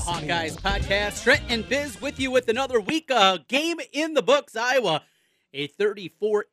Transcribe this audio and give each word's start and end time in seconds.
Hawkeyes 0.00 0.56
podcast. 0.58 1.22
Trent 1.22 1.42
and 1.48 1.68
Biz 1.68 2.00
with 2.00 2.18
you 2.18 2.30
with 2.30 2.48
another 2.48 2.80
week. 2.80 3.10
Uh, 3.10 3.38
game 3.48 3.78
in 3.92 4.14
the 4.14 4.22
books. 4.22 4.56
Iowa, 4.56 5.02
a 5.52 5.66
34, 5.66 6.46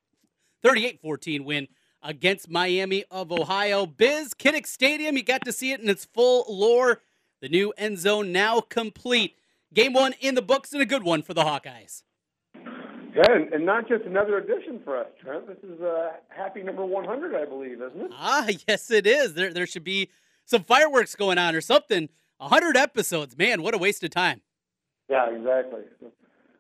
38-14 0.63 1.45
win 1.45 1.67
against 2.03 2.49
Miami 2.49 3.05
of 3.09 3.31
Ohio. 3.31 3.85
Biz, 3.85 4.33
Kinnick 4.33 4.67
Stadium, 4.67 5.15
you 5.15 5.23
got 5.23 5.45
to 5.45 5.53
see 5.53 5.71
it 5.71 5.79
in 5.79 5.89
its 5.89 6.05
full 6.05 6.45
lore. 6.49 7.01
The 7.41 7.49
new 7.49 7.73
end 7.77 7.99
zone 7.99 8.31
now 8.31 8.59
complete. 8.59 9.37
Game 9.73 9.93
one 9.93 10.13
in 10.19 10.35
the 10.35 10.41
books 10.41 10.73
and 10.73 10.81
a 10.81 10.85
good 10.85 11.03
one 11.03 11.21
for 11.21 11.33
the 11.33 11.43
Hawkeyes. 11.43 12.03
Yeah, 12.55 13.31
and, 13.31 13.51
and 13.53 13.65
not 13.65 13.87
just 13.87 14.03
another 14.03 14.37
edition 14.37 14.79
for 14.83 14.97
us, 14.97 15.07
Trent. 15.21 15.47
This 15.47 15.57
is 15.63 15.81
uh, 15.81 16.11
happy 16.29 16.61
number 16.63 16.85
100, 16.85 17.33
I 17.35 17.45
believe, 17.45 17.81
isn't 17.81 18.01
it? 18.01 18.11
Ah, 18.13 18.47
yes, 18.67 18.91
it 18.91 19.07
is. 19.07 19.33
There, 19.33 19.53
there 19.53 19.65
should 19.65 19.83
be 19.83 20.09
some 20.45 20.63
fireworks 20.63 21.15
going 21.15 21.37
on 21.37 21.55
or 21.55 21.61
something. 21.61 22.09
100 22.37 22.77
episodes. 22.77 23.37
Man, 23.37 23.61
what 23.61 23.73
a 23.73 23.77
waste 23.77 24.03
of 24.03 24.09
time. 24.09 24.41
Yeah, 25.09 25.29
exactly. 25.29 25.81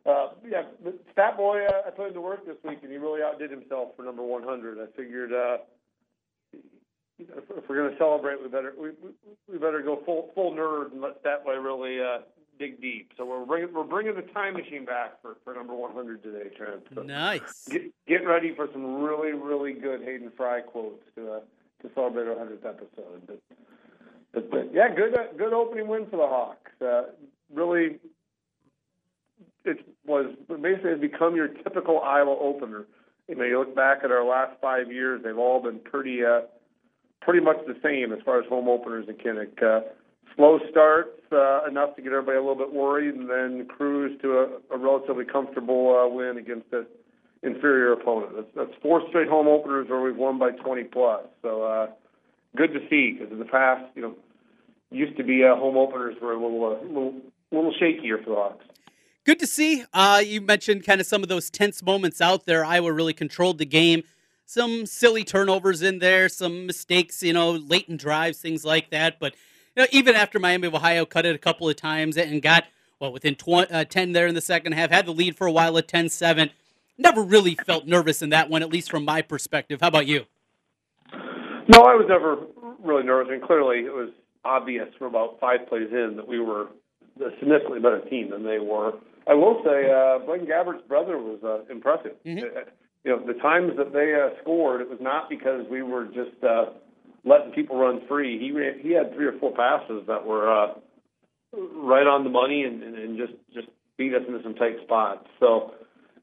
Uh, 0.05 0.29
yeah, 0.47 0.63
Stat 1.11 1.35
Boy, 1.35 1.65
uh, 1.65 1.87
I 1.87 1.89
put 1.89 2.07
him 2.07 2.13
to 2.13 2.21
work 2.21 2.45
this 2.45 2.55
week, 2.63 2.79
and 2.81 2.91
he 2.91 2.97
really 2.97 3.21
outdid 3.21 3.51
himself 3.51 3.89
for 3.97 4.03
number 4.03 4.23
100. 4.23 4.79
I 4.79 4.85
figured 4.95 5.33
uh, 5.33 5.57
if 7.19 7.69
we're 7.69 7.75
going 7.75 7.91
to 7.91 7.97
celebrate, 7.97 8.41
we 8.41 8.47
better 8.47 8.73
we, 8.79 8.89
we, 9.03 9.09
we 9.51 9.57
better 9.57 9.81
go 9.81 10.01
full 10.05 10.29
full 10.33 10.53
nerd 10.53 10.93
and 10.93 11.01
let 11.01 11.19
Stat 11.19 11.43
Boy 11.43 11.55
really 11.55 11.99
uh, 11.99 12.19
dig 12.57 12.79
deep. 12.79 13.11
So 13.17 13.25
we're 13.25 13.45
bringing 13.45 13.73
we're 13.73 13.83
bringing 13.83 14.15
the 14.15 14.21
time 14.33 14.53
machine 14.53 14.85
back 14.85 15.21
for, 15.21 15.35
for 15.43 15.53
number 15.53 15.73
100 15.75 16.23
today, 16.23 16.55
Trent. 16.55 16.83
So 16.95 17.01
Nice. 17.01 17.67
get, 17.69 17.81
get 18.07 18.25
ready 18.25 18.55
for 18.55 18.69
some 18.71 19.01
really 19.03 19.33
really 19.33 19.73
good 19.73 20.03
Hayden 20.03 20.31
Fry 20.37 20.61
quotes 20.61 21.03
to 21.15 21.33
uh, 21.33 21.39
to 21.81 21.89
celebrate 21.95 22.27
our 22.27 22.35
100th 22.35 22.65
episode. 22.65 23.27
But, 23.27 23.41
but, 24.37 24.51
but 24.51 24.73
yeah, 24.73 24.93
good 24.93 25.17
uh, 25.17 25.33
good 25.37 25.53
opening 25.53 25.87
win 25.87 26.05
for 26.05 26.17
the 26.17 26.27
Hawks. 26.27 26.71
Uh, 26.81 27.03
really 27.53 27.97
it 29.65 29.85
was 30.05 30.33
basically 30.61 30.95
become 30.95 31.35
your 31.35 31.47
typical 31.47 31.99
Iowa 31.99 32.35
opener. 32.39 32.85
You 33.27 33.35
know, 33.35 33.43
you 33.43 33.59
look 33.59 33.75
back 33.75 33.99
at 34.03 34.11
our 34.11 34.25
last 34.25 34.53
five 34.61 34.91
years; 34.91 35.21
they've 35.23 35.37
all 35.37 35.61
been 35.61 35.79
pretty, 35.79 36.23
uh, 36.23 36.41
pretty 37.21 37.41
much 37.43 37.57
the 37.67 37.75
same 37.83 38.13
as 38.13 38.19
far 38.23 38.39
as 38.39 38.47
home 38.47 38.69
openers 38.69 39.07
in 39.09 39.15
Kinnick. 39.15 39.61
Uh, 39.61 39.81
slow 40.35 40.59
starts 40.69 41.19
uh, 41.31 41.65
enough 41.67 41.95
to 41.95 42.01
get 42.01 42.13
everybody 42.13 42.37
a 42.37 42.41
little 42.41 42.55
bit 42.55 42.73
worried, 42.73 43.15
and 43.15 43.29
then 43.29 43.67
cruise 43.67 44.19
to 44.21 44.37
a, 44.37 44.75
a 44.75 44.77
relatively 44.77 45.25
comfortable 45.25 45.97
uh, 45.97 46.07
win 46.07 46.37
against 46.37 46.71
an 46.71 46.85
inferior 47.43 47.91
opponent. 47.93 48.33
That's, 48.35 48.47
that's 48.55 48.81
four 48.81 49.01
straight 49.09 49.27
home 49.27 49.47
openers 49.47 49.89
where 49.89 50.01
we've 50.01 50.15
won 50.15 50.39
by 50.39 50.51
20 50.51 50.83
plus. 50.85 51.25
So 51.41 51.63
uh, 51.63 51.87
good 52.55 52.73
to 52.73 52.79
see 52.89 53.17
because 53.17 53.31
in 53.31 53.39
the 53.39 53.45
past, 53.45 53.83
you 53.95 54.01
know, 54.01 54.15
used 54.91 55.17
to 55.17 55.23
be 55.23 55.43
uh, 55.43 55.55
home 55.55 55.77
openers 55.77 56.15
were 56.21 56.33
a 56.33 56.41
little, 56.41 56.65
uh, 56.65 56.85
little, 56.85 57.13
little 57.51 57.73
shakier 57.81 58.23
for 58.23 58.29
the 58.29 58.35
Hawks. 58.35 58.65
Good 59.25 59.39
to 59.39 59.47
see. 59.47 59.83
Uh, 59.93 60.21
you 60.25 60.39
mentioned 60.39 60.85
kind 60.85 61.01
of 61.01 61.07
some 61.07 61.21
of 61.21 61.29
those 61.29 61.49
tense 61.49 61.83
moments 61.83 62.21
out 62.21 62.45
there. 62.45 62.63
Iowa 62.63 62.93
really 62.93 63.13
controlled 63.13 63.57
the 63.57 63.65
game. 63.65 64.03
Some 64.45 64.85
silly 64.85 65.25
turnovers 65.25 65.81
in 65.81 65.99
there, 65.99 66.29
some 66.29 66.65
mistakes, 66.65 67.21
you 67.21 67.33
know, 67.33 67.51
late 67.51 67.89
in 67.89 67.97
drives, 67.97 68.39
things 68.39 68.63
like 68.63 68.89
that. 68.91 69.19
But 69.19 69.33
you 69.75 69.83
know, 69.83 69.87
even 69.91 70.15
after 70.15 70.39
Miami 70.39 70.67
of 70.67 70.75
Ohio 70.75 71.05
cut 71.05 71.25
it 71.25 71.35
a 71.35 71.37
couple 71.37 71.67
of 71.67 71.75
times 71.75 72.15
and 72.15 72.41
got, 72.41 72.63
well, 73.01 73.11
within 73.11 73.35
tw- 73.35 73.69
uh, 73.69 73.83
10 73.83 74.13
there 74.13 74.27
in 74.27 74.35
the 74.35 74.39
second 74.41 74.71
half, 74.71 74.89
had 74.89 75.05
the 75.05 75.11
lead 75.11 75.35
for 75.35 75.45
a 75.45 75.51
while 75.51 75.77
at 75.77 75.89
10 75.89 76.07
7. 76.07 76.49
Never 76.97 77.21
really 77.21 77.55
felt 77.55 77.85
nervous 77.85 78.21
in 78.21 78.29
that 78.29 78.49
one, 78.49 78.61
at 78.61 78.69
least 78.69 78.89
from 78.89 79.03
my 79.03 79.21
perspective. 79.21 79.81
How 79.81 79.89
about 79.89 80.07
you? 80.07 80.25
No, 81.67 81.81
I 81.83 81.95
was 81.95 82.05
never 82.07 82.37
really 82.81 83.03
nervous, 83.03 83.33
and 83.33 83.41
clearly 83.41 83.79
it 83.79 83.93
was 83.93 84.09
obvious 84.47 84.87
from 84.97 85.07
about 85.07 85.39
five 85.39 85.67
plays 85.67 85.89
in 85.91 86.15
that 86.15 86.27
we 86.27 86.39
were 86.39 86.67
a 87.19 87.29
significantly 87.39 87.79
better 87.79 88.01
team 88.09 88.29
than 88.31 88.43
they 88.43 88.59
were. 88.59 88.93
I 89.27 89.33
will 89.33 89.61
say, 89.65 89.91
uh, 89.91 90.25
Blaine 90.25 90.45
Gabbert's 90.47 90.87
brother 90.87 91.17
was 91.17 91.39
uh, 91.43 91.71
impressive. 91.71 92.15
Mhm. 92.25 92.43
Uh, 92.43 92.61
you 93.03 93.11
know, 93.11 93.25
the 93.25 93.39
times 93.39 93.73
that 93.77 93.91
they 93.93 94.13
uh, 94.15 94.39
scored, 94.41 94.81
it 94.81 94.89
was 94.89 94.99
not 95.01 95.29
because 95.29 95.65
we 95.69 95.81
were 95.81 96.05
just 96.05 96.41
uh, 96.43 96.65
letting 97.25 97.51
people 97.51 97.77
run 97.77 98.01
free. 98.07 98.39
He 98.39 98.51
ran, 98.51 98.79
he 98.79 98.91
had 98.91 99.13
three 99.13 99.25
or 99.25 99.37
four 99.39 99.53
passes 99.53 100.03
that 100.07 100.25
were 100.25 100.47
uh, 100.51 100.73
right 101.53 102.07
on 102.07 102.23
the 102.23 102.29
money 102.29 102.63
and, 102.63 102.83
and, 102.83 102.97
and 102.97 103.17
just 103.17 103.33
just 103.53 103.67
beat 103.97 104.13
us 104.13 104.23
into 104.27 104.41
some 104.43 104.55
tight 104.55 104.77
spots. 104.83 105.27
So, 105.39 105.73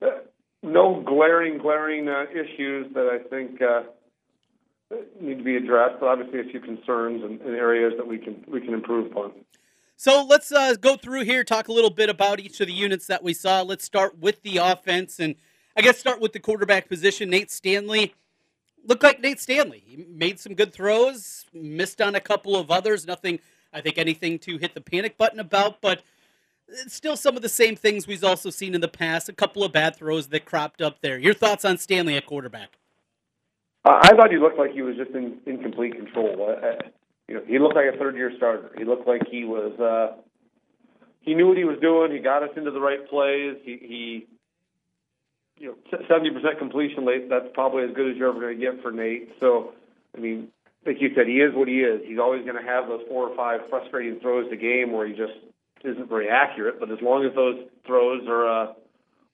uh, 0.02 0.20
no 0.62 1.02
glaring 1.06 1.58
glaring 1.58 2.08
uh, 2.08 2.24
issues 2.30 2.92
that 2.94 3.08
I 3.12 3.28
think. 3.28 3.60
Uh, 3.60 3.82
need 5.20 5.38
to 5.38 5.44
be 5.44 5.56
addressed, 5.56 6.00
but 6.00 6.06
obviously 6.06 6.40
a 6.40 6.44
few 6.44 6.60
concerns 6.60 7.22
and, 7.22 7.40
and 7.40 7.54
areas 7.54 7.94
that 7.96 8.06
we 8.06 8.18
can 8.18 8.44
we 8.48 8.60
can 8.60 8.74
improve 8.74 9.10
upon. 9.10 9.32
So 9.96 10.24
let's 10.24 10.50
uh, 10.50 10.74
go 10.74 10.96
through 10.96 11.22
here, 11.22 11.44
talk 11.44 11.68
a 11.68 11.72
little 11.72 11.90
bit 11.90 12.08
about 12.08 12.40
each 12.40 12.60
of 12.60 12.66
the 12.66 12.72
units 12.72 13.06
that 13.06 13.22
we 13.22 13.32
saw. 13.32 13.62
Let's 13.62 13.84
start 13.84 14.18
with 14.18 14.42
the 14.42 14.56
offense, 14.56 15.20
and 15.20 15.36
I 15.76 15.82
guess 15.82 15.98
start 15.98 16.20
with 16.20 16.32
the 16.32 16.40
quarterback 16.40 16.88
position. 16.88 17.30
Nate 17.30 17.50
Stanley 17.50 18.14
looked 18.84 19.02
like 19.02 19.20
Nate 19.20 19.40
Stanley. 19.40 19.82
He 19.86 20.04
made 20.08 20.40
some 20.40 20.54
good 20.54 20.72
throws, 20.72 21.46
missed 21.52 22.00
on 22.00 22.14
a 22.14 22.20
couple 22.20 22.56
of 22.56 22.70
others. 22.70 23.06
Nothing, 23.06 23.38
I 23.72 23.80
think, 23.80 23.98
anything 23.98 24.38
to 24.40 24.58
hit 24.58 24.74
the 24.74 24.80
panic 24.80 25.16
button 25.16 25.40
about, 25.40 25.80
but 25.80 26.02
still 26.86 27.16
some 27.16 27.36
of 27.36 27.42
the 27.42 27.48
same 27.48 27.76
things 27.76 28.06
we've 28.06 28.24
also 28.24 28.50
seen 28.50 28.74
in 28.74 28.80
the 28.80 28.88
past. 28.88 29.28
A 29.28 29.32
couple 29.32 29.62
of 29.62 29.72
bad 29.72 29.96
throws 29.96 30.28
that 30.28 30.44
cropped 30.44 30.82
up 30.82 31.00
there. 31.02 31.18
Your 31.18 31.34
thoughts 31.34 31.64
on 31.64 31.78
Stanley 31.78 32.16
at 32.16 32.26
quarterback? 32.26 32.78
I 33.84 34.16
thought 34.16 34.30
he 34.30 34.38
looked 34.38 34.58
like 34.58 34.72
he 34.72 34.82
was 34.82 34.96
just 34.96 35.10
in, 35.10 35.38
in 35.46 35.62
complete 35.62 35.94
control. 35.94 36.56
Uh, 36.56 36.88
you 37.28 37.34
know, 37.34 37.42
he 37.46 37.58
looked 37.58 37.76
like 37.76 37.92
a 37.92 37.98
third 37.98 38.16
year 38.16 38.32
starter. 38.36 38.70
He 38.78 38.84
looked 38.84 39.06
like 39.06 39.22
he 39.30 39.44
was. 39.44 39.78
Uh, 39.78 40.20
he 41.20 41.34
knew 41.34 41.48
what 41.48 41.56
he 41.56 41.64
was 41.64 41.78
doing. 41.80 42.12
He 42.12 42.18
got 42.18 42.42
us 42.42 42.50
into 42.56 42.70
the 42.70 42.80
right 42.80 43.06
plays. 43.08 43.56
He, 43.62 43.78
he 43.80 44.26
you 45.58 45.68
know, 45.68 45.98
seventy 46.08 46.30
percent 46.30 46.58
completion 46.58 47.04
rate. 47.04 47.28
That's 47.28 47.46
probably 47.54 47.84
as 47.84 47.90
good 47.94 48.10
as 48.10 48.16
you're 48.16 48.30
ever 48.30 48.40
going 48.40 48.58
to 48.58 48.60
get 48.60 48.82
for 48.82 48.90
Nate. 48.90 49.30
So, 49.40 49.72
I 50.16 50.20
mean, 50.20 50.48
like 50.86 50.96
you 51.00 51.10
said, 51.14 51.26
he 51.26 51.34
is 51.34 51.54
what 51.54 51.68
he 51.68 51.80
is. 51.80 52.00
He's 52.04 52.18
always 52.18 52.44
going 52.44 52.56
to 52.56 52.68
have 52.68 52.88
those 52.88 53.02
four 53.08 53.28
or 53.28 53.36
five 53.36 53.60
frustrating 53.70 54.20
throws 54.20 54.50
a 54.52 54.56
game 54.56 54.92
where 54.92 55.06
he 55.06 55.14
just 55.14 55.32
isn't 55.84 56.08
very 56.08 56.28
accurate. 56.28 56.80
But 56.80 56.90
as 56.90 56.98
long 57.00 57.24
as 57.24 57.34
those 57.34 57.56
throws 57.86 58.22
are 58.28 58.48
uh, 58.48 58.72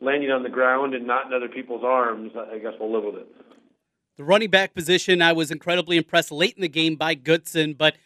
landing 0.01 0.31
on 0.31 0.43
the 0.43 0.49
ground 0.49 0.95
and 0.95 1.07
not 1.07 1.27
in 1.27 1.33
other 1.33 1.49
people's 1.49 1.83
arms, 1.85 2.33
I 2.37 2.59
guess 2.59 2.73
we'll 2.79 2.93
live 2.93 3.05
with 3.05 3.23
it. 3.23 3.29
The 4.21 4.27
running 4.27 4.51
back 4.51 4.75
position, 4.75 5.23
I 5.23 5.33
was 5.33 5.51
incredibly 5.51 5.97
impressed 5.97 6.31
late 6.31 6.53
in 6.55 6.61
the 6.61 6.69
game 6.69 6.95
by 6.95 7.15
Goodson, 7.15 7.73
but 7.73 7.97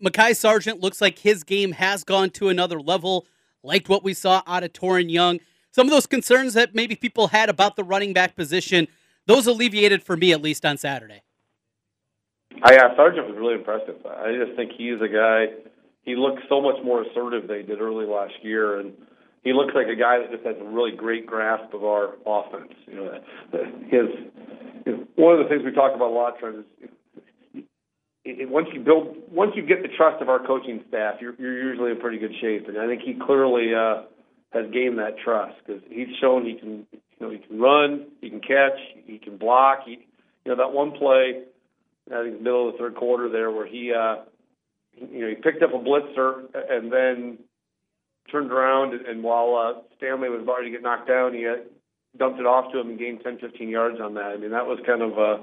Mekhi 0.00 0.36
Sargent 0.36 0.78
looks 0.78 1.00
like 1.00 1.18
his 1.18 1.42
game 1.42 1.72
has 1.72 2.04
gone 2.04 2.30
to 2.30 2.50
another 2.50 2.80
level. 2.80 3.26
Liked 3.64 3.88
what 3.88 4.04
we 4.04 4.14
saw 4.14 4.42
out 4.46 4.62
of 4.62 4.72
Toren 4.72 5.10
Young. 5.10 5.40
Some 5.72 5.88
of 5.88 5.90
those 5.90 6.06
concerns 6.06 6.54
that 6.54 6.72
maybe 6.72 6.94
people 6.94 7.26
had 7.26 7.48
about 7.48 7.74
the 7.74 7.82
running 7.82 8.12
back 8.12 8.36
position, 8.36 8.86
those 9.26 9.48
alleviated 9.48 10.04
for 10.04 10.16
me 10.16 10.30
at 10.30 10.40
least 10.40 10.64
on 10.64 10.78
Saturday. 10.78 11.20
I, 12.62 12.74
yeah, 12.74 12.94
Sargent 12.94 13.26
was 13.26 13.36
really 13.36 13.54
impressive. 13.54 13.96
I 14.06 14.30
just 14.30 14.56
think 14.56 14.70
he's 14.78 15.00
a 15.00 15.08
guy. 15.08 15.46
He 16.04 16.14
looks 16.14 16.42
so 16.48 16.60
much 16.60 16.76
more 16.84 17.02
assertive 17.02 17.48
than 17.48 17.56
he 17.56 17.62
did 17.64 17.80
early 17.80 18.06
last 18.06 18.34
year, 18.42 18.78
and 18.78 18.92
he 19.42 19.52
looks 19.52 19.74
like 19.74 19.88
a 19.88 19.96
guy 19.96 20.20
that 20.20 20.30
just 20.30 20.46
has 20.46 20.54
a 20.60 20.70
really 20.70 20.92
great 20.92 21.26
grasp 21.26 21.74
of 21.74 21.82
our 21.82 22.14
offense. 22.24 22.72
You 22.86 22.94
know, 22.94 23.20
his 23.90 24.06
one 25.16 25.38
of 25.38 25.44
the 25.44 25.48
things 25.48 25.62
we 25.64 25.72
talk 25.72 25.94
about 25.94 26.10
a 26.10 26.14
lot, 26.14 26.38
Trent, 26.38 26.66
is 27.54 28.48
once 28.48 28.68
you 28.72 28.80
build, 28.80 29.16
once 29.30 29.52
you 29.54 29.62
get 29.64 29.82
the 29.82 29.88
trust 29.96 30.20
of 30.22 30.28
our 30.28 30.44
coaching 30.44 30.84
staff, 30.88 31.16
you're, 31.20 31.34
you're 31.38 31.70
usually 31.70 31.90
in 31.90 32.00
pretty 32.00 32.18
good 32.18 32.32
shape. 32.40 32.68
And 32.68 32.78
I 32.78 32.86
think 32.86 33.02
he 33.02 33.14
clearly 33.14 33.74
uh, 33.74 34.02
has 34.52 34.70
gained 34.72 34.98
that 34.98 35.18
trust 35.24 35.56
because 35.64 35.82
he's 35.88 36.08
shown 36.20 36.44
he 36.44 36.54
can, 36.54 36.86
you 36.92 36.98
know, 37.20 37.30
he 37.30 37.38
can 37.38 37.60
run, 37.60 38.06
he 38.20 38.30
can 38.30 38.40
catch, 38.40 38.78
he 39.06 39.18
can 39.18 39.36
block. 39.36 39.80
He, 39.86 40.06
you 40.44 40.52
know, 40.52 40.56
that 40.56 40.72
one 40.72 40.92
play, 40.92 41.42
I 42.14 42.24
think 42.24 42.40
middle 42.40 42.68
of 42.68 42.74
the 42.74 42.78
third 42.78 42.96
quarter 42.96 43.28
there, 43.28 43.50
where 43.50 43.66
he, 43.66 43.92
uh, 43.92 44.24
you 44.94 45.20
know, 45.20 45.28
he 45.28 45.34
picked 45.34 45.62
up 45.62 45.70
a 45.72 45.78
blitzer 45.78 46.44
and 46.54 46.92
then 46.92 47.38
turned 48.30 48.52
around, 48.52 48.94
and, 48.94 49.06
and 49.06 49.22
while 49.22 49.56
uh, 49.56 49.80
Stanley 49.96 50.28
was 50.28 50.42
about 50.42 50.58
to 50.58 50.70
get 50.70 50.82
knocked 50.82 51.08
down, 51.08 51.34
he 51.34 51.46
uh, 51.46 51.56
dumped 52.18 52.40
it 52.40 52.46
off 52.46 52.72
to 52.72 52.80
him 52.80 52.90
and 52.90 52.98
gained 52.98 53.20
10, 53.22 53.38
15 53.38 53.68
yards 53.68 54.00
on 54.00 54.14
that. 54.14 54.26
I 54.26 54.36
mean, 54.36 54.50
that 54.50 54.66
was 54.66 54.78
kind 54.86 55.02
of, 55.02 55.18
uh, 55.18 55.42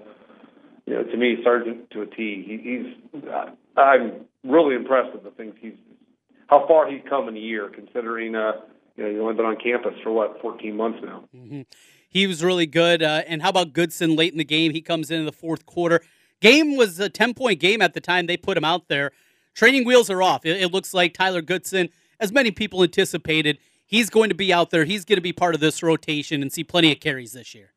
you 0.86 0.94
know, 0.94 1.04
to 1.04 1.18
me, 1.18 1.38
Sargent 1.44 1.90
to 1.92 2.02
a 2.02 2.06
T. 2.06 2.44
He, 2.46 3.24
he's, 3.24 3.32
I'm 3.76 4.26
really 4.44 4.76
impressed 4.76 5.14
with 5.14 5.24
the 5.24 5.32
things 5.32 5.56
he's, 5.60 5.74
how 6.48 6.68
far 6.68 6.90
he's 6.90 7.02
come 7.10 7.28
in 7.28 7.36
a 7.36 7.40
year, 7.40 7.70
considering, 7.70 8.36
uh, 8.36 8.54
you 8.96 9.04
know, 9.04 9.10
he's 9.12 9.20
only 9.20 9.34
been 9.36 9.46
on 9.46 9.58
campus 9.58 9.94
for 10.04 10.12
what, 10.12 10.42
14 10.42 10.76
months 10.76 11.00
now. 11.04 11.24
Mm-hmm. 11.36 11.62
He 12.10 12.26
was 12.26 12.44
really 12.44 12.66
good. 12.66 13.04
Uh, 13.04 13.24
and 13.28 13.42
how 13.42 13.50
about 13.50 13.74
Goodson 13.74 14.16
late 14.16 14.32
in 14.32 14.38
the 14.38 14.46
game? 14.46 14.72
He 14.72 14.82
comes 14.82 15.12
in, 15.12 15.20
in 15.20 15.26
the 15.26 15.32
fourth 15.32 15.66
quarter. 15.66 16.02
Game 16.42 16.76
was 16.76 17.00
a 17.00 17.10
10 17.10 17.34
point 17.34 17.60
game 17.60 17.82
at 17.82 17.94
the 17.94 18.02
time 18.02 18.28
they 18.28 18.38
put 18.38 18.58
him 18.58 18.66
out 18.66 18.88
there. 18.88 19.12
Training 19.54 19.86
wheels 19.86 20.10
are 20.10 20.22
off. 20.22 20.46
It, 20.46 20.62
it 20.62 20.72
looks 20.72 20.94
like 20.94 21.14
Tyler 21.14 21.42
Goodson, 21.42 21.90
as 22.20 22.32
many 22.32 22.52
people 22.52 22.84
anticipated, 22.84 23.58
he's 23.88 24.10
going 24.10 24.30
to 24.30 24.36
be 24.36 24.54
out 24.54 24.70
there. 24.70 24.86
He's 24.86 25.06
going 25.06 25.18
to 25.18 25.22
be 25.22 25.34
part 25.34 25.56
of 25.56 25.62
this 25.62 25.82
rotation 25.82 26.42
and 26.42 26.52
see 26.52 26.64
plenty 26.64 26.92
of 26.92 27.00
carries 27.00 27.34
this 27.34 27.56
year. 27.56 27.72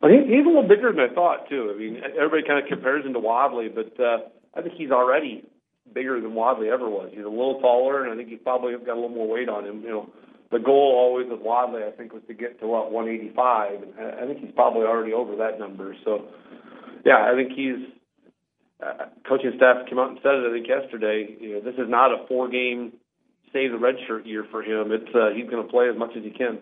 Well, 0.00 0.10
he, 0.10 0.18
he's 0.18 0.44
a 0.44 0.48
little 0.48 0.66
bigger 0.66 0.90
than 0.90 1.00
I 1.00 1.14
thought 1.14 1.48
too. 1.48 1.70
I 1.74 1.78
mean, 1.78 2.00
everybody 2.18 2.42
kind 2.46 2.62
of 2.62 2.68
compares 2.68 3.04
him 3.04 3.12
to 3.12 3.20
Wadley, 3.20 3.68
but 3.68 3.92
uh, 4.00 4.18
I 4.54 4.62
think 4.62 4.74
he's 4.74 4.90
already 4.90 5.44
bigger 5.92 6.20
than 6.20 6.34
Wadley 6.34 6.70
ever 6.70 6.88
was. 6.88 7.10
He's 7.12 7.24
a 7.24 7.28
little 7.28 7.60
taller, 7.60 8.04
and 8.04 8.12
I 8.12 8.16
think 8.16 8.28
he's 8.28 8.42
probably 8.42 8.72
got 8.72 8.94
a 8.94 9.00
little 9.00 9.10
more 9.10 9.28
weight 9.28 9.48
on 9.48 9.64
him. 9.64 9.82
You 9.82 9.90
know, 9.90 10.10
the 10.50 10.58
goal 10.58 10.96
always 10.96 11.28
with 11.30 11.40
Wadley, 11.40 11.82
I 11.84 11.90
think, 11.90 12.12
was 12.12 12.22
to 12.28 12.34
get 12.34 12.60
to 12.60 12.66
what 12.66 12.90
185, 12.90 13.82
and 13.98 14.20
I 14.20 14.26
think 14.26 14.40
he's 14.40 14.54
probably 14.54 14.82
already 14.82 15.12
over 15.12 15.36
that 15.36 15.58
number. 15.58 15.94
So, 16.04 16.26
yeah, 17.04 17.30
I 17.30 17.34
think 17.34 17.52
he's. 17.52 17.88
Uh, 18.82 19.06
coaching 19.28 19.52
staff 19.54 19.86
came 19.88 20.00
out 20.00 20.10
and 20.10 20.18
said 20.24 20.34
it. 20.34 20.50
I 20.50 20.52
think 20.52 20.66
yesterday. 20.66 21.36
You 21.38 21.54
know, 21.54 21.60
this 21.60 21.74
is 21.74 21.88
not 21.88 22.10
a 22.10 22.26
four-game 22.26 22.92
save 23.52 23.72
the 23.72 23.78
redshirt 23.78 24.26
year 24.26 24.44
for 24.50 24.62
him. 24.62 24.92
It's 24.92 25.14
uh, 25.14 25.30
he's 25.34 25.48
going 25.48 25.64
to 25.64 25.70
play 25.70 25.88
as 25.88 25.96
much 25.96 26.16
as 26.16 26.22
he 26.22 26.30
can. 26.30 26.58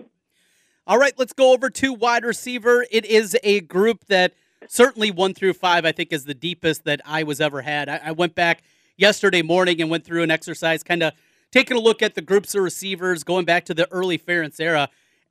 All 0.87 0.99
right, 0.99 1.13
let's 1.19 1.33
go 1.33 1.53
over 1.53 1.71
to 1.71 1.93
wide 1.93 2.25
receiver. 2.25 2.85
It 2.91 3.05
is 3.05 3.37
a 3.45 3.61
group 3.61 4.07
that 4.07 4.35
certainly 4.67 5.11
one 5.11 5.35
through 5.35 5.53
five, 5.53 5.85
I 5.85 5.93
think, 5.93 6.13
is 6.13 6.25
the 6.25 6.35
deepest 6.35 6.85
that 6.85 7.01
I 7.05 7.23
was 7.23 7.41
ever 7.41 7.63
had. 7.63 7.89
I, 7.89 8.01
I 8.07 8.13
went 8.13 8.35
back 8.35 8.63
yesterday 8.97 9.43
morning 9.43 9.81
and 9.81 9.91
went 9.91 10.05
through 10.05 10.23
an 10.23 10.31
exercise, 10.31 10.83
kind 10.83 11.03
of 11.03 11.13
taking 11.51 11.77
a 11.77 11.81
look 11.81 12.03
at 12.03 12.15
the 12.15 12.23
groups 12.23 12.55
of 12.55 12.63
receivers 12.63 13.25
going 13.25 13.45
back 13.45 13.65
to 13.67 13.75
the 13.75 13.91
early 13.93 14.19
Ferentz 14.19 14.61
era. 14.61 14.89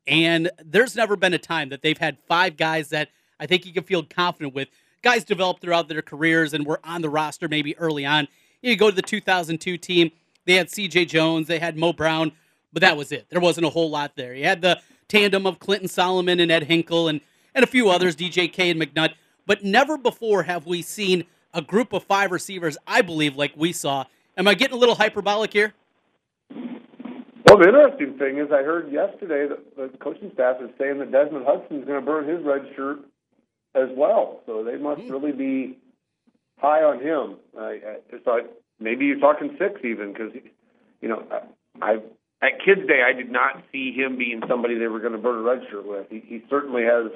And 0.07 0.49
there's 0.63 0.95
never 0.95 1.15
been 1.15 1.33
a 1.33 1.37
time 1.39 1.69
that 1.69 1.81
they've 1.81 1.97
had 1.97 2.17
five 2.27 2.57
guys 2.57 2.89
that 2.89 3.09
I 3.39 3.45
think 3.45 3.65
you 3.65 3.73
can 3.73 3.83
feel 3.83 4.03
confident 4.03 4.53
with. 4.53 4.69
Guys 5.01 5.23
developed 5.23 5.61
throughout 5.61 5.87
their 5.87 6.01
careers 6.01 6.53
and 6.53 6.65
were 6.65 6.79
on 6.83 7.01
the 7.01 7.09
roster 7.09 7.47
maybe 7.47 7.77
early 7.77 8.05
on. 8.05 8.27
You 8.61 8.75
go 8.75 8.89
to 8.89 8.95
the 8.95 9.01
2002 9.01 9.77
team, 9.77 10.11
they 10.49 10.55
had 10.55 10.71
C.J. 10.71 11.05
Jones, 11.05 11.45
they 11.45 11.59
had 11.59 11.77
Mo 11.77 11.93
Brown, 11.93 12.31
but 12.73 12.81
that 12.81 12.97
was 12.97 13.11
it. 13.11 13.27
There 13.29 13.39
wasn't 13.39 13.67
a 13.67 13.69
whole 13.69 13.91
lot 13.91 14.15
there. 14.15 14.33
You 14.33 14.45
had 14.45 14.63
the 14.63 14.79
tandem 15.07 15.45
of 15.45 15.59
Clinton 15.59 15.87
Solomon 15.87 16.39
and 16.39 16.51
Ed 16.51 16.67
Hinkel 16.67 17.07
and, 17.07 17.21
and 17.53 17.63
a 17.63 17.67
few 17.67 17.91
others, 17.91 18.15
DJ 18.15 18.51
K 18.51 18.71
and 18.71 18.81
McNutt, 18.81 19.13
but 19.45 19.63
never 19.63 19.95
before 19.95 20.41
have 20.41 20.65
we 20.65 20.81
seen 20.81 21.25
a 21.53 21.61
group 21.61 21.93
of 21.93 22.03
five 22.03 22.31
receivers, 22.31 22.79
I 22.87 23.03
believe, 23.03 23.35
like 23.35 23.53
we 23.55 23.71
saw. 23.71 24.05
Am 24.37 24.47
I 24.47 24.55
getting 24.55 24.75
a 24.75 24.79
little 24.79 24.95
hyperbolic 24.95 25.53
here? 25.53 25.75
Well, 26.49 27.59
the 27.59 27.67
interesting 27.67 28.17
thing 28.17 28.39
is, 28.39 28.47
I 28.51 28.63
heard 28.63 28.91
yesterday 28.91 29.47
that 29.47 29.75
the 29.75 29.97
coaching 29.99 30.31
staff 30.33 30.57
is 30.63 30.71
saying 30.79 30.97
that 30.97 31.11
Desmond 31.11 31.45
Hudson 31.45 31.77
is 31.77 31.85
going 31.85 31.99
to 31.99 32.05
burn 32.05 32.27
his 32.27 32.43
red 32.43 32.65
shirt 32.75 33.01
as 33.75 33.89
well. 33.95 34.41
So 34.47 34.63
they 34.63 34.77
must 34.77 35.01
mm. 35.01 35.11
really 35.11 35.31
be 35.31 35.77
high 36.57 36.81
on 36.81 36.99
him. 36.99 37.37
I, 37.55 37.67
I, 37.67 37.95
so 38.25 38.39
maybe 38.79 39.05
you're 39.05 39.19
talking 39.19 39.55
six 39.59 39.81
even 39.83 40.13
because, 40.13 40.31
you 41.01 41.09
know, 41.09 41.23
I, 41.81 41.97
at 42.41 42.63
Kids 42.63 42.87
Day 42.87 43.01
I 43.07 43.13
did 43.13 43.31
not 43.31 43.63
see 43.71 43.91
him 43.91 44.17
being 44.17 44.41
somebody 44.47 44.77
they 44.77 44.87
were 44.87 44.99
going 44.99 45.13
to 45.13 45.19
burn 45.19 45.39
a 45.39 45.41
red 45.41 45.61
shirt 45.69 45.87
with. 45.87 46.07
He, 46.09 46.23
he 46.25 46.43
certainly 46.49 46.83
has 46.83 47.11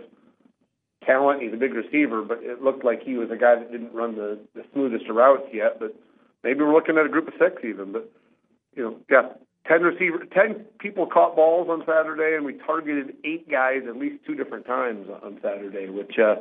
talent. 1.06 1.42
He's 1.42 1.54
a 1.54 1.58
big 1.58 1.74
receiver, 1.74 2.22
but 2.22 2.40
it 2.42 2.62
looked 2.62 2.84
like 2.84 3.04
he 3.04 3.16
was 3.16 3.30
a 3.32 3.38
guy 3.38 3.56
that 3.56 3.72
didn't 3.72 3.94
run 3.94 4.16
the, 4.16 4.40
the 4.56 4.64
smoothest 4.74 5.10
routes 5.10 5.48
yet. 5.54 5.80
But 5.80 5.96
maybe 6.44 6.60
we're 6.62 6.74
looking 6.74 6.98
at 6.98 7.06
a 7.06 7.10
group 7.10 7.28
of 7.28 7.34
six 7.40 7.64
even. 7.64 7.92
But 7.92 8.10
you 8.76 8.84
know, 8.84 8.98
yeah, 9.10 9.30
ten 9.68 9.82
receiver, 9.82 10.26
ten 10.34 10.66
people 10.80 11.06
caught 11.06 11.36
balls 11.36 11.68
on 11.70 11.84
Saturday, 11.86 12.36
and 12.36 12.46
we 12.46 12.54
targeted 12.66 13.16
eight 13.24 13.50
guys 13.50 13.84
at 13.88 13.98
least 13.98 14.24
two 14.26 14.36
different 14.36 14.66
times 14.66 15.08
on 15.24 15.40
Saturday, 15.42 15.90
which 15.90 16.18
uh, 16.20 16.36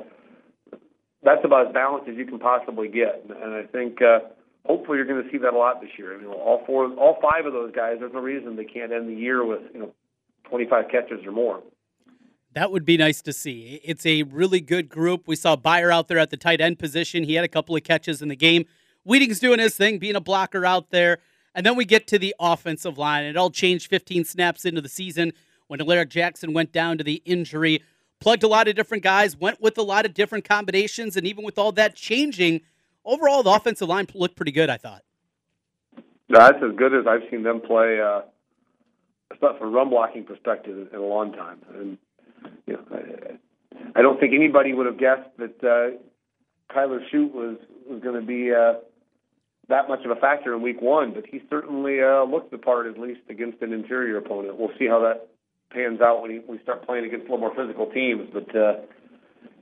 that's 1.22 1.44
about 1.44 1.68
as 1.68 1.72
balanced 1.72 2.08
as 2.08 2.16
you 2.16 2.24
can 2.24 2.38
possibly 2.38 2.88
get. 2.88 3.24
And 3.28 3.54
I 3.54 3.64
think 3.64 4.00
uh, 4.02 4.20
hopefully 4.64 4.98
you're 4.98 5.06
going 5.06 5.22
to 5.22 5.30
see 5.30 5.38
that 5.38 5.54
a 5.54 5.56
lot 5.56 5.80
this 5.80 5.90
year. 5.98 6.20
You 6.20 6.28
know, 6.28 6.34
all 6.34 6.62
four, 6.66 6.92
all 6.94 7.18
five 7.20 7.46
of 7.46 7.52
those 7.52 7.72
guys. 7.72 7.96
There's 8.00 8.12
no 8.12 8.20
reason 8.20 8.56
they 8.56 8.64
can't 8.64 8.92
end 8.92 9.08
the 9.08 9.14
year 9.14 9.44
with 9.44 9.60
you 9.72 9.80
know 9.80 9.94
25 10.48 10.86
catches 10.90 11.24
or 11.26 11.32
more. 11.32 11.62
That 12.54 12.70
would 12.70 12.84
be 12.84 12.98
nice 12.98 13.22
to 13.22 13.32
see. 13.32 13.80
It's 13.82 14.04
a 14.04 14.24
really 14.24 14.60
good 14.60 14.90
group. 14.90 15.26
We 15.26 15.36
saw 15.36 15.56
Beyer 15.56 15.90
out 15.90 16.08
there 16.08 16.18
at 16.18 16.30
the 16.30 16.36
tight 16.36 16.60
end 16.60 16.78
position. 16.78 17.24
He 17.24 17.34
had 17.34 17.44
a 17.44 17.48
couple 17.48 17.74
of 17.74 17.82
catches 17.82 18.20
in 18.20 18.28
the 18.28 18.36
game. 18.36 18.66
Wieting's 19.04 19.40
doing 19.40 19.58
his 19.58 19.74
thing, 19.74 19.98
being 19.98 20.16
a 20.16 20.20
blocker 20.20 20.66
out 20.66 20.90
there. 20.90 21.18
And 21.54 21.64
then 21.64 21.76
we 21.76 21.84
get 21.86 22.06
to 22.08 22.18
the 22.18 22.34
offensive 22.38 22.98
line. 22.98 23.24
It 23.24 23.36
all 23.36 23.50
changed 23.50 23.88
15 23.88 24.24
snaps 24.24 24.64
into 24.66 24.80
the 24.80 24.88
season 24.88 25.32
when 25.66 25.80
Alaric 25.80 26.10
Jackson 26.10 26.52
went 26.52 26.72
down 26.72 26.98
to 26.98 27.04
the 27.04 27.22
injury. 27.24 27.82
Plugged 28.20 28.42
a 28.42 28.48
lot 28.48 28.68
of 28.68 28.74
different 28.74 29.02
guys, 29.02 29.36
went 29.36 29.60
with 29.60 29.76
a 29.78 29.82
lot 29.82 30.04
of 30.04 30.14
different 30.14 30.44
combinations, 30.44 31.16
and 31.16 31.26
even 31.26 31.44
with 31.44 31.58
all 31.58 31.72
that 31.72 31.96
changing, 31.96 32.60
overall 33.04 33.42
the 33.42 33.50
offensive 33.50 33.88
line 33.88 34.06
looked 34.14 34.36
pretty 34.36 34.52
good, 34.52 34.70
I 34.70 34.76
thought. 34.76 35.02
That's 36.28 36.58
as 36.62 36.74
good 36.76 36.94
as 36.94 37.06
I've 37.06 37.28
seen 37.30 37.42
them 37.42 37.60
play, 37.60 38.00
uh, 38.00 38.22
from 39.38 39.56
a 39.60 39.66
run 39.66 39.90
blocking 39.90 40.24
perspective, 40.24 40.88
in 40.92 40.98
a 40.98 41.02
long 41.02 41.32
time. 41.32 41.58
And 41.74 41.98
you 42.66 42.74
know, 42.74 43.38
I, 43.94 44.02
don't 44.02 44.18
think 44.18 44.32
anybody 44.34 44.72
would 44.72 44.86
have 44.86 44.98
guessed 44.98 45.28
that 45.38 45.62
uh, 45.62 46.74
Kyler 46.74 47.00
Schott 47.10 47.34
was 47.34 47.56
was 47.88 48.00
going 48.02 48.18
to 48.18 48.26
be 48.26 48.52
uh, 48.52 48.74
that 49.68 49.88
much 49.88 50.04
of 50.04 50.10
a 50.10 50.16
factor 50.16 50.54
in 50.54 50.62
Week 50.62 50.80
One, 50.80 51.12
but 51.12 51.26
he 51.26 51.42
certainly 51.50 52.00
uh, 52.02 52.24
looked 52.24 52.50
the 52.50 52.58
part 52.58 52.86
at 52.86 52.98
least 52.98 53.20
against 53.28 53.60
an 53.60 53.72
interior 53.72 54.16
opponent. 54.16 54.56
We'll 54.56 54.72
see 54.78 54.86
how 54.86 55.00
that 55.00 55.28
pans 55.70 56.00
out 56.00 56.22
when 56.22 56.30
he, 56.30 56.38
we 56.48 56.58
start 56.62 56.86
playing 56.86 57.04
against 57.04 57.28
a 57.28 57.32
little 57.32 57.48
more 57.48 57.54
physical 57.54 57.86
teams, 57.86 58.28
but. 58.32 58.56
Uh, 58.56 58.74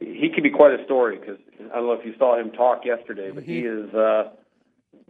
he 0.00 0.30
could 0.34 0.42
be 0.42 0.50
quite 0.50 0.78
a 0.78 0.84
story 0.84 1.18
because 1.18 1.36
I 1.72 1.76
don't 1.76 1.86
know 1.86 1.92
if 1.92 2.04
you 2.04 2.14
saw 2.18 2.38
him 2.38 2.50
talk 2.50 2.84
yesterday, 2.84 3.30
but 3.30 3.44
he 3.44 3.60
is 3.60 3.92
uh, 3.94 4.30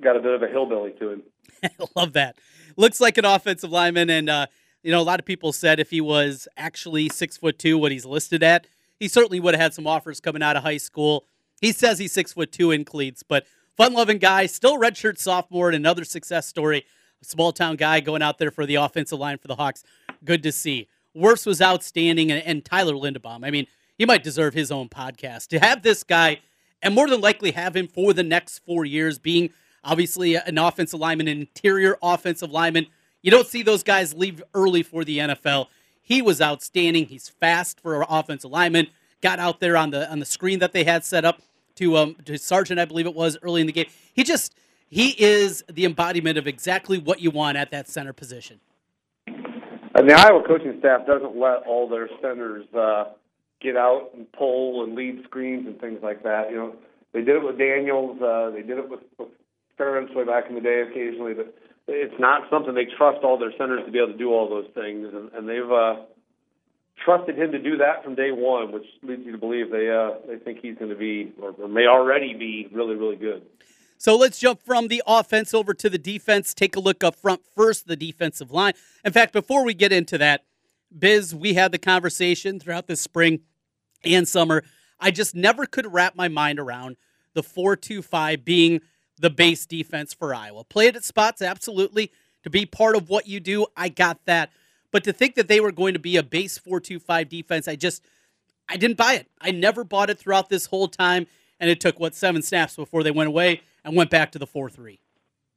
got 0.01 0.17
a 0.17 0.21
bit 0.21 0.35
of 0.35 0.43
a 0.43 0.49
hillbilly 0.49 0.93
to 0.99 1.11
him. 1.11 1.23
Love 1.97 2.13
that. 2.15 2.37
Looks 2.77 3.01
like 3.01 3.17
an 3.17 3.25
offensive 3.25 3.71
lineman, 3.71 4.11
and 4.11 4.29
uh, 4.29 4.47
you 4.83 4.91
know, 4.91 5.01
a 5.01 5.05
lot 5.05 5.21
of 5.21 5.27
people 5.27 5.53
said 5.53 5.79
if 5.79 5.91
he 5.91 6.01
was 6.01 6.49
actually 6.57 7.09
six 7.09 7.37
foot 7.37 7.59
two, 7.59 7.79
what 7.79 7.93
he's 7.93 8.05
listed 8.05 8.43
at, 8.43 8.67
he 8.99 9.09
certainly 9.09 9.41
would 9.41 9.55
have 9.55 9.61
had 9.61 9.75
some 9.75 9.87
offers 9.87 10.21
coming 10.21 10.43
out 10.43 10.57
of 10.57 10.63
high 10.63 10.77
school. 10.77 11.25
He 11.61 11.73
says 11.73 11.99
he's 11.99 12.13
six 12.13 12.33
foot 12.33 12.53
two 12.53 12.71
in 12.71 12.85
cleats, 12.85 13.23
but 13.23 13.47
fun 13.77 13.95
loving 13.95 14.19
guy, 14.19 14.47
still 14.47 14.79
redshirt 14.79 15.19
sophomore, 15.19 15.69
and 15.69 15.77
another 15.77 16.05
success 16.05 16.47
story. 16.47 16.85
Small 17.23 17.53
town 17.53 17.77
guy 17.77 18.01
going 18.01 18.23
out 18.23 18.39
there 18.39 18.51
for 18.51 18.65
the 18.65 18.77
offensive 18.77 19.19
line 19.19 19.37
for 19.37 19.47
the 19.47 19.57
Hawks. 19.57 19.85
Good 20.25 20.43
to 20.43 20.53
see. 20.53 20.89
Wirfs 21.15 21.45
was 21.45 21.61
outstanding, 21.61 22.31
and, 22.33 22.43
and 22.45 22.65
Tyler 22.65 22.95
Linderbaum. 22.95 23.45
I 23.45 23.51
mean, 23.51 23.67
he 24.01 24.07
might 24.07 24.25
deserve 24.25 24.55
his 24.55 24.73
own 24.73 24.89
podcast. 24.89 25.49
To 25.49 25.61
have 25.61 25.83
this 25.83 26.03
guy, 26.03 26.41
and 26.83 26.95
more 26.95 27.07
than 27.07 27.21
likely 27.21 27.53
have 27.53 27.77
him 27.77 27.87
for 27.87 28.13
the 28.13 28.25
next 28.25 28.61
four 28.61 28.85
years, 28.85 29.21
being 29.21 29.51
obviously 29.85 30.35
an 30.35 30.59
offensive 30.59 30.99
lineman, 30.99 31.29
an 31.29 31.41
interior 31.41 31.97
offensive 32.03 32.51
lineman 32.51 32.87
you 33.23 33.31
don't 33.31 33.47
see 33.47 33.63
those 33.63 33.83
guys 33.83 34.15
leave 34.15 34.43
early 34.55 34.83
for 34.83 35.05
the 35.05 35.19
NFL. 35.19 35.67
He 36.01 36.23
was 36.23 36.41
outstanding. 36.41 37.07
He's 37.07 37.29
fast 37.29 37.81
for 37.81 38.01
an 38.01 38.07
offensive 38.09 38.51
lineman. 38.51 38.89
Got 39.21 39.39
out 39.39 39.61
there 39.61 39.77
on 39.77 39.91
the 39.91 40.11
on 40.11 40.19
the 40.19 40.25
screen 40.25 40.61
that 40.61 40.73
they 40.73 40.85
had 40.85 41.05
set 41.05 41.25
up 41.25 41.43
to 41.77 41.97
um 41.97 42.17
to 42.25 42.39
Sargent, 42.39 42.81
I 42.81 42.87
believe 42.87 43.07
it 43.07 43.15
was 43.15 43.37
early 43.43 43.61
in 43.61 43.67
the 43.67 43.73
game. 43.73 43.87
He 44.15 44.25
just 44.25 44.55
he 44.89 45.11
is 45.23 45.63
the 45.71 45.85
embodiment 45.85 46.39
of 46.39 46.47
exactly 46.47 46.99
what 46.99 47.21
you 47.21 47.31
want 47.31 47.59
at 47.59 47.71
that 47.71 47.89
center 47.89 48.15
position. 48.15 48.61
And 49.27 50.09
the 50.09 50.15
Iowa 50.15 50.43
coaching 50.47 50.77
staff 50.79 51.07
doesn't 51.07 51.37
let 51.37 51.63
all 51.67 51.89
their 51.89 52.09
centers 52.23 52.65
uh, 52.75 53.05
get 53.61 53.77
out 53.77 54.11
and 54.15 54.31
pull 54.33 54.83
and 54.85 54.95
lead 54.95 55.23
screens 55.25 55.67
and 55.67 55.81
things 55.81 56.01
like 56.03 56.23
that. 56.23 56.51
You 56.51 56.57
know, 56.57 56.77
they 57.13 57.21
did 57.21 57.37
it 57.37 57.45
with 57.45 57.59
Daniels. 57.59 58.21
Uh, 58.21 58.51
they 58.51 58.63
did 58.63 58.79
it 58.79 58.89
with, 58.89 59.01
with 59.19 59.29
Ferentz 59.79 60.15
way 60.15 60.25
back 60.25 60.45
in 60.49 60.55
the 60.55 60.61
day 60.61 60.83
occasionally, 60.83 61.35
but 61.35 61.55
it's 61.89 62.19
not 62.19 62.43
something 62.51 62.75
they 62.75 62.87
trust 62.97 63.25
all 63.25 63.39
their 63.39 63.53
centers 63.59 63.85
to 63.85 63.91
be 63.91 63.99
able 63.99 64.13
to 64.13 64.19
do 64.19 64.31
all 64.31 64.49
those 64.49 64.69
things, 64.75 65.09
and, 65.13 65.31
and 65.33 65.49
they've 65.49 65.71
uh, 65.71 65.97
trusted 67.05 67.37
him 67.37 67.53
to 67.53 67.59
do 67.59 67.77
that 67.79 68.05
from 68.05 68.15
day 68.15 68.31
one, 68.31 68.73
which 68.73 68.85
leads 69.03 69.25
you 69.25 69.33
to 69.33 69.39
believe 69.39 69.71
they 69.71 69.91
uh, 69.91 70.19
they 70.29 70.37
think 70.37 70.61
he's 70.61 70.77
going 70.77 70.91
to 70.91 70.97
be 70.97 71.33
or, 71.41 71.51
or 71.61 71.69
may 71.69 71.87
already 71.87 72.35
be 72.35 72.69
really 72.73 72.95
really 72.95 73.17
good. 73.17 73.43
So 73.99 74.17
let's 74.17 74.39
jump 74.39 74.63
from 74.63 74.89
the 74.89 75.03
offense 75.07 75.53
over 75.53 75.75
to 75.75 75.91
the 75.91 75.99
defense. 75.99 76.55
Take 76.55 76.75
a 76.75 76.81
look 76.81 77.05
up 77.05 77.17
front 77.17 77.43
first, 77.55 77.87
the 77.87 77.97
defensive 77.97 78.51
line. 78.51 78.73
In 79.05 79.13
fact, 79.13 79.33
before 79.33 79.63
we 79.63 79.75
get 79.75 79.93
into 79.93 80.17
that, 80.19 80.45
Biz, 80.97 81.35
we 81.35 81.55
had 81.55 81.71
the 81.71 81.79
conversation 81.79 82.59
throughout 82.59 82.87
the 82.87 82.97
spring 82.97 83.41
and 84.05 84.27
summer. 84.27 84.63
I 84.99 85.11
just 85.11 85.35
never 85.35 85.67
could 85.67 85.93
wrap 85.93 86.15
my 86.15 86.29
mind 86.29 86.59
around 86.59 86.97
the 87.35 87.43
4 87.43 87.77
2 87.77 88.03
5 88.03 88.45
being 88.45 88.81
the 89.19 89.31
base 89.31 89.67
defense 89.67 90.15
for 90.15 90.35
Iowa. 90.35 90.65
Play 90.65 90.87
it 90.89 90.97
at 90.97 91.05
spots, 91.05 91.43
absolutely. 91.43 92.11
To 92.43 92.51
be 92.51 92.65
part 92.65 92.97
of 92.97 93.11
what 93.11 93.27
you 93.27 93.39
do, 93.39 93.67
I 93.77 93.91
got 93.91 94.25
that. 94.25 94.51
But 94.93 95.05
to 95.05 95.13
think 95.13 95.35
that 95.35 95.47
they 95.47 95.61
were 95.61 95.73
going 95.73 95.93
to 95.93 96.01
be 96.01 96.17
a 96.17 96.23
base 96.23 96.59
4-2-5 96.59 97.29
defense, 97.29 97.69
I 97.69 97.77
just 97.77 98.03
I 98.69 98.77
didn't 98.77 98.97
buy 98.97 99.15
it. 99.15 99.27
I 99.41 99.51
never 99.51 99.85
bought 99.85 100.11
it 100.11 100.19
throughout 100.19 100.49
this 100.49 100.67
whole 100.67 100.89
time, 100.89 101.27
and 101.59 101.69
it 101.69 101.81
took 101.81 101.99
what 101.99 102.15
seven 102.15 102.41
snaps 102.41 102.77
before 102.77 103.03
they 103.03 103.11
went 103.11 103.29
away 103.29 103.63
and 103.85 103.97
went 103.97 104.11
back 104.11 104.33
to 104.33 104.39
the 104.39 104.47
4-3. 104.47 104.99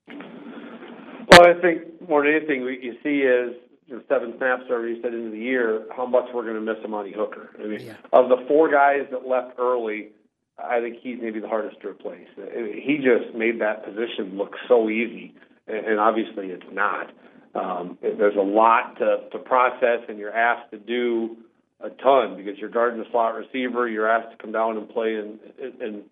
Well, 0.07 1.47
I 1.47 1.53
think 1.61 2.07
more 2.07 2.23
than 2.23 2.33
anything, 2.35 2.63
what 2.63 2.83
you 2.83 2.95
see 3.03 3.21
is 3.21 3.55
you 3.93 4.03
seven 4.09 4.33
snaps 4.37 4.63
already 4.69 5.01
said 5.01 5.13
into 5.13 5.31
the 5.31 5.37
year 5.37 5.85
how 5.95 6.05
much 6.05 6.25
we're 6.33 6.43
going 6.43 6.55
to 6.55 6.61
miss 6.61 6.83
Amani 6.83 7.13
Hooker. 7.15 7.49
I 7.59 7.67
mean, 7.67 7.81
yeah. 7.81 7.95
of 8.11 8.29
the 8.29 8.43
four 8.47 8.71
guys 8.71 9.05
that 9.11 9.27
left 9.27 9.59
early, 9.59 10.09
I 10.57 10.79
think 10.79 10.97
he's 11.01 11.17
maybe 11.21 11.39
the 11.39 11.47
hardest 11.47 11.81
to 11.81 11.89
replace. 11.89 12.27
He 12.35 12.97
just 12.97 13.35
made 13.35 13.61
that 13.61 13.85
position 13.85 14.37
look 14.37 14.55
so 14.67 14.89
easy, 14.89 15.33
and 15.67 15.99
obviously 15.99 16.47
it's 16.47 16.65
not. 16.71 17.11
Um, 17.55 17.99
there's 18.01 18.35
a 18.35 18.41
lot 18.41 18.97
to, 18.97 19.29
to 19.31 19.37
process, 19.37 19.99
and 20.09 20.17
you're 20.17 20.35
asked 20.35 20.71
to 20.71 20.79
do 20.79 21.37
a 21.79 21.89
ton 21.89 22.35
because 22.35 22.57
you're 22.57 22.69
guarding 22.69 22.99
the 22.99 23.05
slot 23.11 23.35
receiver. 23.35 23.87
You're 23.87 24.09
asked 24.09 24.31
to 24.31 24.37
come 24.37 24.51
down 24.51 24.77
and 24.77 24.89
play 24.89 25.15
and 25.15 25.39
and 25.81 26.03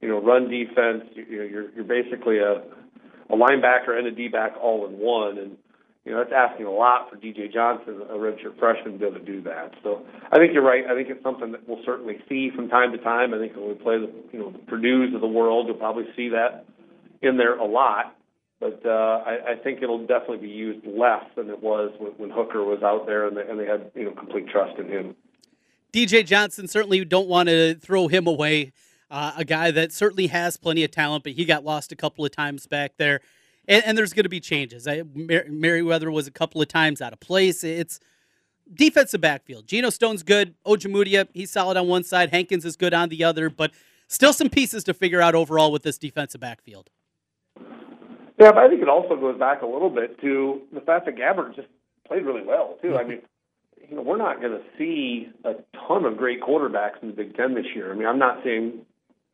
you 0.00 0.08
know 0.08 0.22
run 0.22 0.48
defense. 0.48 1.04
You, 1.14 1.38
know 1.38 1.44
you're 1.44 1.70
you're 1.72 1.84
basically 1.84 2.38
a 2.38 2.62
a 3.28 3.36
linebacker 3.36 3.98
and 3.98 4.06
a 4.06 4.10
D 4.10 4.28
back 4.28 4.52
all 4.60 4.86
in 4.86 4.98
one, 4.98 5.36
and 5.36 5.56
you 6.06 6.12
know 6.12 6.22
that's 6.22 6.32
asking 6.32 6.66
a 6.66 6.70
lot 6.70 7.10
for 7.10 7.16
DJ 7.16 7.52
Johnson, 7.52 8.00
a 8.08 8.14
redshirt 8.14 8.56
freshman, 8.60 8.92
to 8.92 8.98
be 8.98 9.06
able 9.06 9.18
to 9.18 9.24
do 9.24 9.42
that. 9.42 9.74
So 9.82 10.06
I 10.30 10.38
think 10.38 10.54
you're 10.54 10.62
right. 10.62 10.84
I 10.86 10.94
think 10.94 11.10
it's 11.10 11.22
something 11.24 11.50
that 11.50 11.68
we'll 11.68 11.82
certainly 11.84 12.18
see 12.28 12.50
from 12.54 12.68
time 12.68 12.92
to 12.92 12.98
time. 12.98 13.34
I 13.34 13.38
think 13.38 13.56
when 13.56 13.68
we 13.68 13.74
play 13.74 13.98
the 13.98 14.12
you 14.32 14.38
know 14.38 14.52
the 14.52 14.58
Purdue's 14.58 15.12
of 15.16 15.20
the 15.20 15.26
world, 15.26 15.66
you'll 15.66 15.76
probably 15.76 16.04
see 16.14 16.28
that 16.28 16.64
in 17.22 17.36
there 17.36 17.58
a 17.58 17.66
lot. 17.66 18.16
But 18.60 18.80
uh, 18.86 19.24
I, 19.26 19.52
I 19.52 19.56
think 19.62 19.82
it'll 19.82 20.06
definitely 20.06 20.46
be 20.46 20.48
used 20.48 20.86
less 20.86 21.24
than 21.36 21.50
it 21.50 21.60
was 21.60 21.90
when, 21.98 22.12
when 22.12 22.30
Hooker 22.30 22.64
was 22.64 22.82
out 22.82 23.04
there, 23.06 23.26
and 23.26 23.36
they, 23.36 23.42
and 23.42 23.58
they 23.58 23.66
had 23.66 23.90
you 23.96 24.04
know 24.04 24.12
complete 24.12 24.48
trust 24.48 24.78
in 24.78 24.88
him. 24.88 25.16
DJ 25.92 26.24
Johnson 26.24 26.68
certainly 26.68 27.04
don't 27.04 27.28
want 27.28 27.48
to 27.48 27.74
throw 27.74 28.06
him 28.06 28.28
away. 28.28 28.72
Uh, 29.10 29.32
a 29.36 29.44
guy 29.44 29.72
that 29.72 29.92
certainly 29.92 30.28
has 30.28 30.56
plenty 30.56 30.84
of 30.84 30.90
talent, 30.92 31.24
but 31.24 31.32
he 31.32 31.44
got 31.44 31.64
lost 31.64 31.90
a 31.90 31.96
couple 31.96 32.24
of 32.24 32.30
times 32.30 32.66
back 32.66 32.92
there. 32.96 33.20
And, 33.68 33.84
and 33.84 33.98
there's 33.98 34.12
going 34.12 34.24
to 34.24 34.30
be 34.30 34.40
changes. 34.40 34.86
I, 34.86 35.02
Mer- 35.14 35.46
Merriweather 35.48 36.10
was 36.10 36.26
a 36.26 36.30
couple 36.30 36.60
of 36.62 36.68
times 36.68 37.00
out 37.00 37.12
of 37.12 37.20
place. 37.20 37.64
It's 37.64 38.00
defensive 38.72 39.20
backfield. 39.20 39.66
Geno 39.66 39.90
Stone's 39.90 40.22
good. 40.22 40.54
Ojemudia, 40.66 41.28
he's 41.34 41.50
solid 41.50 41.76
on 41.76 41.88
one 41.88 42.04
side. 42.04 42.30
Hankins 42.30 42.64
is 42.64 42.76
good 42.76 42.94
on 42.94 43.08
the 43.08 43.24
other, 43.24 43.50
but 43.50 43.72
still 44.08 44.32
some 44.32 44.48
pieces 44.48 44.84
to 44.84 44.94
figure 44.94 45.20
out 45.20 45.34
overall 45.34 45.72
with 45.72 45.82
this 45.82 45.98
defensive 45.98 46.40
backfield. 46.40 46.90
Yeah, 48.38 48.52
but 48.52 48.58
I 48.58 48.68
think 48.68 48.82
it 48.82 48.88
also 48.88 49.16
goes 49.16 49.38
back 49.38 49.62
a 49.62 49.66
little 49.66 49.88
bit 49.88 50.20
to 50.20 50.60
the 50.72 50.80
fact 50.80 51.06
that 51.06 51.16
Gabbert 51.16 51.56
just 51.56 51.68
played 52.06 52.24
really 52.24 52.42
well 52.44 52.76
too. 52.82 52.96
I 52.96 53.04
mean, 53.04 53.22
you 53.88 53.96
know, 53.96 54.02
we're 54.02 54.18
not 54.18 54.40
going 54.40 54.52
to 54.52 54.62
see 54.76 55.28
a 55.44 55.54
ton 55.88 56.04
of 56.04 56.16
great 56.16 56.42
quarterbacks 56.42 57.02
in 57.02 57.08
the 57.08 57.14
Big 57.14 57.34
Ten 57.34 57.54
this 57.54 57.66
year. 57.74 57.92
I 57.92 57.96
mean, 57.96 58.06
I'm 58.06 58.18
not 58.18 58.42
saying 58.44 58.80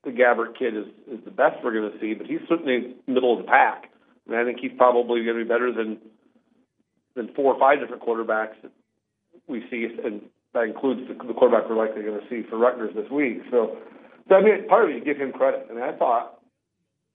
the 0.05 0.11
Gabbert 0.11 0.57
kid 0.59 0.77
is 0.77 0.87
is 1.11 1.25
the 1.25 1.31
best 1.31 1.57
we're 1.65 1.73
going 1.73 1.91
to 1.91 1.99
see, 2.01 2.15
but 2.15 2.27
he's 2.27 2.41
certainly 2.49 2.95
middle 3.07 3.39
of 3.39 3.45
the 3.45 3.51
pack. 3.51 3.89
I 4.27 4.31
mean, 4.31 4.41
I 4.41 4.45
think 4.45 4.59
he's 4.61 4.73
probably 4.77 5.25
going 5.25 5.39
to 5.39 5.45
be 5.45 5.49
better 5.49 5.73
than 5.73 5.99
than 7.15 7.29
four 7.35 7.53
or 7.53 7.61
five 7.61 7.81
different 7.81 8.03
quarterbacks 8.03 8.55
that 8.63 8.73
we 9.47 9.63
see, 9.71 9.87
and 10.03 10.23
that 10.55 10.65
includes 10.65 11.01
the, 11.09 11.15
the 11.27 11.35
quarterback 11.35 11.69
we're 11.69 11.77
likely 11.77 12.03
going 12.03 12.19
to 12.19 12.27
see 12.29 12.49
for 12.49 12.57
Rutgers 12.57 12.95
this 12.95 13.11
week. 13.11 13.43
So, 13.51 13.77
so 14.29 14.35
I 14.35 14.43
mean, 14.43 14.67
part 14.67 14.85
of 14.85 14.91
it, 14.91 14.97
you 14.97 15.05
give 15.05 15.21
him 15.21 15.33
credit. 15.33 15.67
I 15.71 15.75
mean, 15.75 15.83
I 15.83 15.93
thought 15.93 16.41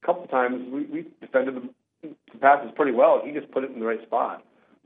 a 0.04 0.06
couple 0.06 0.28
times 0.28 0.72
we, 0.72 0.84
we 0.86 1.06
defended 1.20 1.56
the, 2.04 2.10
the 2.32 2.38
passes 2.40 2.72
pretty 2.76 2.92
well. 2.92 3.22
He 3.26 3.32
just 3.32 3.52
put 3.52 3.64
it 3.64 3.72
in 3.72 3.80
the 3.80 3.86
right 3.86 4.02
spot. 4.06 4.44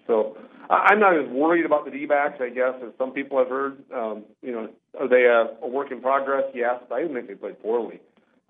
So 0.07 0.37
I'm 0.69 0.99
not 0.99 1.17
as 1.17 1.29
worried 1.29 1.65
about 1.65 1.85
the 1.85 1.91
D-backs, 1.91 2.39
I 2.41 2.49
guess, 2.49 2.73
as 2.83 2.91
some 2.97 3.11
people 3.11 3.37
have 3.37 3.49
heard. 3.49 3.77
Um, 3.93 4.23
you 4.41 4.51
know, 4.51 4.69
are 4.99 5.07
they 5.07 5.25
a, 5.25 5.63
a 5.63 5.67
work 5.67 5.91
in 5.91 6.01
progress? 6.01 6.43
Yes, 6.53 6.81
but 6.87 6.95
I 6.95 7.01
didn't 7.01 7.15
think 7.15 7.27
they 7.27 7.35
played 7.35 7.61
poorly. 7.61 7.99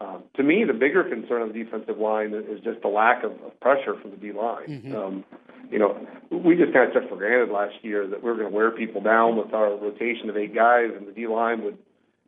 Um, 0.02 0.24
to 0.36 0.44
me, 0.44 0.64
the 0.66 0.74
bigger 0.74 1.04
concern 1.04 1.44
on 1.44 1.50
the 1.50 1.64
defensive 1.64 1.98
line 1.98 2.34
is 2.34 2.60
just 2.64 2.82
the 2.82 2.88
lack 2.88 3.24
of, 3.24 3.34
of 3.44 3.60
pressure 3.60 3.96
from 4.02 4.12
the 4.12 4.18
D 4.18 4.32
line. 4.32 4.68
Mm-hmm. 4.68 4.96
Um, 4.96 5.24
you 5.70 5.78
know, 5.78 5.96
we 6.32 6.56
just 6.56 6.74
kind 6.74 6.88
of 6.88 6.94
took 6.94 7.10
for 7.10 7.18
granted 7.18 7.54
last 7.54 7.76
year 7.84 8.08
that 8.08 8.24
we 8.24 8.30
were 8.30 8.36
going 8.36 8.50
to 8.50 8.56
wear 8.56 8.72
people 8.72 9.02
down 9.02 9.38
with 9.38 9.54
our 9.54 9.70
rotation 9.78 10.30
of 10.30 10.38
eight 10.38 10.56
guys, 10.56 10.90
and 10.96 11.08
the 11.08 11.12
D 11.12 11.28
line 11.28 11.64
would, 11.64 11.78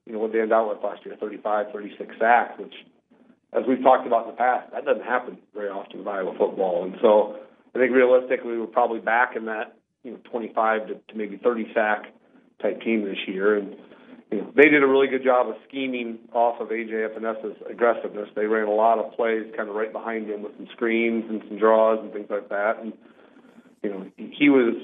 you 0.06 0.14
know, 0.14 0.20
what 0.20 0.32
they 0.32 0.42
end 0.42 0.54
out 0.54 0.70
with 0.70 0.84
last 0.84 1.04
year, 1.06 1.16
35, 1.20 1.72
36 1.74 2.16
sacks, 2.20 2.60
which, 2.60 2.74
as 3.54 3.64
we've 3.68 3.82
talked 3.82 4.06
about 4.06 4.26
in 4.26 4.32
the 4.32 4.38
past, 4.38 4.72
that 4.72 4.86
doesn't 4.86 5.04
happen 5.04 5.40
very 5.56 5.70
often 5.70 6.02
in 6.02 6.08
Iowa 6.08 6.36
football. 6.38 6.84
And 6.84 6.96
so 7.02 7.38
I 7.74 7.80
think 7.80 7.92
realistically, 7.92 8.58
we're 8.58 8.68
probably 8.68 9.00
back 9.00 9.36
in 9.36 9.46
that, 9.46 9.76
you 10.04 10.12
know, 10.12 10.20
25 10.30 10.88
to, 10.88 10.94
to 10.94 11.16
maybe 11.16 11.38
30 11.38 11.72
sack 11.74 12.14
type 12.62 12.82
team 12.82 13.04
this 13.04 13.18
year. 13.28 13.58
And, 13.58 13.76
they 14.56 14.70
did 14.70 14.84
a 14.84 14.88
really 14.88 15.08
good 15.08 15.24
job 15.24 15.48
of 15.48 15.56
scheming 15.68 16.20
off 16.34 16.60
of 16.60 16.70
AJ 16.70 17.06
Epenesa's 17.06 17.58
aggressiveness. 17.70 18.30
They 18.36 18.46
ran 18.46 18.68
a 18.68 18.74
lot 18.74 19.00
of 19.00 19.14
plays 19.14 19.52
kind 19.56 19.70
of 19.70 19.76
right 19.76 19.92
behind 19.92 20.30
him 20.30 20.44
with 20.44 20.56
some 20.58 20.68
screens 20.72 21.26
and 21.30 21.42
some 21.48 21.58
draws 21.58 22.00
and 22.00 22.14
things 22.14 22.28
like 22.30 22.50
that. 22.50 22.80
And, 22.82 22.94
you 23.82 23.90
know, 23.90 24.12
he 24.18 24.50
was 24.50 24.76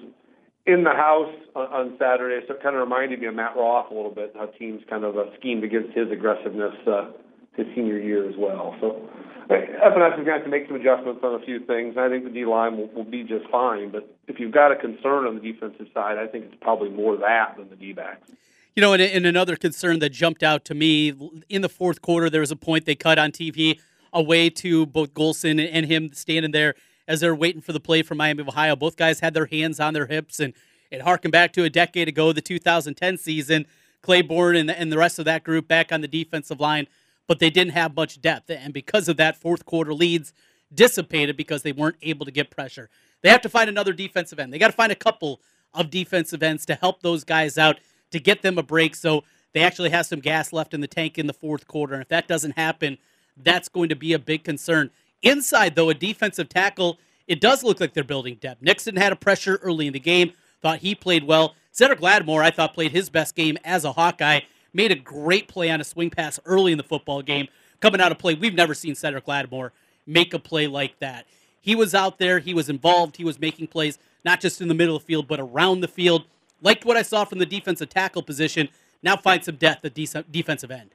in 0.65 0.83
the 0.83 0.91
house 0.91 1.33
on, 1.55 1.95
Saturday, 1.97 2.45
so 2.47 2.53
it 2.53 2.63
kind 2.63 2.75
of 2.75 2.81
reminded 2.81 3.19
me 3.19 3.27
of 3.27 3.35
Matt 3.35 3.55
Roth 3.55 3.91
a 3.91 3.93
little 3.93 4.11
bit, 4.11 4.33
how 4.35 4.45
teams 4.45 4.81
kind 4.89 5.03
of 5.03 5.17
uh, 5.17 5.25
schemed 5.39 5.63
against 5.63 5.97
his 5.97 6.11
aggressiveness 6.11 6.75
uh, 6.85 7.11
his 7.55 7.67
senior 7.75 7.99
year 7.99 8.27
as 8.29 8.35
well. 8.37 8.75
So 8.79 9.09
Epenesa's 9.49 10.15
going 10.15 10.25
to 10.25 10.31
have 10.31 10.43
to 10.43 10.49
make 10.49 10.67
some 10.67 10.75
adjustments 10.75 11.21
on 11.23 11.41
a 11.41 11.45
few 11.45 11.59
things. 11.65 11.97
I 11.97 12.07
think 12.09 12.23
the 12.23 12.29
D 12.29 12.45
line 12.45 12.77
will, 12.77 12.87
will 12.87 13.03
be 13.03 13.23
just 13.23 13.49
fine. 13.49 13.89
But 13.91 14.13
if 14.27 14.39
you've 14.39 14.53
got 14.53 14.71
a 14.71 14.75
concern 14.75 15.25
on 15.25 15.35
the 15.35 15.41
defensive 15.41 15.87
side, 15.93 16.17
I 16.17 16.27
think 16.27 16.45
it's 16.45 16.57
probably 16.61 16.89
more 16.89 17.17
that 17.17 17.57
than 17.57 17.69
the 17.69 17.75
D 17.75 17.93
backs. 17.93 18.31
You 18.75 18.81
know, 18.81 18.93
and, 18.93 19.01
and 19.01 19.25
another 19.25 19.55
concern 19.55 19.99
that 19.99 20.11
jumped 20.11 20.43
out 20.43 20.63
to 20.65 20.73
me 20.73 21.13
in 21.49 21.61
the 21.61 21.69
fourth 21.69 22.01
quarter, 22.01 22.29
there 22.29 22.41
was 22.41 22.51
a 22.51 22.55
point 22.55 22.85
they 22.85 22.95
cut 22.95 23.19
on 23.19 23.31
TV 23.31 23.79
away 24.13 24.49
to 24.49 24.85
both 24.85 25.13
Golston 25.13 25.69
and 25.71 25.85
him 25.85 26.13
standing 26.13 26.51
there 26.51 26.75
as 27.07 27.19
they're 27.19 27.35
waiting 27.35 27.61
for 27.61 27.73
the 27.73 27.79
play 27.79 28.03
from 28.03 28.17
Miami 28.17 28.41
of 28.41 28.47
Ohio. 28.47 28.75
Both 28.75 28.95
guys 28.95 29.19
had 29.19 29.33
their 29.33 29.47
hands 29.47 29.79
on 29.79 29.93
their 29.93 30.05
hips 30.05 30.39
and 30.39 30.53
it 30.91 31.01
harkened 31.01 31.31
back 31.31 31.53
to 31.53 31.63
a 31.63 31.69
decade 31.69 32.07
ago, 32.07 32.31
the 32.31 32.41
2010 32.41 33.17
season. 33.17 33.65
Clayborn 34.01 34.57
and 34.57 34.71
and 34.71 34.91
the 34.91 34.97
rest 34.97 35.19
of 35.19 35.25
that 35.25 35.43
group 35.43 35.67
back 35.67 35.91
on 35.91 36.01
the 36.01 36.07
defensive 36.07 36.59
line, 36.59 36.87
but 37.27 37.39
they 37.39 37.49
didn't 37.49 37.73
have 37.73 37.95
much 37.95 38.21
depth. 38.21 38.49
And 38.49 38.73
because 38.73 39.09
of 39.09 39.17
that, 39.17 39.35
fourth 39.35 39.65
quarter 39.65 39.93
leads 39.93 40.33
dissipated 40.73 41.35
because 41.35 41.63
they 41.63 41.71
weren't 41.71 41.97
able 42.01 42.25
to 42.25 42.31
get 42.31 42.49
pressure. 42.49 42.89
They 43.21 43.29
have 43.29 43.41
to 43.41 43.49
find 43.49 43.69
another 43.69 43.91
defensive 43.91 44.39
end. 44.39 44.53
They 44.53 44.59
got 44.59 44.67
to 44.67 44.73
find 44.73 44.91
a 44.91 44.95
couple 44.95 45.41
of 45.73 45.89
defensive 45.89 46.41
ends 46.41 46.65
to 46.67 46.75
help 46.75 47.01
those 47.01 47.23
guys 47.23 47.57
out 47.57 47.79
to 48.11 48.19
get 48.19 48.41
them 48.41 48.57
a 48.57 48.63
break 48.63 48.95
so 48.95 49.23
they 49.53 49.61
actually 49.61 49.89
have 49.89 50.05
some 50.05 50.19
gas 50.19 50.53
left 50.53 50.73
in 50.73 50.81
the 50.81 50.87
tank 50.87 51.17
in 51.17 51.27
the 51.27 51.33
fourth 51.33 51.67
quarter. 51.67 51.93
And 51.93 52.01
if 52.01 52.09
that 52.09 52.27
doesn't 52.27 52.57
happen, 52.57 52.97
that's 53.37 53.69
going 53.69 53.89
to 53.89 53.95
be 53.95 54.13
a 54.13 54.19
big 54.19 54.43
concern. 54.43 54.91
Inside, 55.21 55.75
though, 55.75 55.89
a 55.89 55.93
defensive 55.93 56.49
tackle, 56.49 56.99
it 57.27 57.41
does 57.41 57.63
look 57.63 57.79
like 57.79 57.93
they're 57.93 58.03
building 58.03 58.35
depth. 58.39 58.61
Nixon 58.61 58.95
had 58.95 59.11
a 59.11 59.15
pressure 59.15 59.59
early 59.61 59.87
in 59.87 59.93
the 59.93 59.99
game, 59.99 60.33
thought 60.61 60.79
he 60.79 60.95
played 60.95 61.23
well. 61.23 61.55
Cedric 61.71 62.01
Lattimore, 62.01 62.43
I 62.43 62.51
thought, 62.51 62.73
played 62.73 62.91
his 62.91 63.09
best 63.09 63.35
game 63.35 63.57
as 63.63 63.85
a 63.85 63.91
Hawkeye. 63.91 64.41
Made 64.73 64.91
a 64.91 64.95
great 64.95 65.47
play 65.47 65.69
on 65.69 65.81
a 65.81 65.83
swing 65.83 66.09
pass 66.09 66.39
early 66.45 66.71
in 66.71 66.77
the 66.77 66.83
football 66.83 67.21
game. 67.21 67.47
Coming 67.79 68.01
out 68.01 68.11
of 68.11 68.19
play, 68.19 68.33
we've 68.33 68.53
never 68.53 68.73
seen 68.73 68.95
Cedric 68.95 69.27
Lattimore 69.27 69.71
make 70.05 70.33
a 70.33 70.39
play 70.39 70.67
like 70.67 70.99
that. 70.99 71.25
He 71.61 71.75
was 71.75 71.93
out 71.95 72.17
there, 72.19 72.39
he 72.39 72.53
was 72.53 72.69
involved, 72.69 73.17
he 73.17 73.23
was 73.23 73.39
making 73.39 73.67
plays, 73.67 73.99
not 74.25 74.41
just 74.41 74.61
in 74.61 74.67
the 74.67 74.73
middle 74.73 74.95
of 74.95 75.03
the 75.03 75.07
field, 75.07 75.27
but 75.27 75.39
around 75.39 75.81
the 75.81 75.87
field. 75.87 76.25
Liked 76.61 76.85
what 76.85 76.97
I 76.97 77.01
saw 77.01 77.25
from 77.25 77.39
the 77.39 77.45
defensive 77.45 77.89
tackle 77.89 78.21
position. 78.21 78.69
Now 79.01 79.15
find 79.15 79.43
some 79.43 79.55
depth 79.55 79.85
at 79.85 79.93
defensive 79.93 80.71
end. 80.71 80.89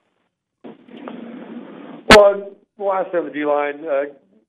Well, 2.11 2.55
last 2.79 3.13
time 3.13 3.25
the 3.25 3.31
D 3.33 3.45
line, 3.45 3.85
uh, 3.85 4.03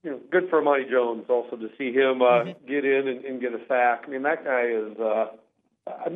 you 0.03 0.11
know, 0.11 0.19
good 0.31 0.49
for 0.49 0.61
Monty 0.61 0.85
Jones 0.89 1.25
also 1.29 1.55
to 1.55 1.69
see 1.77 1.91
him 1.91 2.21
uh, 2.21 2.43
mm-hmm. 2.43 2.67
get 2.67 2.85
in 2.85 3.07
and, 3.07 3.25
and 3.25 3.41
get 3.41 3.53
a 3.53 3.59
sack. 3.67 4.03
I 4.05 4.09
mean, 4.09 4.23
that 4.23 4.43
guy 4.43 4.65
is. 4.67 4.99
Uh, 4.99 6.09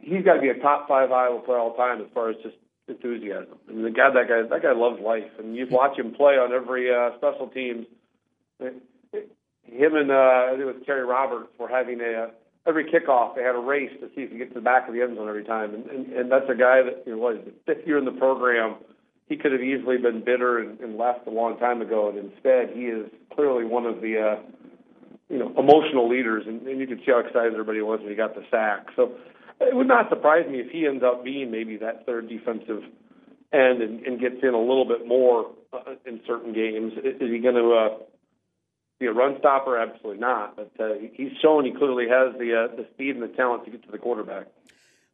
he's 0.00 0.24
got 0.24 0.34
to 0.34 0.40
be 0.40 0.48
a 0.48 0.58
top 0.58 0.88
five 0.88 1.12
Iowa 1.12 1.40
player 1.40 1.58
all 1.58 1.74
time 1.74 2.00
as 2.00 2.08
far 2.12 2.30
as 2.30 2.36
just 2.42 2.56
enthusiasm. 2.88 3.58
I 3.68 3.72
mean, 3.72 3.82
the 3.82 3.90
guy 3.90 4.10
that 4.10 4.28
guy 4.28 4.42
that 4.48 4.62
guy 4.62 4.72
loves 4.72 5.00
life, 5.00 5.30
and 5.38 5.54
you 5.54 5.66
watch 5.70 5.98
him 5.98 6.14
play 6.14 6.34
on 6.34 6.52
every 6.52 6.92
uh, 6.92 7.16
special 7.18 7.48
teams. 7.48 7.86
Him 8.60 9.94
and 9.94 10.10
uh, 10.10 10.14
I 10.14 10.48
think 10.50 10.62
it 10.62 10.64
was 10.64 10.82
Terry 10.86 11.04
Roberts 11.04 11.50
were 11.58 11.68
having 11.68 12.00
a 12.00 12.30
every 12.66 12.84
kickoff 12.84 13.34
they 13.36 13.42
had 13.42 13.54
a 13.54 13.58
race 13.58 13.90
to 14.00 14.08
see 14.14 14.22
if 14.22 14.32
he 14.32 14.38
gets 14.38 14.50
to 14.50 14.60
the 14.60 14.64
back 14.64 14.88
of 14.88 14.94
the 14.94 15.02
end 15.02 15.16
zone 15.16 15.28
every 15.28 15.44
time, 15.44 15.74
and 15.74 15.86
and, 15.86 16.12
and 16.12 16.32
that's 16.32 16.48
a 16.50 16.54
guy 16.54 16.82
that 16.82 17.04
you 17.06 17.16
know 17.16 17.28
it, 17.28 17.54
fifth 17.66 17.86
year 17.86 17.98
in 17.98 18.04
the 18.04 18.12
program. 18.12 18.76
He 19.28 19.36
could 19.36 19.50
have 19.50 19.60
easily 19.60 19.98
been 19.98 20.22
bitter 20.24 20.60
and, 20.60 20.78
and 20.78 20.96
left 20.96 21.26
a 21.26 21.30
long 21.30 21.58
time 21.58 21.82
ago, 21.82 22.08
and 22.08 22.16
instead 22.16 22.70
he 22.72 22.82
is 22.82 23.10
clearly 23.34 23.64
one 23.64 23.84
of 23.84 24.00
the 24.00 24.38
uh, 24.38 24.42
you 25.28 25.38
know 25.38 25.52
emotional 25.58 26.08
leaders, 26.08 26.44
and, 26.46 26.62
and 26.66 26.80
you 26.80 26.86
could 26.86 26.98
see 26.98 27.10
how 27.10 27.18
excited 27.18 27.52
everybody 27.52 27.80
was 27.80 28.00
when 28.00 28.10
he 28.10 28.14
got 28.14 28.34
the 28.34 28.44
sack. 28.50 28.86
So 28.94 29.12
it 29.60 29.74
would 29.74 29.88
not 29.88 30.08
surprise 30.10 30.46
me 30.48 30.60
if 30.60 30.70
he 30.70 30.86
ends 30.86 31.02
up 31.02 31.24
being 31.24 31.50
maybe 31.50 31.76
that 31.78 32.06
third 32.06 32.28
defensive 32.28 32.82
end 33.52 33.82
and, 33.82 34.06
and 34.06 34.20
gets 34.20 34.36
in 34.42 34.54
a 34.54 34.60
little 34.60 34.86
bit 34.86 35.06
more 35.06 35.50
uh, 35.72 35.94
in 36.04 36.20
certain 36.26 36.52
games. 36.52 36.92
Is, 36.98 37.16
is 37.20 37.30
he 37.30 37.38
going 37.38 37.54
to 37.54 37.72
uh, 37.72 37.98
be 38.98 39.06
a 39.06 39.12
run 39.12 39.36
stopper? 39.38 39.78
Absolutely 39.78 40.20
not. 40.20 40.56
But 40.56 40.72
uh, 40.78 40.94
he's 41.12 41.32
shown 41.42 41.64
he 41.64 41.72
clearly 41.72 42.08
has 42.08 42.34
the 42.38 42.68
uh, 42.70 42.76
the 42.76 42.86
speed 42.94 43.16
and 43.16 43.22
the 43.22 43.28
talent 43.28 43.64
to 43.64 43.70
get 43.70 43.84
to 43.84 43.90
the 43.90 43.98
quarterback. 43.98 44.46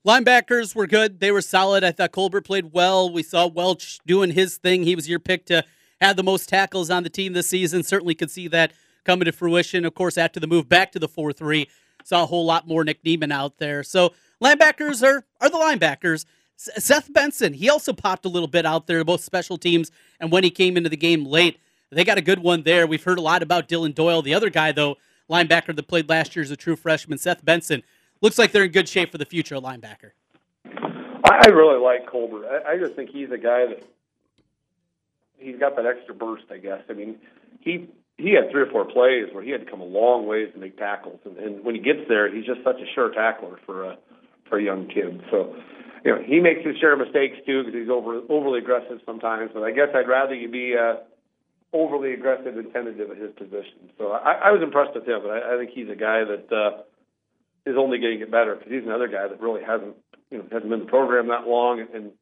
Linebackers 0.06 0.74
were 0.74 0.88
good. 0.88 1.20
They 1.20 1.30
were 1.30 1.40
solid. 1.40 1.84
I 1.84 1.92
thought 1.92 2.10
Colbert 2.10 2.40
played 2.40 2.72
well. 2.72 3.12
We 3.12 3.22
saw 3.22 3.46
Welch 3.46 4.00
doing 4.04 4.32
his 4.32 4.56
thing. 4.56 4.82
He 4.82 4.96
was 4.96 5.08
your 5.08 5.20
pick 5.20 5.46
to 5.46 5.64
have 6.00 6.16
the 6.16 6.24
most 6.24 6.48
tackles 6.48 6.90
on 6.90 7.04
the 7.04 7.10
team 7.10 7.34
this 7.34 7.48
season. 7.48 7.84
Certainly 7.84 8.16
could 8.16 8.30
see 8.30 8.48
that 8.48 8.72
coming 9.04 9.26
to 9.26 9.32
fruition. 9.32 9.84
Of 9.84 9.94
course, 9.94 10.18
after 10.18 10.40
the 10.40 10.48
move 10.48 10.68
back 10.68 10.90
to 10.92 10.98
the 10.98 11.06
4 11.06 11.32
3, 11.32 11.68
saw 12.04 12.24
a 12.24 12.26
whole 12.26 12.44
lot 12.44 12.66
more 12.66 12.82
Nick 12.82 13.04
Niemann 13.04 13.30
out 13.30 13.58
there. 13.58 13.84
So 13.84 14.12
linebackers 14.42 15.06
are, 15.06 15.24
are 15.40 15.48
the 15.48 15.56
linebackers. 15.56 16.26
Seth 16.56 17.12
Benson, 17.12 17.54
he 17.54 17.68
also 17.68 17.92
popped 17.92 18.24
a 18.24 18.28
little 18.28 18.48
bit 18.48 18.66
out 18.66 18.86
there, 18.86 19.04
both 19.04 19.20
special 19.22 19.56
teams 19.56 19.90
and 20.20 20.30
when 20.30 20.44
he 20.44 20.50
came 20.50 20.76
into 20.76 20.88
the 20.88 20.96
game 20.96 21.24
late. 21.24 21.58
They 21.92 22.04
got 22.04 22.16
a 22.16 22.22
good 22.22 22.38
one 22.38 22.62
there. 22.62 22.86
We've 22.86 23.04
heard 23.04 23.18
a 23.18 23.22
lot 23.22 23.42
about 23.42 23.68
Dillon 23.68 23.92
Doyle. 23.92 24.22
The 24.22 24.32
other 24.32 24.48
guy, 24.48 24.72
though, 24.72 24.96
linebacker 25.28 25.76
that 25.76 25.86
played 25.86 26.08
last 26.08 26.34
year 26.34 26.42
as 26.42 26.50
a 26.50 26.56
true 26.56 26.74
freshman. 26.74 27.18
Seth 27.18 27.44
Benson 27.44 27.82
looks 28.22 28.38
like 28.38 28.50
they're 28.52 28.64
in 28.64 28.70
good 28.70 28.88
shape 28.88 29.12
for 29.12 29.18
the 29.18 29.26
future 29.26 29.56
linebacker. 29.56 30.12
I, 30.64 31.48
really 31.48 31.80
like 31.80 32.06
Colbert. 32.06 32.46
I, 32.46 32.72
I 32.72 32.78
just 32.78 32.94
think 32.94 33.10
he's 33.10 33.30
a 33.30 33.38
guy 33.38 33.66
that 33.66 33.84
he's 35.38 35.58
got 35.58 35.76
that 35.76 35.86
extra 35.86 36.14
burst. 36.14 36.44
I 36.50 36.58
guess. 36.58 36.80
I 36.88 36.92
mean, 36.92 37.18
he 37.60 37.88
he 38.16 38.32
had 38.32 38.50
three 38.50 38.62
or 38.62 38.70
four 38.70 38.84
plays 38.84 39.26
where 39.32 39.42
he 39.42 39.50
had 39.50 39.64
to 39.64 39.70
come 39.70 39.80
a 39.80 39.84
long 39.84 40.26
ways 40.26 40.50
to 40.54 40.58
make 40.58 40.78
tackles, 40.78 41.20
and, 41.24 41.36
and 41.38 41.64
when 41.64 41.74
he 41.74 41.80
gets 41.80 42.00
there, 42.08 42.32
he's 42.32 42.46
just 42.46 42.62
such 42.62 42.76
a 42.76 42.86
sure 42.94 43.10
tackler 43.10 43.58
for 43.66 43.84
a 43.84 43.98
for 44.48 44.58
a 44.58 44.62
young 44.62 44.86
kid. 44.88 45.22
So, 45.30 45.56
you 46.04 46.14
know, 46.14 46.22
he 46.22 46.40
makes 46.40 46.64
his 46.64 46.76
share 46.78 46.92
of 46.92 47.00
mistakes 47.00 47.38
too 47.44 47.64
because 47.64 47.78
he's 47.78 47.90
over 47.90 48.20
overly 48.28 48.60
aggressive 48.60 49.00
sometimes. 49.04 49.50
But 49.52 49.62
I 49.62 49.72
guess 49.72 49.88
I'd 49.94 50.08
rather 50.08 50.34
you 50.34 50.48
be 50.48 50.76
uh, 50.76 50.96
overly 51.72 52.12
aggressive 52.12 52.56
and 52.56 52.72
tentative 52.72 53.10
at 53.10 53.16
his 53.16 53.32
position. 53.32 53.90
So 53.98 54.12
I, 54.12 54.48
I 54.48 54.50
was 54.52 54.62
impressed 54.62 54.94
with 54.94 55.06
him, 55.06 55.20
but 55.22 55.30
I, 55.30 55.54
I 55.54 55.58
think 55.58 55.70
he's 55.70 55.88
a 55.88 55.96
guy 55.96 56.24
that 56.24 56.52
uh, 56.52 56.82
is 57.64 57.76
only 57.78 57.98
going 57.98 58.20
to 58.20 58.26
better 58.26 58.56
because 58.56 58.72
he's 58.72 58.84
another 58.84 59.08
guy 59.08 59.28
that 59.28 59.40
really 59.40 59.62
hasn't 59.62 59.96
you 60.30 60.38
know 60.38 60.44
hasn't 60.50 60.68
been 60.70 60.80
in 60.80 60.86
the 60.86 60.90
program 60.90 61.28
that 61.28 61.46
long, 61.46 61.80
and, 61.80 62.12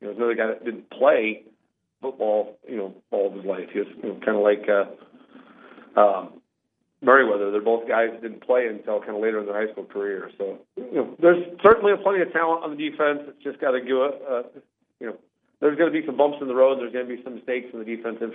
you 0.00 0.08
know, 0.08 0.10
another 0.10 0.34
guy 0.34 0.46
that 0.48 0.64
didn't 0.64 0.90
play 0.90 1.44
football, 2.00 2.58
you 2.68 2.76
know, 2.76 2.94
all 3.10 3.28
of 3.28 3.34
his 3.34 3.44
life. 3.44 3.68
He 3.72 3.80
was 3.80 3.88
you 4.02 4.08
know, 4.10 4.20
kind 4.24 4.36
of 4.36 4.42
like 4.42 4.68
uh, 4.68 6.00
um, 6.00 6.40
Merriweather. 7.02 7.50
They're 7.50 7.60
both 7.60 7.88
guys 7.88 8.10
that 8.12 8.22
didn't 8.22 8.44
play 8.44 8.66
until 8.66 9.00
kind 9.00 9.16
of 9.16 9.22
later 9.22 9.40
in 9.40 9.46
their 9.46 9.54
high 9.54 9.72
school 9.72 9.84
career. 9.84 10.30
So, 10.38 10.58
you 10.76 10.94
know, 10.94 11.16
there's 11.20 11.44
certainly 11.62 11.92
plenty 12.02 12.22
of 12.22 12.32
talent 12.32 12.64
on 12.64 12.76
the 12.76 12.76
defense. 12.76 13.20
It's 13.28 13.42
just 13.42 13.60
got 13.60 13.72
to 13.72 13.80
go. 13.80 14.12
Uh, 14.20 14.60
you 15.00 15.08
know, 15.08 15.16
there's 15.60 15.78
going 15.78 15.92
to 15.92 15.98
be 15.98 16.04
some 16.06 16.16
bumps 16.16 16.38
in 16.40 16.48
the 16.48 16.54
road. 16.54 16.78
There's 16.78 16.92
going 16.92 17.08
to 17.08 17.16
be 17.16 17.22
some 17.22 17.36
mistakes 17.36 17.68
in 17.72 17.78
the 17.78 17.84
defensive, 17.84 18.32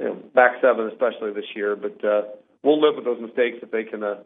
you 0.00 0.06
know, 0.06 0.14
back 0.34 0.52
seven 0.62 0.88
especially 0.88 1.32
this 1.32 1.44
year. 1.54 1.76
But 1.76 2.04
uh, 2.04 2.22
we'll 2.62 2.80
live 2.80 2.96
with 2.96 3.04
those 3.04 3.20
mistakes 3.20 3.58
if 3.62 3.70
they 3.70 3.84
can, 3.84 4.02
uh, 4.02 4.22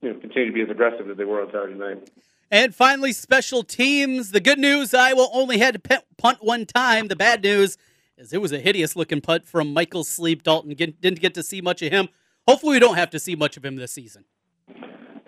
you 0.00 0.12
know, 0.12 0.18
continue 0.18 0.48
to 0.48 0.54
be 0.54 0.62
as 0.62 0.70
aggressive 0.70 1.08
as 1.10 1.16
they 1.16 1.24
were 1.24 1.42
on 1.42 1.48
Saturday 1.48 1.74
night. 1.74 2.10
And 2.50 2.74
finally, 2.74 3.12
special 3.12 3.62
teams. 3.62 4.32
The 4.32 4.40
good 4.40 4.58
news, 4.58 4.92
Iowa 4.92 5.28
only 5.32 5.58
had 5.58 5.74
to 5.74 6.02
punt 6.18 6.38
one 6.40 6.66
time. 6.66 7.06
The 7.06 7.14
bad 7.14 7.44
news 7.44 7.76
is 8.16 8.32
it 8.32 8.40
was 8.40 8.52
a 8.52 8.58
hideous 8.58 8.96
looking 8.96 9.20
punt 9.20 9.46
from 9.46 9.72
Michael 9.72 10.02
Sleep. 10.02 10.42
Dalton 10.42 10.74
didn't 10.74 11.20
get 11.20 11.34
to 11.34 11.42
see 11.42 11.60
much 11.60 11.82
of 11.82 11.92
him. 11.92 12.08
Hopefully, 12.48 12.72
we 12.72 12.80
don't 12.80 12.96
have 12.96 13.10
to 13.10 13.20
see 13.20 13.36
much 13.36 13.56
of 13.56 13.64
him 13.64 13.76
this 13.76 13.92
season. 13.92 14.24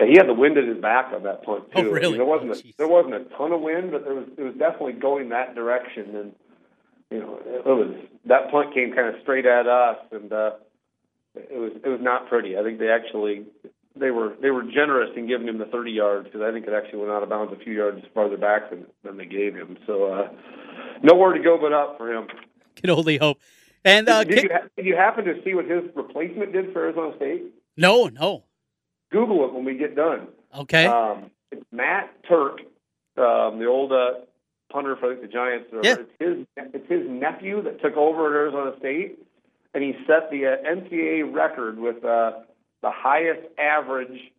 Yeah, 0.00 0.06
he 0.06 0.16
had 0.16 0.26
the 0.26 0.34
wind 0.34 0.58
at 0.58 0.64
his 0.64 0.78
back 0.78 1.12
on 1.14 1.22
that 1.22 1.44
punt 1.44 1.64
too. 1.70 1.88
Oh, 1.88 1.90
really? 1.90 2.16
there 2.16 2.26
wasn't 2.26 2.50
oh, 2.50 2.54
a, 2.54 2.74
there 2.78 2.88
wasn't 2.88 3.14
a 3.14 3.24
ton 3.36 3.52
of 3.52 3.60
wind, 3.60 3.92
but 3.92 4.04
there 4.04 4.14
was 4.14 4.26
it 4.36 4.42
was 4.42 4.54
definitely 4.54 4.94
going 4.94 5.28
that 5.28 5.54
direction, 5.54 6.16
and 6.16 6.32
you 7.12 7.20
know 7.20 7.38
it 7.44 7.66
was 7.66 7.94
that 8.26 8.50
punt 8.50 8.74
came 8.74 8.94
kind 8.94 9.14
of 9.14 9.20
straight 9.22 9.46
at 9.46 9.66
us, 9.66 9.98
and 10.10 10.32
uh, 10.32 10.52
it 11.34 11.58
was 11.58 11.72
it 11.84 11.88
was 11.88 12.00
not 12.00 12.28
pretty. 12.28 12.56
I 12.56 12.62
think 12.62 12.78
they 12.78 12.88
actually 12.88 13.44
they 13.98 14.10
were 14.10 14.34
they 14.40 14.50
were 14.50 14.62
generous 14.62 15.10
in 15.16 15.26
giving 15.28 15.48
him 15.48 15.58
the 15.58 15.66
30 15.66 15.90
yards 15.90 16.26
because 16.26 16.40
I 16.40 16.52
think 16.52 16.66
it 16.66 16.72
actually 16.72 17.00
went 17.00 17.10
out 17.10 17.22
of 17.22 17.28
bounds 17.28 17.52
a 17.52 17.62
few 17.62 17.74
yards 17.74 18.04
farther 18.14 18.36
back 18.36 18.70
than, 18.70 18.86
than 19.04 19.16
they 19.16 19.26
gave 19.26 19.54
him. 19.54 19.76
So 19.86 20.12
uh, 20.12 20.28
nowhere 21.02 21.34
to 21.34 21.42
go 21.42 21.58
but 21.60 21.72
up 21.72 21.98
for 21.98 22.12
him. 22.12 22.28
Can 22.76 22.90
only 22.90 23.18
hope. 23.18 23.38
And 23.84 24.08
uh, 24.08 24.24
did, 24.24 24.44
you 24.44 24.50
ha- 24.52 24.68
did 24.76 24.86
you 24.86 24.96
happen 24.96 25.24
to 25.24 25.34
see 25.44 25.54
what 25.54 25.66
his 25.66 25.82
replacement 25.94 26.52
did 26.52 26.72
for 26.72 26.84
Arizona 26.84 27.16
State? 27.16 27.42
No, 27.76 28.06
no. 28.06 28.44
Google 29.10 29.44
it 29.44 29.52
when 29.52 29.64
we 29.64 29.76
get 29.76 29.96
done. 29.96 30.28
Okay. 30.56 30.86
Um, 30.86 31.30
it's 31.50 31.64
Matt 31.72 32.10
Turk, 32.28 32.60
um, 33.18 33.58
the 33.58 33.66
old 33.66 33.92
uh, 33.92 34.24
punter 34.72 34.96
for 34.96 35.14
the 35.14 35.26
Giants. 35.26 35.68
Yeah. 35.82 35.96
It's 35.98 36.10
his 36.18 36.46
it's 36.56 36.88
his 36.88 37.08
nephew 37.08 37.62
that 37.62 37.80
took 37.82 37.96
over 37.96 38.26
at 38.26 38.32
Arizona 38.32 38.72
State, 38.78 39.18
and 39.74 39.82
he 39.82 39.92
set 40.06 40.30
the 40.30 40.46
uh, 40.46 40.68
NCAA 40.68 41.32
record 41.32 41.78
with. 41.78 42.04
Uh, 42.04 42.32
the 42.82 42.90
highest 42.90 43.46
average 43.58 44.32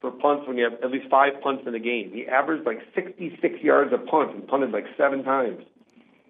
for 0.00 0.10
punts 0.10 0.48
when 0.48 0.56
you 0.56 0.64
have 0.64 0.82
at 0.82 0.90
least 0.90 1.08
five 1.10 1.34
punts 1.42 1.64
in 1.66 1.74
a 1.74 1.78
game. 1.78 2.10
He 2.12 2.26
averaged 2.26 2.66
like 2.66 2.80
66 2.94 3.60
yards 3.62 3.92
a 3.92 3.98
punt 3.98 4.34
and 4.34 4.48
punted 4.48 4.72
like 4.72 4.86
seven 4.96 5.22
times. 5.22 5.62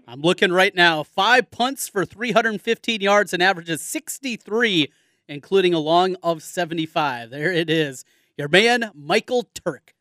I'm 0.06 0.20
looking 0.20 0.50
right 0.50 0.74
now. 0.74 1.04
Five 1.04 1.52
punts 1.52 1.88
for 1.88 2.04
315 2.04 3.00
yards 3.00 3.32
and 3.32 3.40
averages 3.40 3.80
63, 3.80 4.92
including 5.28 5.72
a 5.72 5.78
long 5.78 6.16
of 6.22 6.42
75. 6.42 7.30
There 7.30 7.52
it 7.52 7.70
is. 7.70 8.04
Your 8.36 8.48
man, 8.48 8.90
Michael 8.92 9.48
Turk. 9.54 9.94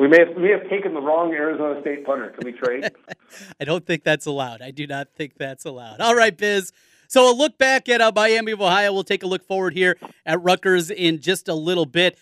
We 0.00 0.08
may 0.08 0.20
have, 0.20 0.34
we 0.34 0.44
may 0.44 0.52
have 0.52 0.66
taken 0.70 0.94
the 0.94 1.00
wrong 1.02 1.30
Arizona 1.34 1.78
State 1.82 2.06
punter. 2.06 2.30
Can 2.30 2.46
we 2.46 2.52
trade? 2.52 2.90
I 3.60 3.64
don't 3.64 3.84
think 3.84 4.02
that's 4.02 4.24
allowed. 4.24 4.62
I 4.62 4.70
do 4.70 4.86
not 4.86 5.08
think 5.14 5.34
that's 5.36 5.66
allowed. 5.66 6.00
All 6.00 6.14
right, 6.14 6.34
Biz. 6.34 6.72
So 7.06 7.30
a 7.30 7.34
look 7.34 7.58
back 7.58 7.86
at 7.90 8.00
uh, 8.00 8.10
Miami 8.14 8.52
of 8.52 8.62
Ohio. 8.62 8.94
We'll 8.94 9.04
take 9.04 9.22
a 9.22 9.26
look 9.26 9.44
forward 9.44 9.74
here 9.74 9.98
at 10.24 10.42
Rutgers 10.42 10.90
in 10.90 11.20
just 11.20 11.48
a 11.48 11.54
little 11.54 11.84
bit. 11.84 12.16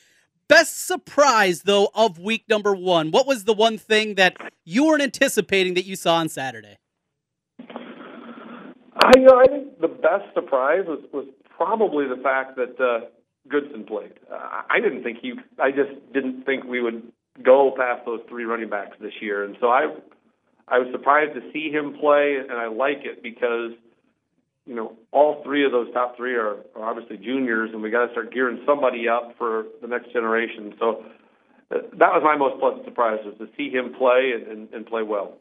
Best 0.49 0.89
surprise, 0.89 1.63
though, 1.63 1.89
of 1.95 2.19
week 2.19 2.49
number 2.49 2.75
one. 2.75 3.13
What 3.13 3.29
was 3.29 3.45
the 3.45 3.55
one 3.55 3.79
thing 3.79 4.17
that 4.17 4.37
you 4.65 4.87
weren't 4.87 5.03
anticipating 5.03 5.75
that 5.75 5.85
you 5.85 5.95
saw 5.95 6.17
on 6.17 6.29
Saturday? 6.29 6.79
I, 7.61 9.13
you 9.17 9.25
know, 9.25 9.39
I 9.39 9.47
think 9.47 9.81
the 9.81 9.87
best 9.87 10.35
surprise 10.35 10.83
was, 10.89 10.99
was 11.13 11.27
probably 11.57 12.09
the 12.09 12.21
fact 12.25 12.57
that 12.57 12.81
uh, 12.81 13.07
Goodson 13.49 13.85
played. 13.85 14.15
Uh, 14.33 14.63
I 14.69 14.81
didn't 14.81 15.05
think 15.05 15.19
he. 15.23 15.35
I 15.63 15.71
just 15.71 15.93
didn't 16.13 16.45
think 16.45 16.65
we 16.65 16.81
would 16.81 17.13
go 17.43 17.73
past 17.77 18.05
those 18.05 18.21
three 18.29 18.45
running 18.45 18.69
backs 18.69 18.97
this 19.01 19.13
year, 19.21 19.45
and 19.45 19.57
so 19.61 19.69
I, 19.69 19.95
I 20.67 20.79
was 20.79 20.89
surprised 20.93 21.35
to 21.35 21.53
see 21.53 21.71
him 21.71 21.97
play, 21.99 22.37
and 22.39 22.59
I 22.59 22.69
like 22.69 23.05
it 23.05 23.23
because 23.23 23.73
you 24.69 24.75
know, 24.75 24.93
all 25.13 25.43
three 25.43 25.65
of 25.65 25.73
those 25.73 25.91
top 25.95 26.15
three 26.15 26.35
are, 26.35 26.57
are 26.77 26.85
obviously 26.85 27.17
juniors, 27.17 27.71
and 27.73 27.83
we 27.83 27.89
got 27.89 28.05
to 28.05 28.13
start 28.13 28.33
gearing 28.33 28.61
somebody 28.67 29.09
up 29.09 29.35
for 29.39 29.65
the 29.81 29.89
next 29.89 30.13
generation. 30.13 30.75
So 30.79 31.03
uh, 31.75 31.79
that 31.93 32.13
was 32.13 32.21
my 32.23 32.37
most 32.37 32.61
pleasant 32.61 32.85
surprise 32.85 33.19
was 33.25 33.35
to 33.39 33.49
see 33.57 33.71
him 33.71 33.95
play 33.95 34.33
and, 34.35 34.47
and, 34.47 34.73
and, 34.75 34.87
play 34.87 35.03
well. 35.03 35.39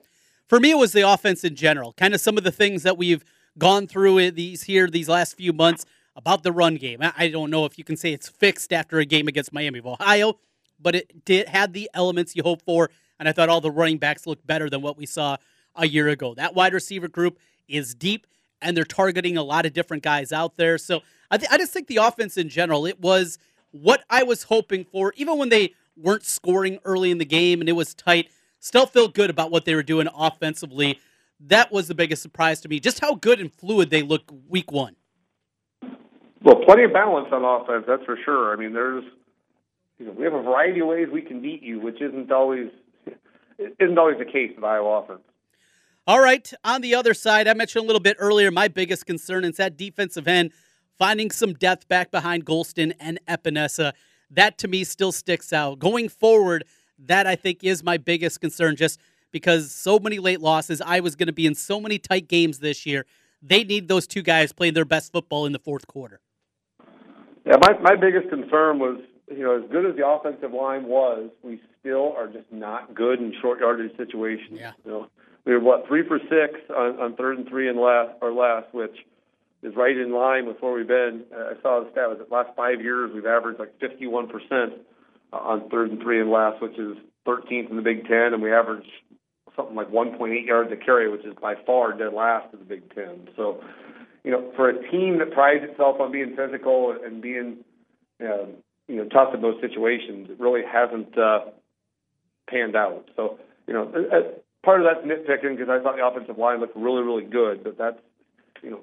For 0.48 0.62
me, 0.62 0.72
it 0.72 0.78
was 0.78 0.94
the 0.94 1.02
offense 1.02 1.44
in 1.44 1.56
general. 1.56 1.92
Kind 1.92 2.14
of 2.14 2.22
some 2.22 2.38
of 2.38 2.46
the 2.46 2.54
things 2.54 2.84
that 2.84 2.98
we've 2.98 3.26
gone 3.58 3.86
through 3.86 4.32
these 4.32 4.64
here 4.64 4.88
these 4.88 5.10
last 5.10 5.36
few 5.36 5.52
months 5.52 5.86
about 6.16 6.44
the 6.44 6.54
run 6.54 6.76
game. 6.76 7.00
I 7.02 7.28
don't 7.28 7.52
know 7.52 7.66
if 7.66 7.78
you 7.78 7.84
can 7.84 7.98
say 7.98 8.14
it's 8.14 8.30
fixed 8.30 8.72
after 8.72 8.98
a 8.98 9.06
game 9.06 9.28
against 9.28 9.52
Miami 9.52 9.80
of 9.80 9.88
Ohio, 9.88 10.40
but 10.80 10.96
it 10.96 11.26
did 11.26 11.48
had 11.48 11.74
the 11.74 11.90
elements 11.94 12.36
you 12.36 12.44
hope 12.44 12.62
for, 12.64 12.90
and 13.20 13.28
I 13.28 13.32
thought 13.32 13.50
all 13.50 13.62
the 13.62 13.72
running 13.72 13.98
backs 13.98 14.28
looked 14.28 14.46
better 14.46 14.70
than 14.70 14.82
what 14.82 14.98
we 14.98 15.06
saw 15.06 15.38
a 15.76 15.88
year 15.88 16.08
ago. 16.10 16.34
That 16.34 16.56
wide 16.56 16.74
receiver 16.74 17.08
group 17.08 17.40
is 17.68 17.96
deep 17.96 18.28
and 18.62 18.76
they're 18.76 18.84
targeting 18.84 19.38
a 19.38 19.44
lot 19.44 19.66
of 19.66 19.74
different 19.74 20.04
guys 20.04 20.32
out 20.32 20.58
there. 20.58 20.78
So 20.78 21.02
I, 21.30 21.38
th- 21.38 21.52
I 21.52 21.58
just 21.58 21.74
think 21.74 21.88
the 21.88 21.98
offense 21.98 22.38
in 22.38 22.50
general, 22.50 22.86
it 22.86 23.00
was 23.00 23.38
what 23.72 24.04
I 24.10 24.24
was 24.24 24.44
hoping 24.44 24.86
for, 24.86 25.14
even 25.16 25.38
when 25.38 25.50
they 25.50 25.74
weren't 25.96 26.26
scoring 26.26 26.80
early 26.86 27.12
in 27.12 27.18
the 27.18 27.26
game 27.26 27.60
and 27.60 27.70
it 27.70 27.74
was 27.74 27.94
tight. 27.94 28.30
Still 28.60 28.88
feel 28.88 29.08
good 29.08 29.30
about 29.30 29.52
what 29.52 29.66
they 29.66 29.76
were 29.76 29.84
doing 29.84 30.08
offensively. 30.16 31.00
That 31.40 31.72
was 31.72 31.88
the 31.88 31.94
biggest 31.94 32.24
surprise 32.24 32.62
to 32.62 32.70
me, 32.70 32.80
just 32.80 33.00
how 33.00 33.16
good 33.16 33.40
and 33.40 33.54
fluid 33.54 33.92
they 33.92 34.02
looked 34.02 34.32
week 34.50 34.72
one. 34.72 34.96
Well, 36.44 36.64
plenty 36.66 36.84
of 36.84 36.94
balance 36.94 37.28
on 37.32 37.44
offense, 37.44 37.86
that's 37.88 38.04
for 38.06 38.18
sure. 38.26 38.54
I 38.54 38.56
mean, 38.56 38.74
there's, 38.74 39.04
you 40.00 40.06
know, 40.06 40.12
we 40.12 40.24
have 40.24 40.34
a 40.34 40.42
variety 40.42 40.80
of 40.82 40.88
ways 40.88 41.08
we 41.12 41.22
can 41.22 41.42
beat 41.42 41.64
you, 41.64 41.80
which 41.80 42.02
isn't 42.02 42.32
always 42.32 42.70
isn't 43.80 43.98
always 43.98 44.18
the 44.20 44.26
case 44.26 44.52
with 44.56 44.64
Iowa 44.64 45.02
offense. 45.02 45.22
All 46.06 46.22
right, 46.22 46.52
on 46.64 46.82
the 46.82 46.96
other 46.96 47.14
side, 47.14 47.48
I 47.48 47.54
mentioned 47.54 47.84
a 47.84 47.88
little 47.88 48.00
bit 48.00 48.16
earlier, 48.20 48.50
my 48.52 48.68
biggest 48.68 49.06
concern 49.06 49.44
is 49.44 49.58
that 49.58 49.76
defensive 49.76 50.28
end 50.28 50.54
finding 50.98 51.32
some 51.32 51.54
depth 51.54 51.88
back 51.88 52.12
behind 52.12 52.46
Golston 52.46 52.94
and 53.00 53.20
Epenesa. 53.28 53.94
That 54.30 54.58
to 54.60 54.68
me 54.68 54.84
still 54.84 55.12
sticks 55.12 55.52
out. 55.54 55.80
Going 55.80 56.10
forward, 56.10 56.66
that 57.00 57.28
I 57.28 57.36
think 57.36 57.64
is 57.64 57.84
my 57.84 57.98
biggest 57.98 58.42
concern 58.42 58.76
just 58.76 59.00
because 59.32 59.72
so 59.72 60.00
many 60.00 60.20
late 60.20 60.42
losses. 60.42 60.82
I 60.82 61.00
was 61.00 61.16
going 61.16 61.28
to 61.28 61.34
be 61.34 61.46
in 61.46 61.56
so 61.56 61.80
many 61.80 62.00
tight 62.00 62.28
games 62.28 62.60
this 62.60 62.86
year. 62.86 63.06
They 63.42 63.64
need 63.64 63.88
those 63.88 64.08
two 64.08 64.22
guys 64.22 64.52
playing 64.52 64.74
their 64.74 64.86
best 64.86 65.12
football 65.12 65.46
in 65.46 65.52
the 65.52 65.60
fourth 65.60 65.88
quarter. 65.88 66.20
Yeah, 67.46 67.56
my, 67.62 67.78
my 67.80 67.96
biggest 67.96 68.30
concern 68.30 68.80
was, 68.80 69.00
you 69.30 69.44
know, 69.44 69.62
as 69.62 69.70
good 69.70 69.86
as 69.86 69.96
the 69.96 70.08
offensive 70.08 70.54
line 70.54 70.86
was, 70.86 71.30
we 71.44 71.62
still 71.80 72.14
are 72.18 72.28
just 72.28 72.52
not 72.52 72.94
good 72.94 73.20
in 73.20 73.34
short 73.42 73.60
yardage 73.60 73.96
situations. 73.98 74.60
Yeah. 74.60 74.72
You 74.86 74.92
know, 74.92 75.08
we 75.46 75.54
were 75.54 75.60
what 75.60 75.88
three 75.88 76.08
for 76.08 76.20
six 76.20 76.60
on, 76.70 77.00
on 77.00 77.16
third 77.16 77.38
and 77.38 77.48
three 77.48 77.70
and 77.70 77.80
less 77.80 78.08
or 78.22 78.32
less, 78.32 78.64
which 78.72 78.96
is 79.64 79.76
right 79.76 79.98
in 79.98 80.14
line 80.14 80.46
with 80.46 80.58
where 80.62 80.74
we've 80.74 80.88
been. 80.88 81.24
Uh, 81.34 81.54
I 81.58 81.62
saw 81.62 81.84
the 81.84 81.92
stat 81.92 82.10
was 82.10 82.20
the 82.20 82.34
last 82.34 82.50
five 82.56 82.82
years 82.82 83.12
we've 83.14 83.26
averaged 83.26 83.60
like 83.60 83.78
51 83.80 84.28
percent 84.28 84.74
on 85.34 85.70
third 85.70 85.92
and 85.92 86.02
three 86.02 86.22
and 86.22 86.32
less, 86.32 86.54
which 86.62 86.78
is 86.78 86.98
13th 87.28 87.70
in 87.70 87.76
the 87.76 87.82
Big 87.82 88.08
Ten, 88.08 88.34
and 88.34 88.42
we 88.42 88.54
average 88.54 88.88
something 89.56 89.76
like 89.76 89.90
1.8 89.90 90.46
yards 90.46 90.72
a 90.72 90.78
carry, 90.78 91.10
which 91.10 91.26
is 91.26 91.34
by 91.42 91.56
far 91.66 91.92
dead 91.92 92.14
last 92.14 92.54
in 92.54 92.60
the 92.60 92.66
Big 92.66 92.94
Ten. 92.94 93.28
So, 93.36 93.62
you 94.24 94.32
know, 94.32 94.52
for 94.56 94.70
a 94.70 94.92
team 94.92 95.20
that 95.20 95.32
prides 95.32 95.64
itself 95.64 96.00
on 96.00 96.12
being 96.12 96.36
physical 96.36 96.96
and 97.04 97.22
being, 97.22 97.58
uh, 98.24 98.46
you 98.88 98.96
know, 98.96 99.06
tough 99.06 99.34
in 99.34 99.42
those 99.42 99.60
situations, 99.62 100.30
it 100.30 100.40
really 100.40 100.62
hasn't 100.64 101.18
uh, 101.18 101.42
panned 102.50 102.76
out. 102.76 103.10
So, 103.16 103.40
you 103.68 103.74
know, 103.74 103.92
part 104.64 104.82
of 104.82 104.88
that's 104.88 105.06
nitpicking 105.06 105.58
because 105.58 105.70
I 105.70 105.82
thought 105.82 105.98
the 105.98 106.06
offensive 106.06 106.38
line 106.38 106.60
looked 106.60 106.76
really, 106.76 107.02
really 107.02 107.26
good, 107.26 107.64
but 107.64 107.78
that's, 107.78 108.00
you 108.64 108.72
know, 108.72 108.80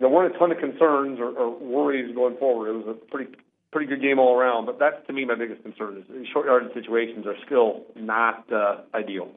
there 0.00 0.08
weren't 0.08 0.34
a 0.34 0.38
ton 0.38 0.50
of 0.50 0.58
concerns 0.58 1.20
or, 1.20 1.30
or 1.30 1.58
worries 1.58 2.14
going 2.14 2.36
forward. 2.38 2.70
It 2.70 2.86
was 2.86 2.96
a 2.96 3.10
pretty 3.10 3.32
pretty 3.74 3.88
good 3.88 4.00
game 4.00 4.18
all 4.18 4.38
around. 4.38 4.66
But 4.66 4.78
that's 4.78 5.04
to 5.08 5.12
me 5.12 5.24
my 5.24 5.34
biggest 5.34 5.62
concern 5.62 6.04
is 6.08 6.26
short 6.32 6.46
yardage 6.46 6.72
situations 6.72 7.26
are 7.26 7.34
still 7.44 7.82
not 7.96 8.50
uh, 8.52 8.82
ideal. 8.94 9.28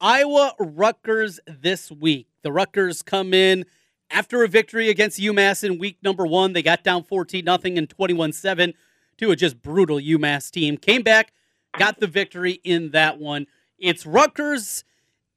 Iowa 0.00 0.54
Rutgers 0.58 1.40
this 1.46 1.90
week. 1.90 2.28
The 2.42 2.52
Rutgers 2.52 3.02
come 3.02 3.34
in 3.34 3.64
after 4.10 4.44
a 4.44 4.48
victory 4.48 4.90
against 4.90 5.18
UMass 5.18 5.64
in 5.64 5.78
week 5.78 5.98
number 6.02 6.26
one. 6.26 6.52
They 6.52 6.62
got 6.62 6.84
down 6.84 7.02
14 7.04 7.44
nothing 7.44 7.76
and 7.76 7.90
21 7.90 8.32
7 8.32 8.74
to 9.18 9.30
a 9.30 9.36
just 9.36 9.62
brutal 9.62 9.98
UMass 9.98 10.50
team. 10.50 10.76
Came 10.76 11.02
back, 11.02 11.32
got 11.78 12.00
the 12.00 12.06
victory 12.06 12.60
in 12.64 12.90
that 12.90 13.18
one. 13.18 13.46
It's 13.78 14.06
Rutgers. 14.06 14.84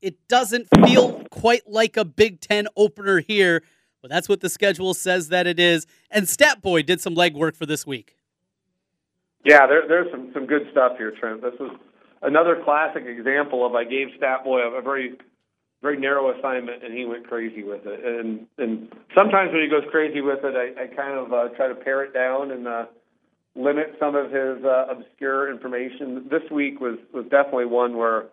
It 0.01 0.27
doesn't 0.27 0.67
feel 0.85 1.23
quite 1.31 1.67
like 1.67 1.97
a 1.97 2.05
Big 2.05 2.39
Ten 2.39 2.67
opener 2.75 3.19
here, 3.19 3.63
but 4.01 4.11
that's 4.11 4.29
what 4.29 4.41
the 4.41 4.49
schedule 4.49 4.93
says 4.93 5.29
that 5.29 5.47
it 5.47 5.59
is. 5.59 5.87
And 6.11 6.29
Stat 6.29 6.61
Boy 6.61 6.83
did 6.83 7.01
some 7.01 7.15
legwork 7.15 7.55
for 7.55 7.65
this 7.65 7.85
week. 7.85 8.15
Yeah, 9.43 9.65
there, 9.65 9.87
there's 9.87 10.11
some, 10.11 10.31
some 10.33 10.45
good 10.45 10.67
stuff 10.71 10.97
here, 10.97 11.11
Trent. 11.11 11.41
This 11.41 11.53
was 11.59 11.71
another 12.21 12.61
classic 12.63 13.05
example 13.05 13.65
of 13.65 13.75
I 13.75 13.83
gave 13.83 14.09
Stat 14.17 14.43
Boy 14.43 14.59
a, 14.59 14.71
a 14.71 14.81
very 14.81 15.17
very 15.81 15.97
narrow 15.99 16.37
assignment, 16.37 16.83
and 16.83 16.97
he 16.97 17.05
went 17.05 17.27
crazy 17.27 17.63
with 17.63 17.85
it. 17.85 18.03
And 18.03 18.47
and 18.57 18.91
sometimes 19.15 19.51
when 19.51 19.61
he 19.61 19.69
goes 19.69 19.83
crazy 19.91 20.21
with 20.21 20.39
it, 20.43 20.55
I, 20.55 20.83
I 20.83 20.87
kind 20.87 21.17
of 21.17 21.31
uh, 21.31 21.49
try 21.55 21.67
to 21.67 21.75
pare 21.75 22.03
it 22.03 22.13
down 22.13 22.51
and 22.51 22.67
uh, 22.67 22.85
limit 23.57 23.95
some 23.99 24.15
of 24.15 24.31
his 24.31 24.63
uh, 24.63 24.87
obscure 24.89 25.51
information. 25.51 26.27
This 26.29 26.49
week 26.51 26.79
was 26.79 26.97
was 27.13 27.25
definitely 27.25 27.65
one 27.65 27.97
where 27.97 28.25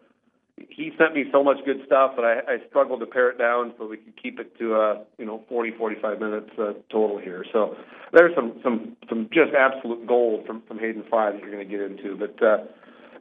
he 0.56 0.92
sent 0.96 1.14
me 1.14 1.24
so 1.32 1.42
much 1.42 1.56
good 1.64 1.78
stuff 1.84 2.12
that 2.14 2.24
I, 2.24 2.54
I 2.54 2.68
struggled 2.68 3.00
to 3.00 3.06
pare 3.06 3.30
it 3.30 3.38
down 3.38 3.74
so 3.76 3.88
we 3.88 3.96
could 3.96 4.20
keep 4.20 4.38
it 4.38 4.56
to 4.58 4.74
uh, 4.74 4.98
you 5.18 5.24
know 5.24 5.42
40 5.48 5.72
45 5.76 6.20
minutes 6.20 6.50
uh, 6.58 6.72
total 6.90 7.18
here. 7.18 7.44
So 7.52 7.76
there's 8.12 8.34
some 8.34 8.60
some 8.62 8.96
some 9.08 9.28
just 9.32 9.52
absolute 9.58 10.06
gold 10.06 10.46
from 10.46 10.62
from 10.68 10.78
Hayden 10.78 11.04
Fry 11.08 11.32
that 11.32 11.40
you're 11.40 11.50
going 11.50 11.66
to 11.66 11.70
get 11.70 11.80
into. 11.80 12.16
But 12.16 12.42
uh, 12.44 12.64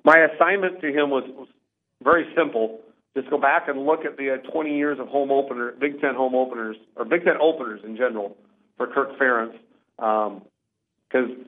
my 0.04 0.28
assignment 0.34 0.82
to 0.82 0.88
him 0.88 1.10
was, 1.10 1.24
was 1.36 1.48
very 2.04 2.26
simple 2.36 2.82
just 3.16 3.30
go 3.30 3.38
back 3.38 3.68
and 3.68 3.86
look 3.86 4.06
at 4.06 4.18
the 4.18 4.34
uh, 4.34 4.52
20 4.52 4.76
years 4.76 5.00
of 5.00 5.08
home 5.08 5.32
opener, 5.32 5.72
Big 5.80 6.02
Ten 6.02 6.16
home 6.16 6.34
openers, 6.34 6.78
or 6.96 7.06
Big 7.06 7.24
Ten 7.24 7.36
openers 7.40 7.82
in 7.84 7.96
general 7.96 8.36
for 8.78 8.88
Kirk 8.88 9.18
Ferentz. 9.20 9.58
Because 9.98 11.30
um, 11.30 11.46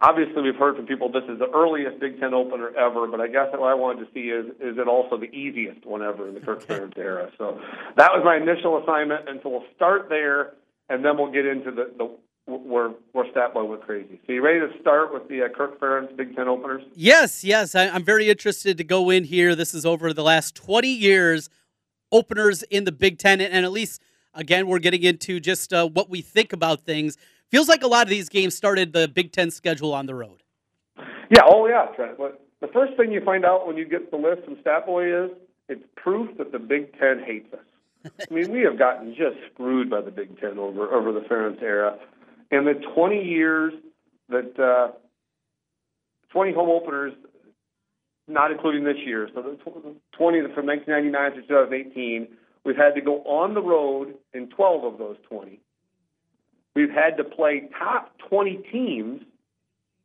obviously 0.00 0.42
we've 0.42 0.56
heard 0.56 0.76
from 0.76 0.86
people 0.86 1.10
this 1.10 1.24
is 1.28 1.38
the 1.38 1.50
earliest 1.54 2.00
Big 2.00 2.20
Ten 2.20 2.34
opener 2.34 2.70
ever, 2.76 3.06
but 3.06 3.20
I 3.20 3.28
guess 3.28 3.48
what 3.52 3.70
I 3.70 3.74
wanted 3.74 4.06
to 4.06 4.12
see 4.12 4.28
is 4.28 4.46
is 4.60 4.78
it 4.78 4.88
also 4.88 5.16
the 5.16 5.30
easiest 5.34 5.84
one 5.86 6.02
ever 6.02 6.28
in 6.28 6.34
the 6.34 6.40
Kirk 6.40 6.62
Ferentz 6.66 6.98
era. 6.98 7.30
So 7.38 7.60
that 7.96 8.10
was 8.12 8.22
my 8.24 8.36
initial 8.36 8.82
assignment, 8.82 9.28
and 9.28 9.40
so 9.42 9.50
we'll 9.50 9.64
start 9.74 10.08
there, 10.08 10.54
and 10.88 11.04
then 11.04 11.16
we'll 11.16 11.32
get 11.32 11.46
into 11.46 11.70
the, 11.70 11.90
the 11.96 12.10
where 12.46 12.90
where 13.12 13.24
Statboy 13.32 13.68
went 13.68 13.82
crazy. 13.82 14.20
So 14.26 14.32
you 14.32 14.42
ready 14.42 14.60
to 14.60 14.80
start 14.80 15.12
with 15.12 15.28
the 15.28 15.42
uh, 15.42 15.48
Kirk 15.48 15.80
Ferentz 15.80 16.16
Big 16.16 16.36
Ten 16.36 16.48
openers? 16.48 16.82
Yes, 16.94 17.42
yes. 17.42 17.74
I, 17.74 17.84
am 17.84 18.04
very 18.04 18.28
interested 18.28 18.78
to 18.78 18.84
go 18.84 19.10
in 19.10 19.24
here. 19.24 19.54
This 19.54 19.74
is 19.74 19.84
over 19.84 20.12
the 20.12 20.22
last 20.22 20.54
20 20.54 20.88
years 20.88 21.50
openers 22.12 22.62
in 22.64 22.84
the 22.84 22.92
Big 22.92 23.18
Ten, 23.18 23.40
and, 23.40 23.52
and 23.52 23.64
at 23.64 23.72
least 23.72 24.00
again 24.32 24.68
we're 24.68 24.78
getting 24.78 25.02
into 25.02 25.40
just 25.40 25.72
uh, 25.72 25.88
what 25.88 26.08
we 26.08 26.20
think 26.20 26.52
about 26.52 26.82
things. 26.82 27.16
Feels 27.50 27.68
like 27.68 27.82
a 27.82 27.86
lot 27.86 28.04
of 28.04 28.10
these 28.10 28.28
games 28.28 28.54
started 28.54 28.92
the 28.92 29.08
Big 29.08 29.32
Ten 29.32 29.50
schedule 29.50 29.94
on 29.94 30.06
the 30.06 30.14
road. 30.14 30.42
Yeah. 31.30 31.42
Oh 31.46 31.66
yeah, 31.66 31.86
Trent. 31.94 32.18
But 32.18 32.44
the 32.60 32.68
first 32.68 32.96
thing 32.96 33.12
you 33.12 33.24
find 33.24 33.44
out 33.44 33.66
when 33.66 33.76
you 33.76 33.84
get 33.84 34.10
the 34.10 34.16
list 34.16 34.44
from 34.44 34.56
Statboy 34.56 35.26
is 35.26 35.36
it's 35.68 35.82
proof 35.96 36.36
that 36.38 36.52
the 36.52 36.58
Big 36.58 36.98
Ten 36.98 37.22
hates 37.24 37.52
us. 37.52 37.60
I 38.30 38.32
mean, 38.32 38.52
we 38.52 38.60
have 38.60 38.78
gotten 38.78 39.14
just 39.14 39.36
screwed 39.52 39.90
by 39.90 40.00
the 40.00 40.10
Big 40.10 40.40
Ten 40.40 40.58
over 40.58 40.92
over 40.92 41.12
the 41.12 41.20
Ferentz 41.20 41.62
era 41.62 41.98
and 42.50 42.66
the 42.66 42.74
20 42.94 43.22
years 43.22 43.72
that 44.28 44.58
uh, 44.58 44.92
20 46.30 46.52
home 46.52 46.70
openers, 46.70 47.12
not 48.28 48.50
including 48.50 48.84
this 48.84 48.96
year, 49.04 49.28
so 49.34 49.42
the 49.42 49.56
20 50.16 50.40
from 50.54 50.66
1999 50.66 51.32
to 51.32 51.40
2018, 51.42 52.28
we've 52.64 52.76
had 52.76 52.94
to 52.94 53.00
go 53.00 53.22
on 53.22 53.54
the 53.54 53.62
road 53.62 54.14
in 54.34 54.48
12 54.48 54.84
of 54.84 54.98
those 54.98 55.16
20. 55.28 55.60
We've 56.76 56.90
had 56.90 57.16
to 57.16 57.24
play 57.24 57.70
top 57.78 58.12
20 58.28 58.58
teams 58.70 59.22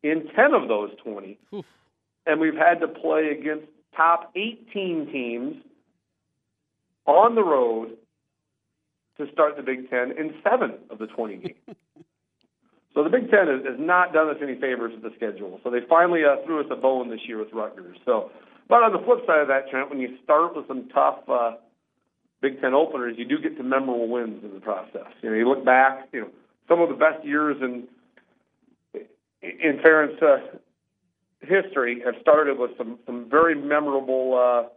in 0.04 0.30
10 0.34 0.54
of 0.54 0.70
those 0.70 0.92
20. 1.04 1.38
Oof. 1.54 1.66
And 2.26 2.40
we've 2.40 2.56
had 2.56 2.80
to 2.80 2.88
play 2.88 3.38
against 3.38 3.68
top 3.96 4.32
18 4.38 5.10
teams 5.12 5.56
on 7.06 7.36
the 7.36 7.44
road 7.44 7.98
to 9.18 9.32
start 9.34 9.58
the 9.58 9.64
Big 9.64 9.90
Ten 9.90 10.14
in 10.18 10.34
seven 10.50 10.76
of 10.90 10.98
the 10.98 11.08
20 11.08 11.36
games. 11.38 11.56
So 12.94 13.06
the 13.06 13.10
Big 13.10 13.32
Ten 13.32 13.48
has, 13.48 13.64
has 13.64 13.80
not 13.80 14.12
done 14.12 14.28
us 14.30 14.36
any 14.44 14.60
favors 14.60 14.92
with 14.92 15.02
the 15.02 15.16
schedule. 15.16 15.62
So 15.64 15.70
they 15.70 15.80
finally 15.88 16.24
uh, 16.26 16.46
threw 16.46 16.60
us 16.60 16.66
a 16.70 16.76
bone 16.76 17.10
this 17.10 17.22
year 17.26 17.38
with 17.40 17.48
Rutgers. 17.54 17.96
So, 18.04 18.32
but 18.68 18.84
on 18.84 18.92
the 18.92 19.00
flip 19.00 19.20
side 19.26 19.40
of 19.40 19.48
that, 19.48 19.70
Trent, 19.72 19.90
when 19.90 20.02
you 20.02 20.18
start 20.26 20.58
with 20.58 20.68
some 20.68 20.90
tough 20.90 21.20
uh, 21.30 21.52
Big 22.42 22.60
Ten 22.60 22.74
openers, 22.74 23.16
you 23.18 23.24
do 23.24 23.40
get 23.40 23.56
some 23.56 23.70
memorable 23.70 24.10
wins 24.10 24.44
in 24.44 24.54
the 24.54 24.60
process. 24.60 25.08
You 25.22 25.30
know, 25.30 25.38
you 25.38 25.48
look 25.48 25.64
back, 25.64 26.10
you 26.12 26.20
know, 26.20 26.28
some 26.72 26.82
of 26.82 26.88
the 26.88 26.96
best 26.96 27.26
years 27.26 27.58
in 27.62 27.88
in 29.42 29.80
Ferentz 29.84 30.24
uh, 30.24 30.38
history 31.42 32.02
have 32.06 32.16
started 32.22 32.58
with 32.58 32.72
some 32.78 32.98
some 33.06 33.30
very 33.30 33.56
memorable 33.56 34.34
uh, 34.34 34.70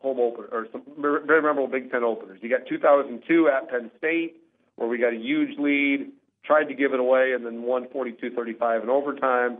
home 0.00 0.20
opener 0.20 0.46
or 0.52 0.68
some 0.70 0.82
very 0.98 1.42
memorable 1.42 1.66
Big 1.66 1.90
Ten 1.90 2.04
openers. 2.04 2.38
You 2.40 2.48
got 2.48 2.68
2002 2.68 3.48
at 3.48 3.68
Penn 3.68 3.90
State, 3.98 4.36
where 4.76 4.88
we 4.88 4.98
got 4.98 5.12
a 5.12 5.16
huge 5.16 5.58
lead 5.58 6.12
tried 6.44 6.64
to 6.64 6.74
give 6.74 6.92
it 6.94 7.00
away 7.00 7.32
and 7.32 7.44
then 7.44 7.62
won 7.62 7.86
42-35 7.94 8.82
in 8.82 8.88
overtime. 8.88 9.58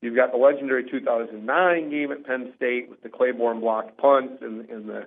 You've 0.00 0.16
got 0.16 0.32
the 0.32 0.38
legendary 0.38 0.88
2009 0.88 1.90
game 1.90 2.12
at 2.12 2.24
Penn 2.24 2.52
State 2.56 2.88
with 2.88 3.02
the 3.02 3.08
Clayborn 3.08 3.60
blocked 3.60 3.96
punt 3.98 4.40
and, 4.40 4.68
in 4.70 4.86
the 4.86 5.06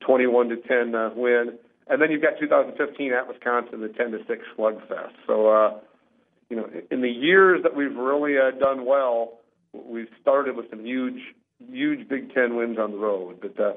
21 0.00 0.48
to 0.48 0.56
10 0.56 0.94
uh, 0.94 1.10
win, 1.14 1.58
and 1.88 2.00
then 2.00 2.10
you've 2.10 2.22
got 2.22 2.38
2015 2.38 3.12
at 3.12 3.28
Wisconsin, 3.28 3.80
the 3.80 3.88
10 3.88 4.12
to 4.12 4.18
6 4.26 4.42
slugfest. 4.56 5.12
So, 5.26 5.48
uh, 5.48 5.80
you 6.48 6.56
know, 6.56 6.68
in 6.90 7.00
the 7.00 7.08
years 7.08 7.62
that 7.62 7.74
we've 7.74 7.94
really 7.94 8.36
uh, 8.38 8.50
done 8.58 8.84
well, 8.84 9.40
we've 9.72 10.08
started 10.20 10.56
with 10.56 10.70
some 10.70 10.84
huge, 10.84 11.20
huge 11.70 12.08
Big 12.08 12.32
Ten 12.34 12.56
wins 12.56 12.78
on 12.78 12.92
the 12.92 12.98
road. 12.98 13.40
But 13.40 13.58
uh, 13.58 13.72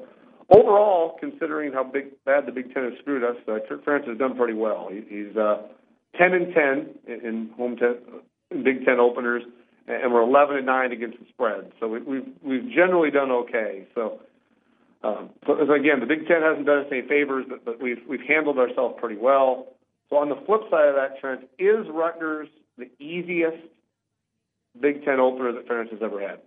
overall, 0.50 1.16
considering 1.18 1.72
how 1.72 1.84
big 1.84 2.22
bad 2.24 2.46
the 2.46 2.52
Big 2.52 2.72
Ten 2.74 2.84
has 2.84 2.92
screwed 3.00 3.24
us, 3.24 3.36
uh, 3.48 3.58
Kirk 3.68 3.84
Ferentz 3.84 4.08
has 4.08 4.18
done 4.18 4.36
pretty 4.36 4.54
well. 4.54 4.88
He, 4.90 5.02
he's 5.08 5.36
uh, 5.36 5.62
10 6.18 6.32
and 6.32 6.54
10 6.54 7.22
in 7.24 7.50
home 7.56 7.76
ten, 7.76 7.96
in 8.50 8.62
Big 8.62 8.84
Ten 8.84 9.00
openers, 9.00 9.42
and 9.88 10.12
we're 10.12 10.22
11 10.22 10.56
and 10.56 10.66
9 10.66 10.92
against 10.92 11.18
the 11.18 11.26
spread. 11.28 11.72
So 11.80 11.88
we, 11.88 12.00
we've 12.00 12.28
we've 12.42 12.68
generally 12.70 13.10
done 13.10 13.30
okay. 13.30 13.86
So, 13.94 14.20
um, 15.06 15.30
so 15.46 15.72
again, 15.72 16.00
the 16.00 16.06
Big 16.06 16.26
Ten 16.26 16.42
hasn't 16.42 16.66
done 16.66 16.80
us 16.80 16.86
any 16.90 17.02
favors, 17.02 17.44
but, 17.48 17.64
but 17.64 17.80
we've 17.80 18.00
we've 18.08 18.20
handled 18.26 18.58
ourselves 18.58 18.96
pretty 18.98 19.16
well. 19.16 19.68
So 20.10 20.16
on 20.16 20.28
the 20.28 20.36
flip 20.46 20.62
side 20.70 20.88
of 20.88 20.94
that, 20.94 21.20
Trent, 21.20 21.48
is 21.58 21.86
Rutgers 21.90 22.48
the 22.78 22.90
easiest 23.02 23.62
Big 24.80 25.04
Ten 25.04 25.20
opener 25.20 25.52
that 25.52 25.68
Ferentz 25.68 25.90
has 25.90 26.00
ever 26.02 26.20
had? 26.20 26.38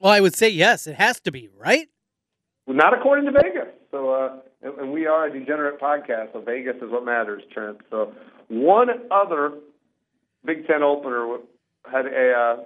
Well, 0.00 0.12
I 0.12 0.20
would 0.20 0.34
say 0.34 0.48
yes. 0.48 0.86
It 0.86 0.96
has 0.96 1.20
to 1.20 1.32
be, 1.32 1.48
right? 1.56 1.88
Well, 2.66 2.76
not 2.76 2.96
according 2.98 3.26
to 3.26 3.32
Vegas. 3.32 3.68
So, 3.90 4.10
uh, 4.10 4.36
and, 4.62 4.78
and 4.78 4.92
we 4.92 5.06
are 5.06 5.26
a 5.26 5.32
degenerate 5.32 5.80
podcast, 5.80 6.32
so 6.32 6.40
Vegas 6.40 6.76
is 6.76 6.90
what 6.90 7.04
matters, 7.04 7.42
Trent. 7.52 7.78
So 7.90 8.12
one 8.48 8.88
other 9.10 9.52
Big 10.44 10.66
Ten 10.66 10.82
opener 10.82 11.38
had 11.90 12.06
a 12.06 12.32
uh, 12.32 12.64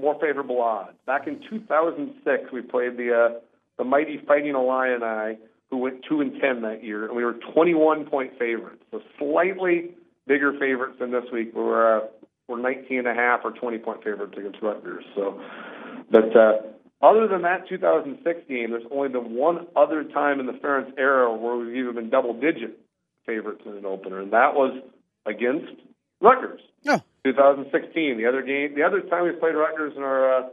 more 0.00 0.18
favorable 0.20 0.60
odds. 0.60 0.96
Back 1.06 1.26
in 1.26 1.40
2006, 1.48 2.52
we 2.52 2.62
played 2.62 2.96
the 2.96 3.12
uh, 3.12 3.40
the 3.78 3.84
mighty 3.84 4.20
Fighting 4.26 4.54
Illini, 4.54 5.38
who 5.70 5.78
went 5.78 6.04
two 6.08 6.20
and 6.20 6.32
ten 6.40 6.62
that 6.62 6.84
year, 6.84 7.06
and 7.06 7.16
we 7.16 7.24
were 7.24 7.34
21 7.54 8.06
point 8.06 8.38
favorites. 8.38 8.82
So 8.90 9.00
slightly 9.18 9.90
bigger 10.26 10.52
favorites 10.58 10.96
than 11.00 11.10
this 11.10 11.24
week. 11.32 11.54
We 11.54 11.62
were 11.62 11.98
uh, 11.98 12.06
we're 12.48 12.60
19 12.60 12.98
and 12.98 13.08
a 13.08 13.14
half 13.14 13.40
or 13.44 13.52
20 13.52 13.78
point 13.78 14.02
favorites 14.02 14.34
against 14.36 14.60
Rutgers. 14.62 15.04
So, 15.14 15.40
but 16.10 16.34
uh, 16.34 16.58
other 17.02 17.28
than 17.28 17.42
that 17.42 17.68
2006 17.68 18.40
game, 18.48 18.70
there's 18.70 18.84
only 18.90 19.08
been 19.08 19.34
one 19.34 19.66
other 19.76 20.02
time 20.04 20.40
in 20.40 20.46
the 20.46 20.52
Ferentz 20.52 20.92
era 20.98 21.32
where 21.34 21.56
we've 21.56 21.76
even 21.76 21.94
been 21.94 22.10
double 22.10 22.34
digit 22.34 22.78
favorites 23.26 23.62
in 23.66 23.72
an 23.72 23.86
opener, 23.86 24.20
and 24.20 24.32
that 24.32 24.54
was 24.54 24.82
against 25.26 25.72
Rutgers. 26.20 26.60
Oh. 26.86 27.00
2016, 27.24 28.16
the 28.16 28.26
other 28.26 28.42
game, 28.42 28.74
the 28.74 28.82
other 28.82 29.02
time 29.02 29.24
we 29.24 29.32
played 29.32 29.54
Rutgers 29.54 29.92
in 29.96 30.02
our 30.02 30.38
uh, 30.38 30.48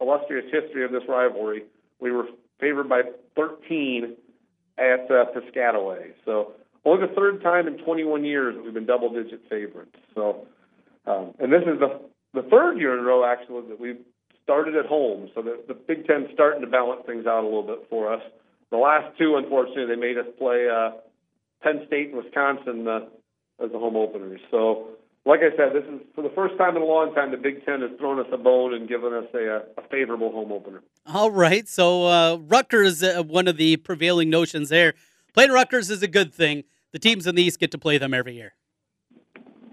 illustrious 0.00 0.46
history 0.50 0.84
of 0.84 0.90
this 0.90 1.02
rivalry, 1.08 1.64
we 2.00 2.10
were 2.10 2.26
favored 2.60 2.88
by 2.88 3.02
13 3.36 4.16
at 4.78 5.10
uh, 5.10 5.26
Piscataway. 5.34 6.12
So 6.24 6.52
only 6.84 7.06
the 7.06 7.14
third 7.14 7.42
time 7.42 7.66
in 7.66 7.78
21 7.78 8.24
years 8.24 8.54
that 8.56 8.64
we've 8.64 8.74
been 8.74 8.86
double-digit 8.86 9.42
favorites. 9.48 9.96
So, 10.14 10.46
um, 11.06 11.34
and 11.38 11.52
this 11.52 11.62
is 11.62 11.78
the 11.80 12.00
the 12.34 12.42
third 12.50 12.78
year 12.78 12.94
in 12.94 12.98
a 12.98 13.02
row 13.02 13.24
actually 13.24 13.68
that 13.68 13.78
we've 13.78 14.00
started 14.42 14.76
at 14.76 14.86
home. 14.86 15.30
So 15.34 15.42
the, 15.42 15.62
the 15.68 15.74
Big 15.74 16.06
Ten's 16.06 16.28
starting 16.34 16.60
to 16.60 16.66
balance 16.66 17.02
things 17.06 17.26
out 17.26 17.42
a 17.42 17.46
little 17.46 17.62
bit 17.62 17.86
for 17.88 18.12
us. 18.12 18.20
The 18.70 18.76
last 18.76 19.16
two, 19.16 19.36
unfortunately, 19.36 19.86
they 19.86 20.00
made 20.00 20.18
us 20.18 20.26
play 20.36 20.68
uh, 20.68 20.98
Penn 21.62 21.84
State 21.86 22.08
and 22.12 22.22
Wisconsin 22.22 22.86
uh, 22.88 23.00
as 23.64 23.70
the 23.70 23.78
home 23.78 23.96
openers. 23.96 24.40
So 24.50 24.88
like 25.26 25.40
I 25.40 25.56
said, 25.56 25.72
this 25.72 25.84
is 25.84 26.00
for 26.14 26.22
the 26.22 26.30
first 26.34 26.56
time 26.58 26.76
in 26.76 26.82
a 26.82 26.84
long 26.84 27.14
time 27.14 27.30
the 27.30 27.36
Big 27.36 27.64
Ten 27.64 27.80
has 27.80 27.90
thrown 27.98 28.20
us 28.20 28.26
a 28.32 28.36
bone 28.36 28.74
and 28.74 28.88
given 28.88 29.12
us 29.14 29.24
a, 29.34 29.62
a 29.78 29.88
favorable 29.90 30.30
home 30.30 30.52
opener. 30.52 30.82
All 31.06 31.30
right. 31.30 31.66
So 31.66 32.06
uh, 32.06 32.36
Rutgers, 32.36 33.02
uh, 33.02 33.22
one 33.22 33.48
of 33.48 33.56
the 33.56 33.76
prevailing 33.78 34.28
notions 34.28 34.68
there. 34.68 34.94
Playing 35.32 35.50
Rutgers 35.50 35.90
is 35.90 36.02
a 36.02 36.08
good 36.08 36.32
thing. 36.32 36.64
The 36.92 36.98
teams 36.98 37.26
in 37.26 37.34
the 37.34 37.42
East 37.42 37.58
get 37.58 37.70
to 37.72 37.78
play 37.78 37.98
them 37.98 38.12
every 38.12 38.34
year. 38.34 38.54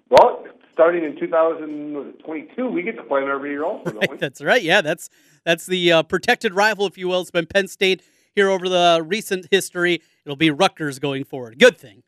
Well, 0.10 0.44
starting 0.74 1.04
in 1.04 1.20
2022, 1.20 2.68
we 2.68 2.82
get 2.82 2.96
to 2.96 3.04
play 3.04 3.22
them 3.22 3.30
every 3.30 3.52
year 3.52 3.64
also, 3.64 3.92
don't 3.92 4.10
we? 4.10 4.18
That's 4.20 4.42
right. 4.42 4.62
Yeah, 4.62 4.82
that's 4.82 5.10
that's 5.46 5.66
the 5.66 5.92
uh, 5.92 6.04
protected 6.04 6.54
rival, 6.54 6.86
if 6.88 6.98
you 6.98 7.08
will. 7.08 7.22
It's 7.22 7.32
been 7.32 7.46
Penn 7.46 7.68
State 7.68 8.02
here 8.34 8.50
over 8.50 8.68
the 8.68 9.04
recent 9.06 9.48
history. 9.52 10.02
It'll 10.26 10.36
be 10.36 10.50
Rutgers 10.50 11.00
going 11.00 11.24
forward. 11.24 11.60
Good 11.60 11.78
thing. 11.78 12.04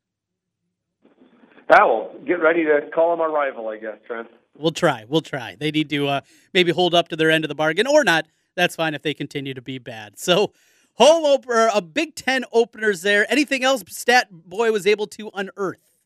Yeah, 1.74 1.86
well, 1.86 2.14
get 2.26 2.40
ready 2.40 2.64
to 2.66 2.82
call 2.94 3.12
them 3.12 3.22
our 3.22 3.32
rival, 3.32 3.68
I 3.70 3.78
guess, 3.78 3.98
Trent. 4.06 4.28
We'll 4.56 4.72
try. 4.72 5.06
We'll 5.08 5.22
try. 5.22 5.56
They 5.60 5.72
need 5.72 5.90
to 5.90 6.08
uh, 6.08 6.22
maybe 6.54 6.72
hold 6.72 6.94
up 6.94 7.08
to 7.08 7.16
their 7.16 7.32
end 7.32 7.44
of 7.44 7.50
the 7.50 7.56
bargain 7.56 7.88
or 7.88 8.04
not. 8.04 8.28
That's 8.56 8.76
fine 8.76 8.94
if 8.94 9.02
they 9.02 9.16
continue 9.16 9.56
to 9.56 9.62
be 9.62 9.80
bad. 9.80 10.20
So, 10.20 10.54
home 10.94 11.26
opener, 11.26 11.72
a 11.74 11.82
Big 11.82 12.14
Ten 12.14 12.46
openers 12.52 13.02
there. 13.02 13.26
Anything 13.32 13.64
else 13.64 13.84
Stat 13.88 14.28
Boy 14.32 14.72
was 14.72 14.86
able 14.86 15.08
to 15.08 15.32
unearth? 15.34 15.98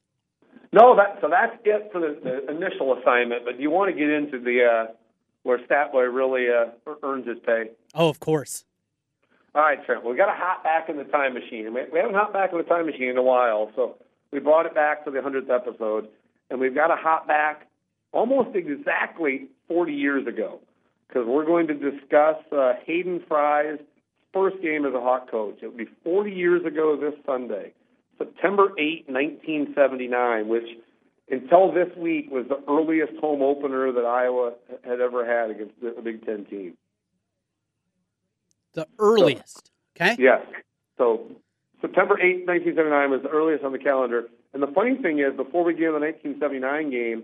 No, 0.71 0.95
that 0.95 1.17
so 1.19 1.27
that's 1.29 1.57
it 1.65 1.89
for 1.91 1.99
the, 1.99 2.17
the 2.23 2.49
initial 2.49 2.97
assignment. 2.97 3.43
But 3.43 3.57
do 3.57 3.63
you 3.63 3.69
want 3.69 3.93
to 3.93 3.99
get 3.99 4.09
into 4.09 4.39
the 4.39 4.63
uh, 4.63 4.93
where 5.47 5.59
Statboy 5.59 6.13
really 6.13 6.47
uh, 6.49 6.71
earns 7.03 7.25
his 7.25 7.37
pay. 7.45 7.71
Oh, 7.95 8.09
of 8.09 8.19
course. 8.19 8.65
All 9.55 9.61
right, 9.61 9.83
Trent. 9.85 10.03
We 10.03 10.15
got 10.17 10.25
to 10.25 10.35
hop 10.35 10.61
back 10.61 10.89
in 10.89 10.97
the 10.97 11.05
time 11.05 11.33
machine. 11.33 11.73
We, 11.73 11.83
we 11.91 11.99
haven't 11.99 12.15
hopped 12.15 12.33
back 12.33 12.51
in 12.51 12.57
the 12.57 12.65
time 12.65 12.85
machine 12.85 13.07
in 13.07 13.17
a 13.17 13.23
while, 13.23 13.71
so 13.73 13.95
we 14.31 14.39
brought 14.39 14.65
it 14.65 14.75
back 14.75 15.03
for 15.03 15.11
the 15.11 15.21
hundredth 15.21 15.49
episode, 15.49 16.07
and 16.49 16.59
we've 16.59 16.75
got 16.75 16.87
to 16.87 16.95
hop 16.95 17.27
back 17.27 17.67
almost 18.11 18.55
exactly 18.55 19.47
40 19.67 19.93
years 19.93 20.27
ago 20.27 20.59
because 21.07 21.25
we're 21.27 21.45
going 21.45 21.67
to 21.67 21.73
discuss 21.73 22.37
uh, 22.51 22.73
Hayden 22.85 23.23
Fry's 23.27 23.79
first 24.33 24.61
game 24.61 24.85
as 24.85 24.93
a 24.93 24.99
Hawk 24.99 25.29
coach. 25.31 25.59
It 25.61 25.67
will 25.67 25.77
be 25.77 25.89
40 26.03 26.31
years 26.31 26.65
ago 26.65 26.97
this 26.99 27.13
Sunday, 27.25 27.73
September 28.17 28.71
8, 28.77 29.05
1979, 29.07 30.47
which 30.47 30.67
until 31.29 31.71
this 31.71 31.89
week 31.97 32.29
was 32.31 32.45
the 32.47 32.59
earliest 32.71 33.17
home 33.19 33.41
opener 33.41 33.91
that 33.91 34.05
Iowa 34.05 34.53
had 34.83 35.01
ever 35.01 35.25
had 35.25 35.51
against 35.51 35.73
a 35.97 36.01
Big 36.01 36.25
Ten 36.25 36.45
team. 36.45 36.77
The 38.73 38.87
earliest. 38.99 39.71
Okay. 39.95 40.15
Yes. 40.19 40.41
So 40.97 41.31
September 41.81 42.19
8, 42.19 42.47
1979 42.47 43.11
was 43.11 43.21
the 43.21 43.29
earliest 43.29 43.63
on 43.63 43.71
the 43.71 43.79
calendar. 43.79 44.27
And 44.53 44.63
the 44.63 44.67
funny 44.67 44.95
thing 44.95 45.19
is, 45.19 45.35
before 45.35 45.63
we 45.63 45.73
get 45.73 45.93
into 45.93 45.99
the 45.99 46.05
1979 46.05 46.89
game, 46.89 47.23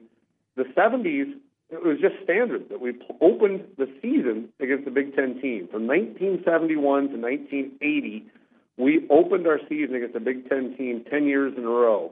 the 0.56 0.64
70s, 0.78 1.34
it 1.70 1.84
was 1.84 1.98
just 2.00 2.22
standard 2.24 2.70
that 2.70 2.80
we 2.80 2.94
opened 3.20 3.66
the 3.78 3.90
season 4.02 4.50
against 4.60 4.86
the 4.86 4.92
Big 4.92 5.16
Ten 5.16 5.42
team. 5.42 5.68
From 5.72 5.88
1971 5.88 6.78
to 7.10 7.18
1980, 7.18 8.26
we 8.78 9.08
opened 9.10 9.48
our 9.48 9.60
season 9.68 9.96
against 9.96 10.16
a 10.16 10.20
Big 10.20 10.48
Ten 10.48 10.76
team 10.78 11.04
10 11.10 11.26
years 11.26 11.54
in 11.58 11.64
a 11.64 11.68
row. 11.68 12.12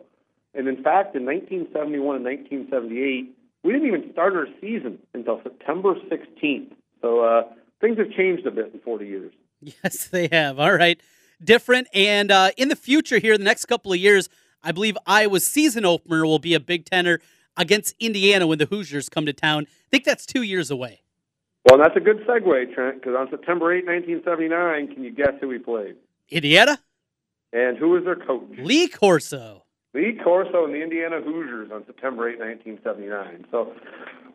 And 0.54 0.68
in 0.68 0.82
fact, 0.84 1.16
in 1.16 1.26
1971 1.26 2.16
and 2.18 2.26
1978, 2.26 3.38
we 3.64 3.72
didn't 3.72 3.88
even 3.88 4.12
start 4.12 4.34
our 4.34 4.48
season 4.60 4.98
until 5.14 5.40
September 5.44 5.94
16th. 5.94 6.74
So 7.02 7.22
uh, 7.22 7.44
things 7.80 7.98
have 8.00 8.12
changed 8.12 8.46
a 8.48 8.52
bit 8.52 8.72
in 8.74 8.80
40 8.80 9.06
years. 9.06 9.34
Yes, 9.84 10.08
they 10.08 10.28
have. 10.32 10.60
All 10.60 10.74
right. 10.74 11.00
Different. 11.44 11.88
And 11.94 12.32
uh, 12.32 12.52
in 12.58 12.70
the 12.70 12.76
future, 12.76 13.18
here, 13.18 13.38
the 13.38 13.44
next 13.44 13.66
couple 13.66 13.92
of 13.92 14.00
years, 14.00 14.30
I 14.64 14.72
believe 14.72 14.98
Iowa's 15.06 15.46
season 15.46 15.86
opener 15.86 16.26
will 16.26 16.40
be 16.40 16.54
a 16.54 16.60
Big 16.60 16.86
Tenner 16.86 17.20
against 17.58 17.96
Indiana 18.00 18.48
when 18.48 18.60
the 18.60 18.66
Hoosiers 18.66 19.10
come 19.10 19.26
to 19.26 19.34
town. 19.34 19.66
I 19.68 19.90
think 19.90 20.04
that's 20.04 20.26
two 20.26 20.44
years 20.44 20.70
away. 20.70 21.02
Well, 21.66 21.78
that's 21.78 21.96
a 21.96 22.00
good 22.00 22.26
segue, 22.28 22.74
Trent, 22.74 23.02
because 23.02 23.16
on 23.18 23.30
September 23.30 23.74
8, 23.74 23.86
1979, 23.86 24.94
can 24.94 25.04
you 25.04 25.12
guess 25.12 25.34
who 25.40 25.48
we 25.48 25.60
played? 25.60 25.96
Indiana? 26.30 26.80
And 27.54 27.78
who 27.78 27.90
was 27.90 28.04
their 28.04 28.16
coach? 28.16 28.48
Lee 28.58 28.88
Corso. 28.88 29.64
Lee 29.94 30.18
Corso 30.24 30.64
and 30.64 30.74
the 30.74 30.82
Indiana 30.82 31.20
Hoosiers 31.22 31.70
on 31.72 31.86
September 31.86 32.30
8, 32.30 32.40
1979. 32.40 33.46
So 33.52 33.74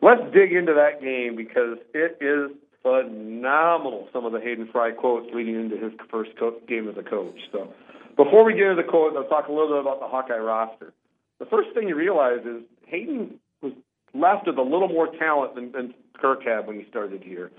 let's 0.03 0.21
dig 0.35 0.53
into 0.53 0.75
that 0.75 1.01
game 1.01 1.35
because 1.35 1.79
it 1.95 2.19
is 2.21 2.51
phenomenal, 2.87 4.09
some 4.13 4.25
of 4.25 4.33
the 4.33 4.41
Hayden 4.41 4.69
Fry 4.71 4.93
quotes 4.93 5.27
leading 5.35 5.57
into 5.57 5.77
his 5.77 5.93
first 6.09 6.31
co- 6.39 6.61
game 6.69 6.89
as 6.89 6.97
a 6.97 7.03
coach. 7.03 7.39
So 7.51 7.73
before 8.17 8.45
we 8.45 8.55
get 8.55 8.69
into 8.71 8.83
the 8.83 8.89
quotes, 8.89 9.17
I'll 9.19 9.29
talk 9.29 9.49
a 9.49 9.53
little 9.53 9.69
bit 9.69 9.81
about 9.81 9.99
the 9.99 10.07
Hawkeye 10.07 10.39
roster. 10.39 10.93
The 11.41 11.47
first 11.47 11.71
thing 11.75 11.89
you 11.89 11.97
realize 11.97 12.41
is 12.47 12.63
Hayden 12.87 13.41
was 13.61 13.73
left 14.15 14.47
with 14.47 14.57
a 14.57 14.63
little 14.63 14.89
more 14.89 15.09
talent 15.19 15.57
than, 15.57 15.73
than 15.73 15.95
Kirk 16.21 16.45
had 16.45 16.67
when 16.67 16.79
he 16.79 16.87
started 16.89 17.23
here. 17.23 17.51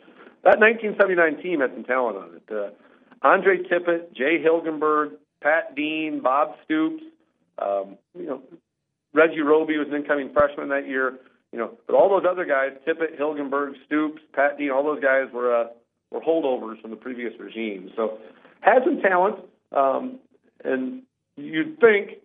That 0.44 0.60
1979 0.60 1.44
team 1.44 1.60
had 1.60 1.72
some 1.74 1.84
talent 1.84 2.18
on 2.18 2.30
it. 2.36 2.44
Uh, 2.50 2.70
Andre 3.22 3.58
Tippett, 3.64 4.16
Jay 4.16 4.42
Hilgenberg, 4.42 5.18
Pat 5.42 5.76
Dean, 5.76 6.22
Bob 6.24 6.56
Stoops, 6.64 7.04
um, 7.60 7.98
you 8.18 8.28
know, 8.28 8.42
Reggie 9.14 9.42
Roby 9.42 9.78
was 9.78 9.88
an 9.90 9.96
incoming 9.96 10.32
freshman 10.32 10.70
that 10.70 10.88
year. 10.88 11.18
You 11.52 11.60
know, 11.60 11.72
but 11.88 11.96
all 11.96 12.10
those 12.10 12.26
other 12.30 12.46
guys, 12.46 12.72
Tippett, 12.86 13.20
Hilgenberg, 13.20 13.74
Stoops, 13.86 14.22
Pat 14.34 14.58
Dean, 14.58 14.70
all 14.70 14.84
those 14.84 15.02
guys 15.02 15.28
were 15.34 15.56
uh, 15.56 15.68
were 16.12 16.20
holdovers 16.20 16.82
from 16.82 16.92
the 16.92 16.98
previous 16.98 17.34
regime. 17.40 17.92
So 17.96 18.18
had 18.62 18.84
some 18.84 19.02
talent, 19.02 19.38
um, 19.72 20.20
and 20.64 21.04
you'd 21.38 21.80
think 21.80 22.20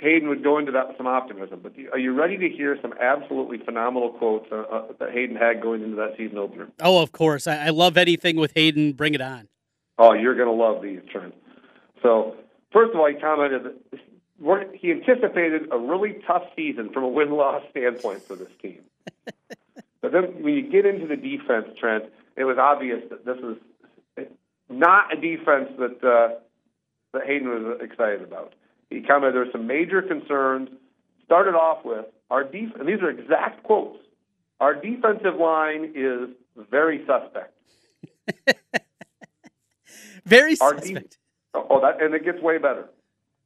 Hayden 0.00 0.28
would 0.28 0.42
go 0.42 0.58
into 0.58 0.72
that 0.72 0.88
with 0.88 0.96
some 0.96 1.06
optimism. 1.06 1.60
But 1.62 1.72
are 1.92 1.98
you 1.98 2.12
ready 2.12 2.36
to 2.38 2.48
hear 2.48 2.76
some 2.80 2.94
absolutely 3.00 3.58
phenomenal 3.58 4.10
quotes 4.10 4.46
uh, 4.50 4.62
uh, 4.62 4.82
that 4.98 5.10
Hayden 5.12 5.36
had 5.36 5.60
going 5.60 5.82
into 5.82 5.96
that 5.96 6.14
season 6.16 6.38
opener? 6.38 6.68
Oh, 6.80 7.02
of 7.02 7.12
course. 7.12 7.46
I, 7.46 7.66
I 7.66 7.68
love 7.68 7.96
anything 7.96 8.36
with 8.36 8.52
Hayden. 8.54 8.92
Bring 8.92 9.14
it 9.14 9.20
on. 9.20 9.48
Oh, 9.98 10.14
you're 10.14 10.34
going 10.34 10.48
to 10.48 10.54
love 10.54 10.82
these, 10.82 11.00
Trent. 11.12 11.34
So, 12.02 12.34
first 12.72 12.94
of 12.94 13.00
all, 13.00 13.08
he 13.08 13.20
commented 13.20 13.64
that 13.64 14.00
he 14.74 14.90
anticipated 14.90 15.68
a 15.70 15.78
really 15.78 16.16
tough 16.26 16.44
season 16.56 16.90
from 16.92 17.04
a 17.04 17.08
win 17.08 17.30
loss 17.30 17.62
standpoint 17.70 18.22
for 18.22 18.36
this 18.36 18.48
team. 18.62 18.80
but 20.00 20.12
then 20.12 20.42
when 20.42 20.54
you 20.54 20.70
get 20.70 20.86
into 20.86 21.06
the 21.06 21.16
defense, 21.16 21.66
Trent, 21.78 22.04
it 22.36 22.44
was 22.44 22.56
obvious 22.58 23.02
that 23.10 23.24
this 23.24 23.36
was 23.42 23.56
not 24.68 25.12
a 25.12 25.20
defense 25.20 25.68
that, 25.78 26.02
uh, 26.02 26.38
that 27.12 27.26
Hayden 27.26 27.48
was 27.48 27.80
excited 27.82 28.22
about. 28.22 28.54
He 28.88 29.02
commented 29.02 29.34
there 29.34 29.44
were 29.44 29.52
some 29.52 29.66
major 29.66 30.02
concerns. 30.02 30.70
Started 31.24 31.54
off 31.54 31.84
with 31.84 32.06
our 32.30 32.42
def- 32.42 32.74
and 32.78 32.88
these 32.88 33.00
are 33.02 33.10
exact 33.10 33.62
quotes. 33.62 33.98
Our 34.58 34.74
defensive 34.74 35.36
line 35.38 35.92
is 35.94 36.30
very 36.70 37.04
suspect. 37.06 37.54
very 40.24 40.56
suspect. 40.56 41.18
De- 41.54 41.60
oh, 41.70 41.80
that 41.80 42.02
and 42.02 42.14
it 42.14 42.24
gets 42.24 42.40
way 42.40 42.58
better. 42.58 42.88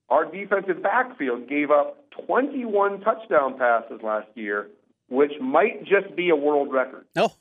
Our 0.08 0.30
defensive 0.30 0.82
backfield 0.82 1.48
gave 1.48 1.70
up 1.70 2.10
21 2.26 3.00
touchdown 3.00 3.58
passes 3.58 4.00
last 4.02 4.28
year, 4.34 4.68
which 5.08 5.32
might 5.40 5.84
just 5.84 6.14
be 6.14 6.28
a 6.30 6.36
world 6.36 6.72
record. 6.72 7.06
No. 7.16 7.32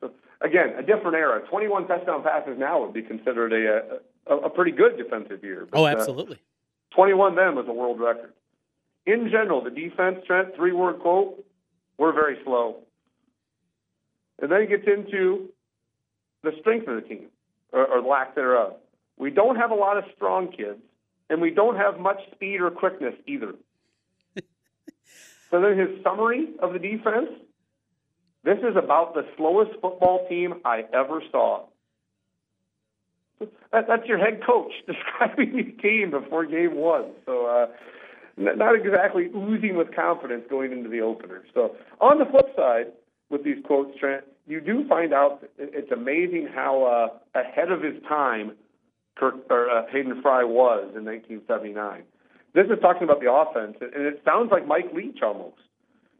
So, 0.00 0.10
again, 0.40 0.74
a 0.76 0.82
different 0.82 1.14
era. 1.14 1.40
21 1.48 1.86
touchdown 1.86 2.22
passes 2.22 2.58
now 2.58 2.80
would 2.80 2.92
be 2.92 3.02
considered 3.02 3.52
a 3.52 4.00
a, 4.26 4.36
a 4.36 4.50
pretty 4.50 4.70
good 4.72 4.96
defensive 4.96 5.42
year. 5.42 5.66
But, 5.70 5.78
oh, 5.78 5.86
absolutely. 5.86 6.36
Uh, 6.36 6.94
21 6.94 7.36
then 7.36 7.54
was 7.54 7.66
a 7.68 7.72
world 7.72 8.00
record. 8.00 8.32
In 9.06 9.28
general, 9.30 9.62
the 9.62 9.70
defense, 9.70 10.18
Trent, 10.26 10.54
three 10.56 10.72
word 10.72 11.00
quote, 11.00 11.44
we're 11.98 12.12
very 12.12 12.38
slow. 12.44 12.76
And 14.40 14.50
then 14.50 14.62
he 14.62 14.66
gets 14.66 14.86
into 14.86 15.48
the 16.42 16.52
strength 16.60 16.88
of 16.88 16.96
the 16.96 17.08
team, 17.08 17.26
or, 17.72 17.86
or 17.86 18.00
lack 18.00 18.34
thereof. 18.34 18.74
We 19.18 19.30
don't 19.30 19.56
have 19.56 19.70
a 19.70 19.74
lot 19.74 19.98
of 19.98 20.04
strong 20.16 20.50
kids, 20.50 20.80
and 21.30 21.40
we 21.40 21.50
don't 21.50 21.76
have 21.76 21.98
much 21.98 22.18
speed 22.32 22.60
or 22.60 22.70
quickness 22.70 23.14
either. 23.26 23.54
so 24.36 25.60
then 25.60 25.78
his 25.78 26.02
summary 26.02 26.48
of 26.60 26.74
the 26.74 26.78
defense 26.78 27.30
this 28.44 28.58
is 28.58 28.76
about 28.76 29.14
the 29.14 29.26
slowest 29.36 29.72
football 29.82 30.26
team 30.28 30.54
I 30.64 30.84
ever 30.94 31.22
saw. 31.30 31.66
That, 33.72 33.86
that's 33.86 34.06
your 34.06 34.18
head 34.18 34.40
coach 34.44 34.72
describing 34.86 35.56
the 35.56 35.82
team 35.82 36.10
before 36.10 36.46
game 36.46 36.76
one. 36.76 37.12
So, 37.26 37.46
uh, 37.46 37.66
not 38.36 38.74
exactly 38.74 39.28
oozing 39.36 39.76
with 39.76 39.94
confidence 39.94 40.44
going 40.48 40.72
into 40.72 40.88
the 40.88 41.00
opener. 41.00 41.42
So, 41.52 41.76
on 42.00 42.18
the 42.18 42.24
flip 42.24 42.46
side, 42.56 42.86
with 43.28 43.44
these 43.44 43.58
quotes, 43.64 43.96
Trent, 43.98 44.24
you 44.46 44.60
do 44.60 44.88
find 44.88 45.12
out 45.12 45.44
it's 45.58 45.92
amazing 45.92 46.48
how 46.52 46.84
uh, 47.34 47.38
ahead 47.38 47.70
of 47.70 47.82
his 47.82 48.02
time 48.08 48.52
Kirk, 49.16 49.34
or, 49.50 49.70
uh, 49.70 49.86
Hayden 49.90 50.20
Fry 50.22 50.44
was 50.44 50.94
in 50.96 51.04
1979. 51.04 52.02
This 52.52 52.66
is 52.66 52.80
talking 52.80 53.04
about 53.04 53.20
the 53.20 53.32
offense, 53.32 53.76
and 53.80 54.06
it 54.06 54.22
sounds 54.24 54.50
like 54.50 54.66
Mike 54.66 54.92
Leach 54.92 55.22
almost. 55.22 55.60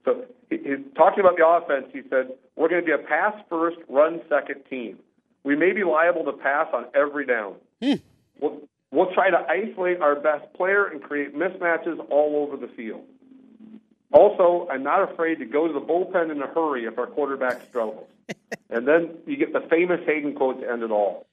So, 0.05 0.25
he's 0.49 0.79
talking 0.97 1.21
about 1.21 1.37
the 1.37 1.47
offense. 1.47 1.87
He 1.93 2.03
said, 2.09 2.33
"We're 2.57 2.69
going 2.69 2.81
to 2.81 2.87
be 2.87 2.93
a 2.93 2.99
pass 2.99 3.35
first, 3.49 3.79
run 3.89 4.21
second 4.29 4.63
team." 4.71 4.99
we 5.45 5.57
may 5.57 5.73
be 5.73 5.85
liable 5.85 6.25
to 6.25 6.33
pass 6.33 6.69
on 6.73 6.87
every 6.95 7.27
down. 7.27 7.55
Hmm. 7.83 7.95
We'll, 8.41 8.61
we'll 8.91 9.13
try 9.13 9.31
to 9.31 9.39
isolate 9.49 10.01
our 10.01 10.17
best 10.17 10.53
player 10.55 10.87
and 10.87 11.03
create 11.03 11.35
mismatches 11.35 11.99
all 12.11 12.47
over 12.47 12.57
the 12.57 12.73
field. 12.75 13.03
Also, 14.13 14.69
I'm 14.71 14.83
not 14.83 15.11
afraid 15.11 15.39
to 15.39 15.45
go 15.45 15.67
to 15.67 15.73
the 15.73 15.81
bullpen 15.81 16.31
in 16.31 16.43
a 16.43 16.49
hurry 16.49 16.85
if 16.85 16.99
our 16.99 17.07
quarterback 17.07 17.63
struggles. 17.69 18.09
and 18.71 18.87
then 18.87 19.11
you 19.27 19.37
get 19.37 19.53
the 19.53 19.61
famous 19.71 20.01
Hayden 20.05 20.35
quote 20.35 20.61
to 20.61 20.71
end 20.71 20.83
it 20.83 20.91
all. 20.91 21.27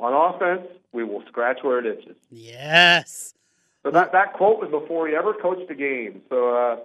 On 0.00 0.34
offense, 0.34 0.66
we 0.92 1.04
will 1.04 1.22
scratch 1.28 1.58
where 1.62 1.78
it 1.78 1.86
itches. 1.86 2.16
Yes. 2.30 3.34
So 3.82 3.90
that, 3.90 4.12
that 4.12 4.32
quote 4.32 4.60
was 4.60 4.70
before 4.70 5.08
he 5.08 5.14
ever 5.14 5.34
coached 5.34 5.70
a 5.70 5.74
game. 5.74 6.22
So 6.28 6.56
uh, 6.56 6.76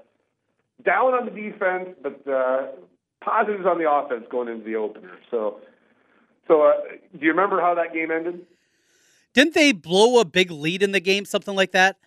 down 0.83 1.13
on 1.13 1.25
the 1.25 1.31
defense, 1.31 1.89
but 2.01 2.27
uh, 2.27 2.67
positives 3.21 3.65
on 3.65 3.79
the 3.79 3.89
offense 3.89 4.25
going 4.29 4.47
into 4.47 4.65
the 4.65 4.75
opener. 4.75 5.17
So, 5.31 5.59
so 6.47 6.63
uh, 6.63 6.73
do 7.17 7.25
you 7.25 7.31
remember 7.31 7.61
how 7.61 7.73
that 7.75 7.93
game 7.93 8.11
ended? 8.11 8.45
Didn't 9.33 9.53
they 9.53 9.71
blow 9.71 10.19
a 10.19 10.25
big 10.25 10.51
lead 10.51 10.83
in 10.83 10.91
the 10.91 10.99
game, 10.99 11.25
something 11.25 11.55
like 11.55 11.71
that? 11.71 11.97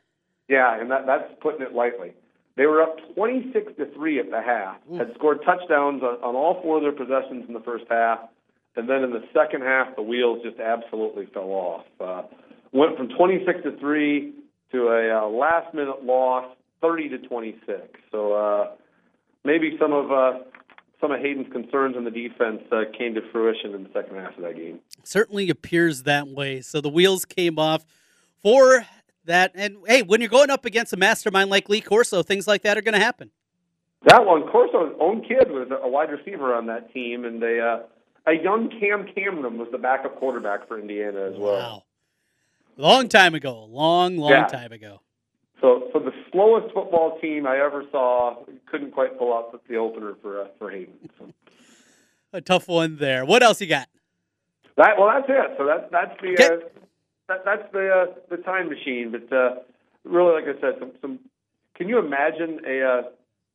Yeah, 0.49 0.79
and 0.79 0.91
that, 0.91 1.07
that's 1.07 1.33
putting 1.41 1.63
it 1.63 1.73
lightly. 1.73 2.13
They 2.57 2.67
were 2.67 2.83
up 2.83 2.97
26 3.15 3.73
to 3.79 3.87
three 3.95 4.19
at 4.19 4.31
the 4.31 4.43
half. 4.43 4.77
Had 4.99 5.15
scored 5.15 5.43
touchdowns 5.45 6.03
on, 6.03 6.17
on 6.23 6.37
all 6.37 6.61
four 6.61 6.77
of 6.77 6.83
their 6.83 6.93
possessions 6.93 7.45
in 7.49 7.55
the 7.55 7.61
first 7.61 7.85
half, 7.89 8.19
and 8.77 8.89
then 8.89 9.03
in 9.03 9.11
the 9.11 9.23
second 9.35 9.63
half, 9.63 9.95
the 9.97 10.03
wheels 10.03 10.41
just 10.43 10.59
absolutely 10.59 11.27
fell 11.27 11.51
off. 11.51 11.85
Uh, 12.01 12.23
went 12.73 12.97
from 12.97 13.09
26 13.09 13.63
to 13.65 13.77
three 13.79 14.33
to 14.73 14.89
a 14.89 15.25
uh, 15.25 15.29
last 15.29 15.75
minute 15.75 16.05
loss, 16.05 16.47
30 16.81 17.11
to 17.11 17.19
26. 17.19 17.81
So 18.11 18.33
uh, 18.33 18.71
maybe 19.45 19.77
some 19.79 19.93
of 19.93 20.11
uh, 20.11 20.39
some 21.01 21.11
of 21.11 21.21
Hayden's 21.21 21.53
concerns 21.53 21.97
on 21.97 22.05
the 22.05 22.11
defense 22.11 22.63
uh, 22.71 22.85
came 22.97 23.15
to 23.15 23.21
fruition 23.31 23.75
in 23.75 23.83
the 23.83 23.91
second 23.93 24.17
half 24.17 24.37
of 24.37 24.45
that 24.45 24.57
game. 24.57 24.79
Certainly 25.03 25.51
appears 25.51 26.05
that 26.05 26.29
way. 26.29 26.61
So 26.61 26.81
the 26.81 26.89
wheels 26.89 27.25
came 27.25 27.59
off 27.59 27.85
for 28.43 28.87
that. 29.25 29.53
And 29.55 29.77
hey, 29.87 30.03
when 30.03 30.21
you're 30.21 30.31
going 30.31 30.51
up 30.51 30.65
against 30.65 30.93
a 30.93 30.97
mastermind 30.97 31.51
like 31.51 31.69
Lee 31.69 31.81
Corso, 31.81 32.23
things 32.23 32.47
like 32.47 32.63
that 32.63 32.79
are 32.79 32.83
going 32.83 32.95
to 32.95 33.01
happen. 33.01 33.31
That 34.07 34.25
one, 34.25 34.43
Corso's 34.49 34.97
own 35.01 35.23
kid 35.23 35.51
was 35.51 35.69
a 35.71 35.89
wide 35.89 36.11
receiver 36.11 36.55
on 36.55 36.67
that 36.67 36.93
team, 36.93 37.25
and 37.25 37.41
they, 37.41 37.61
uh, 37.61 37.85
a 38.27 38.33
young 38.33 38.69
Cam 38.81 39.07
Cameron 39.15 39.59
was 39.59 39.69
the 39.73 39.79
backup 39.79 40.17
quarterback 40.19 40.69
for 40.69 40.79
Indiana 40.79 41.21
as 41.27 41.35
well. 41.37 41.57
Wow. 41.59 41.83
Long 42.77 43.09
time 43.09 43.35
ago. 43.35 43.65
Long, 43.65 44.17
long 44.17 44.31
Yeah. 44.31 44.47
time 44.47 44.73
ago. 44.73 45.01
So, 45.61 45.89
so 45.93 45.99
the 46.01 46.13
slowest 46.33 46.73
football 46.75 47.19
team 47.21 47.47
I 47.47 47.59
ever 47.59 47.85
saw 47.93 48.37
couldn't 48.67 48.93
quite 48.93 49.19
pull 49.19 49.33
out 49.33 49.53
the 49.69 49.77
opener 49.77 50.15
for 50.21 50.41
uh, 50.43 50.47
for 50.59 50.71
Hayden. 50.71 50.95
So 51.19 51.33
A 52.33 52.41
tough 52.41 52.67
one 52.67 52.97
there. 52.97 53.25
What 53.25 53.43
else 53.43 53.61
you 53.61 53.67
got? 53.69 53.89
that 54.77 54.99
well, 54.99 55.09
that's 55.15 55.27
it. 55.29 55.55
So 55.59 55.67
that's 55.67 55.85
that's 55.93 56.21
the 56.21 56.33
Okay. 56.33 56.47
uh, 56.47 56.69
that, 57.29 57.45
that's 57.45 57.73
the 57.73 57.89
uh, 57.91 58.07
the 58.31 58.39
time 58.39 58.69
machine. 58.71 59.13
But 59.13 59.33
uh, 59.37 59.57
really, 60.05 60.33
like 60.33 60.57
I 60.57 60.61
said, 60.61 60.75
some 60.81 60.93
some. 61.01 61.19
Can 61.77 61.89
you 61.89 61.99
imagine 61.99 62.61
a 62.67 62.83
uh, 62.83 63.03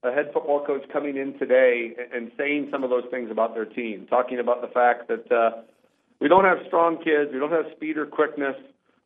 a 0.04 0.12
head 0.12 0.30
football 0.34 0.64
coach 0.66 0.84
coming 0.92 1.18
in 1.18 1.38
today 1.40 1.96
and- 2.14 2.32
saying 2.38 2.70
some 2.72 2.84
of 2.84 2.90
those 2.90 3.06
things 3.10 3.32
about 3.32 3.54
their 3.54 3.66
team, 3.66 4.06
talking 4.08 4.40
about 4.40 4.62
the 4.62 4.68
fact 4.68 5.08
that 5.08 5.32
uh, 5.32 5.62
we 6.20 6.28
don't 6.28 6.46
have 6.46 6.60
strong 6.68 6.98
kids, 6.98 7.32
we 7.34 7.40
don't 7.40 7.52
have 7.52 7.66
speed 7.76 7.98
or 7.98 8.06
quickness, 8.06 8.56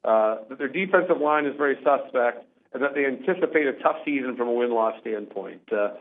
uh, 0.03 0.37
that 0.49 0.57
their 0.57 0.67
defensive 0.67 1.19
line 1.19 1.45
is 1.45 1.55
very 1.57 1.77
suspect, 1.83 2.45
and 2.73 2.81
that 2.81 2.93
they 2.93 3.05
anticipate 3.05 3.67
a 3.67 3.73
tough 3.83 3.97
season 4.03 4.35
from 4.35 4.47
a 4.47 4.53
win 4.53 4.71
loss 4.71 4.99
standpoint. 5.01 5.61
Uh, 5.71 5.91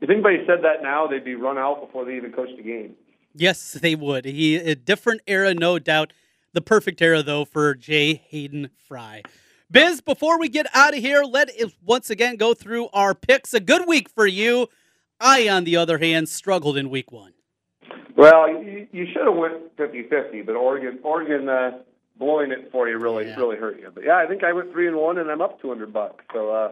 if 0.00 0.10
anybody 0.10 0.38
said 0.46 0.58
that 0.62 0.82
now, 0.82 1.06
they'd 1.06 1.24
be 1.24 1.34
run 1.34 1.56
out 1.56 1.80
before 1.80 2.04
they 2.04 2.16
even 2.16 2.32
coached 2.32 2.58
a 2.58 2.62
game. 2.62 2.94
Yes, 3.34 3.72
they 3.72 3.94
would. 3.94 4.24
He 4.24 4.56
a 4.56 4.74
different 4.74 5.22
era, 5.26 5.54
no 5.54 5.78
doubt. 5.78 6.12
The 6.52 6.60
perfect 6.60 7.02
era 7.02 7.22
though 7.22 7.44
for 7.44 7.74
Jay 7.74 8.22
Hayden 8.28 8.70
Fry. 8.76 9.22
Biz, 9.74 10.02
before 10.02 10.38
we 10.38 10.48
get 10.48 10.68
out 10.72 10.96
of 10.96 11.00
here, 11.00 11.24
let 11.24 11.50
us 11.50 11.72
once 11.84 12.08
again 12.08 12.36
go 12.36 12.54
through 12.54 12.88
our 12.92 13.12
picks. 13.12 13.52
A 13.54 13.58
good 13.58 13.88
week 13.88 14.08
for 14.08 14.24
you. 14.24 14.68
I, 15.18 15.48
on 15.48 15.64
the 15.64 15.74
other 15.76 15.98
hand, 15.98 16.28
struggled 16.28 16.76
in 16.76 16.90
week 16.90 17.10
one. 17.10 17.32
Well, 18.16 18.48
you, 18.48 18.86
you 18.92 19.06
should 19.12 19.26
have 19.26 19.34
went 19.34 19.76
50-50, 19.76 20.46
but 20.46 20.54
Oregon, 20.54 21.00
Oregon 21.02 21.48
uh, 21.48 21.78
blowing 22.16 22.52
it 22.52 22.70
for 22.70 22.88
you 22.88 22.98
really, 22.98 23.26
Yeah. 23.26 23.34
really 23.34 23.56
hurt 23.56 23.80
you. 23.80 23.90
But 23.92 24.04
yeah, 24.04 24.16
I 24.16 24.28
think 24.28 24.44
I 24.44 24.52
went 24.52 24.70
three 24.70 24.86
and 24.86 24.96
one, 24.96 25.18
and 25.18 25.28
I'm 25.28 25.40
up 25.40 25.60
200 25.60 25.92
bucks. 25.92 26.22
So 26.32 26.50
uh, 26.52 26.70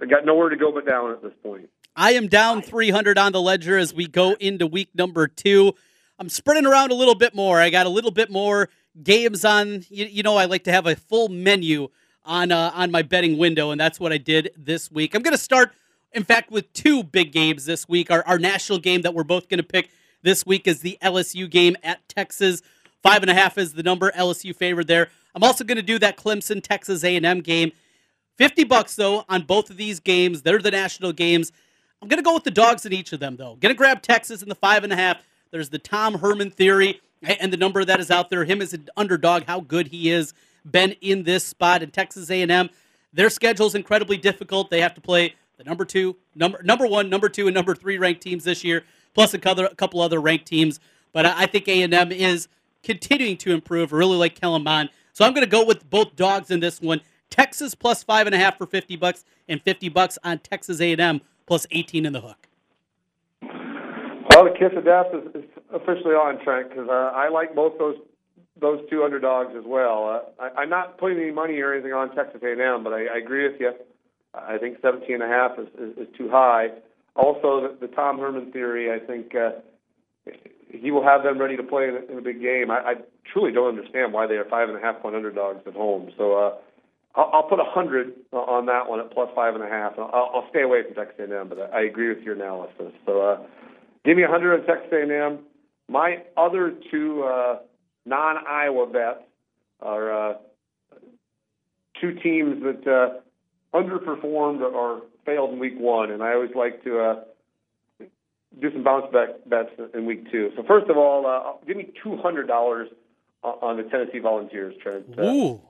I 0.00 0.06
got 0.06 0.24
nowhere 0.24 0.48
to 0.48 0.56
go 0.56 0.72
but 0.72 0.86
down 0.86 1.10
at 1.10 1.22
this 1.22 1.34
point. 1.42 1.68
I 1.94 2.12
am 2.12 2.26
down 2.26 2.62
300 2.62 3.18
on 3.18 3.32
the 3.32 3.42
ledger 3.42 3.76
as 3.76 3.92
we 3.92 4.06
go 4.06 4.32
into 4.40 4.66
week 4.66 4.88
number 4.94 5.28
two. 5.28 5.74
I'm 6.18 6.30
spreading 6.30 6.64
around 6.64 6.90
a 6.90 6.94
little 6.94 7.14
bit 7.14 7.34
more. 7.34 7.60
I 7.60 7.68
got 7.68 7.84
a 7.84 7.90
little 7.90 8.10
bit 8.10 8.30
more 8.30 8.70
games 9.02 9.44
on. 9.44 9.84
You, 9.88 10.06
you 10.06 10.22
know, 10.22 10.36
I 10.36 10.46
like 10.46 10.64
to 10.64 10.72
have 10.72 10.86
a 10.86 10.96
full 10.96 11.28
menu 11.28 11.88
on 12.24 12.52
uh, 12.52 12.72
on 12.74 12.90
my 12.90 13.02
betting 13.02 13.38
window, 13.38 13.70
and 13.70 13.80
that's 13.80 14.00
what 14.00 14.12
I 14.12 14.18
did 14.18 14.50
this 14.56 14.90
week. 14.90 15.14
I'm 15.14 15.22
going 15.22 15.36
to 15.36 15.42
start, 15.42 15.72
in 16.12 16.24
fact, 16.24 16.50
with 16.50 16.72
two 16.72 17.02
big 17.02 17.32
games 17.32 17.64
this 17.64 17.88
week. 17.88 18.10
Our, 18.10 18.24
our 18.26 18.38
national 18.38 18.78
game 18.78 19.02
that 19.02 19.14
we're 19.14 19.24
both 19.24 19.48
going 19.48 19.58
to 19.58 19.64
pick 19.64 19.90
this 20.22 20.44
week 20.44 20.66
is 20.66 20.80
the 20.80 20.98
LSU 21.02 21.48
game 21.48 21.76
at 21.82 22.08
Texas. 22.08 22.62
Five 23.02 23.22
and 23.22 23.30
a 23.30 23.34
half 23.34 23.58
is 23.58 23.74
the 23.74 23.82
number. 23.82 24.10
LSU 24.12 24.54
favored 24.54 24.88
there. 24.88 25.08
I'm 25.34 25.44
also 25.44 25.64
going 25.64 25.76
to 25.76 25.82
do 25.82 25.98
that 26.00 26.16
Clemson 26.16 26.62
Texas 26.62 27.04
A&M 27.04 27.40
game. 27.40 27.72
50 28.36 28.64
bucks 28.64 28.96
though 28.96 29.24
on 29.28 29.42
both 29.42 29.70
of 29.70 29.76
these 29.76 30.00
games. 30.00 30.42
They're 30.42 30.58
the 30.58 30.70
national 30.70 31.12
games. 31.12 31.52
I'm 32.02 32.08
gonna 32.08 32.22
go 32.22 32.34
with 32.34 32.44
the 32.44 32.50
dogs 32.50 32.84
in 32.86 32.92
each 32.92 33.12
of 33.12 33.20
them 33.20 33.36
though. 33.36 33.56
Gonna 33.56 33.74
grab 33.74 34.02
Texas 34.02 34.42
in 34.42 34.48
the 34.48 34.54
five 34.54 34.84
and 34.84 34.92
a 34.92 34.96
half. 34.96 35.22
There's 35.50 35.70
the 35.70 35.78
Tom 35.78 36.18
Herman 36.18 36.50
theory 36.50 37.00
and 37.22 37.52
the 37.52 37.56
number 37.56 37.84
that 37.84 38.00
is 38.00 38.10
out 38.10 38.30
there. 38.30 38.44
Him 38.44 38.60
as 38.60 38.72
an 38.72 38.88
underdog, 38.96 39.44
how 39.44 39.60
good 39.60 39.88
he 39.88 40.10
is, 40.10 40.34
been 40.64 40.92
in 41.00 41.22
this 41.22 41.44
spot 41.44 41.82
in 41.82 41.90
Texas 41.90 42.30
A&M. 42.30 42.70
Their 43.12 43.30
schedule 43.30 43.66
is 43.66 43.74
incredibly 43.74 44.16
difficult. 44.16 44.70
They 44.70 44.80
have 44.80 44.94
to 44.94 45.00
play 45.00 45.34
the 45.56 45.64
number 45.64 45.84
two, 45.84 46.16
number 46.34 46.62
number 46.62 46.86
one, 46.86 47.08
number 47.08 47.28
two, 47.28 47.46
and 47.46 47.54
number 47.54 47.74
three 47.74 47.98
ranked 47.98 48.20
teams 48.20 48.44
this 48.44 48.62
year, 48.62 48.84
plus 49.14 49.32
a 49.32 49.38
couple, 49.38 50.00
other 50.00 50.20
ranked 50.20 50.46
teams. 50.46 50.80
But 51.12 51.24
I 51.24 51.46
think 51.46 51.66
A&M 51.66 52.12
is 52.12 52.48
continuing 52.82 53.38
to 53.38 53.52
improve. 53.52 53.92
Really 53.92 54.18
like 54.18 54.38
Kellen 54.38 54.62
Mond. 54.62 54.90
So 55.12 55.24
I'm 55.24 55.32
going 55.32 55.46
to 55.46 55.50
go 55.50 55.64
with 55.64 55.88
both 55.88 56.14
dogs 56.14 56.50
in 56.50 56.60
this 56.60 56.80
one. 56.80 57.00
Texas 57.30 57.74
plus 57.74 58.02
five 58.02 58.26
and 58.26 58.34
a 58.34 58.38
half 58.38 58.58
for 58.58 58.66
50 58.66 58.96
bucks 58.96 59.24
and 59.48 59.62
50 59.62 59.88
bucks 59.88 60.18
on 60.22 60.38
Texas 60.40 60.80
A&M 60.80 61.22
plus 61.46 61.66
18 61.70 62.04
in 62.04 62.12
the 62.12 62.20
hook. 62.20 62.48
Well, 64.36 64.44
the 64.44 64.50
kiss 64.50 64.76
of 64.76 64.84
death 64.84 65.06
is, 65.14 65.44
is 65.44 65.48
officially 65.72 66.12
on, 66.12 66.36
Trent, 66.44 66.68
because 66.68 66.90
uh, 66.90 67.16
I 67.16 67.30
like 67.30 67.54
both 67.54 67.78
those 67.78 67.96
those 68.60 68.80
two 68.90 69.02
underdogs 69.02 69.54
as 69.56 69.64
well. 69.64 70.22
Uh, 70.38 70.42
I, 70.42 70.60
I'm 70.60 70.68
not 70.68 70.98
putting 70.98 71.16
any 71.18 71.30
money 71.30 71.58
or 71.60 71.72
anything 71.72 71.94
on 71.94 72.14
Texas 72.14 72.42
A&M, 72.44 72.84
but 72.84 72.92
I, 72.92 73.06
I 73.06 73.16
agree 73.16 73.48
with 73.48 73.58
you. 73.58 73.72
I 74.34 74.58
think 74.58 74.76
17 74.82 75.14
and 75.14 75.22
a 75.22 75.26
half 75.26 75.52
is, 75.58 75.68
is, 75.80 76.08
is 76.08 76.16
too 76.18 76.28
high. 76.28 76.68
Also, 77.14 77.62
the, 77.80 77.86
the 77.86 77.94
Tom 77.94 78.18
Herman 78.18 78.52
theory, 78.52 78.92
I 78.92 78.98
think 78.98 79.34
uh, 79.34 79.52
he 80.68 80.90
will 80.90 81.02
have 81.02 81.22
them 81.22 81.38
ready 81.38 81.56
to 81.56 81.62
play 81.62 81.88
in 81.88 81.96
a, 81.96 82.12
in 82.12 82.18
a 82.18 82.22
big 82.22 82.42
game. 82.42 82.70
I, 82.70 82.76
I 82.76 82.94
truly 83.32 83.52
don't 83.52 83.78
understand 83.78 84.12
why 84.12 84.26
they 84.26 84.34
are 84.34 84.44
five 84.44 84.68
and 84.68 84.76
a 84.76 84.80
half 84.82 85.00
point 85.00 85.16
underdogs 85.16 85.66
at 85.66 85.72
home. 85.72 86.10
So 86.18 86.34
uh, 86.34 86.56
I'll, 87.14 87.48
put 87.48 87.58
a 87.58 87.64
hundred 87.64 88.12
on 88.32 88.66
that 88.66 88.86
one 88.86 89.00
at 89.00 89.10
plus 89.12 89.30
five 89.34 89.54
and 89.54 89.64
a 89.64 89.68
half. 89.68 89.94
I'll, 89.98 90.30
I'll 90.34 90.46
stay 90.50 90.60
away 90.60 90.82
from 90.84 90.94
Texas 90.94 91.26
A&M, 91.30 91.48
but 91.48 91.58
I, 91.72 91.80
I 91.80 91.82
agree 91.84 92.10
with 92.10 92.22
your 92.22 92.34
analysis. 92.34 92.92
So 93.06 93.20
uh, 93.22 93.38
give 94.06 94.16
me 94.16 94.22
a 94.22 94.28
hundred 94.28 94.60
on 94.60 94.66
Texas 94.66 94.88
A&M. 94.92 95.40
My 95.88 96.22
other 96.36 96.72
two 96.90 97.24
uh, 97.24 97.58
non-Iowa 98.06 98.86
bets 98.86 99.24
are 99.80 100.30
uh, 100.30 100.34
two 102.00 102.14
teams 102.14 102.62
that 102.62 102.86
uh, 102.86 103.76
underperformed 103.76 104.60
or 104.60 105.02
failed 105.26 105.52
in 105.52 105.58
week 105.58 105.78
one, 105.78 106.10
and 106.10 106.22
I 106.22 106.32
always 106.34 106.52
like 106.54 106.82
to 106.84 107.00
uh, 107.00 107.14
do 108.60 108.72
some 108.72 108.84
bounce 108.84 109.12
back 109.12 109.28
bets 109.46 109.70
in 109.92 110.06
week 110.06 110.30
two. 110.30 110.50
So 110.56 110.62
first 110.62 110.88
of 110.88 110.96
all, 110.96 111.26
uh, 111.26 111.66
give 111.66 111.76
me 111.76 111.92
two 112.02 112.16
hundred 112.16 112.46
dollars 112.46 112.88
on 113.42 113.76
the 113.76 113.84
Tennessee 113.84 114.18
Volunteers, 114.18 114.74
Trent. 114.82 115.06
Uh, 115.18 115.22
Ooh. 115.22 115.60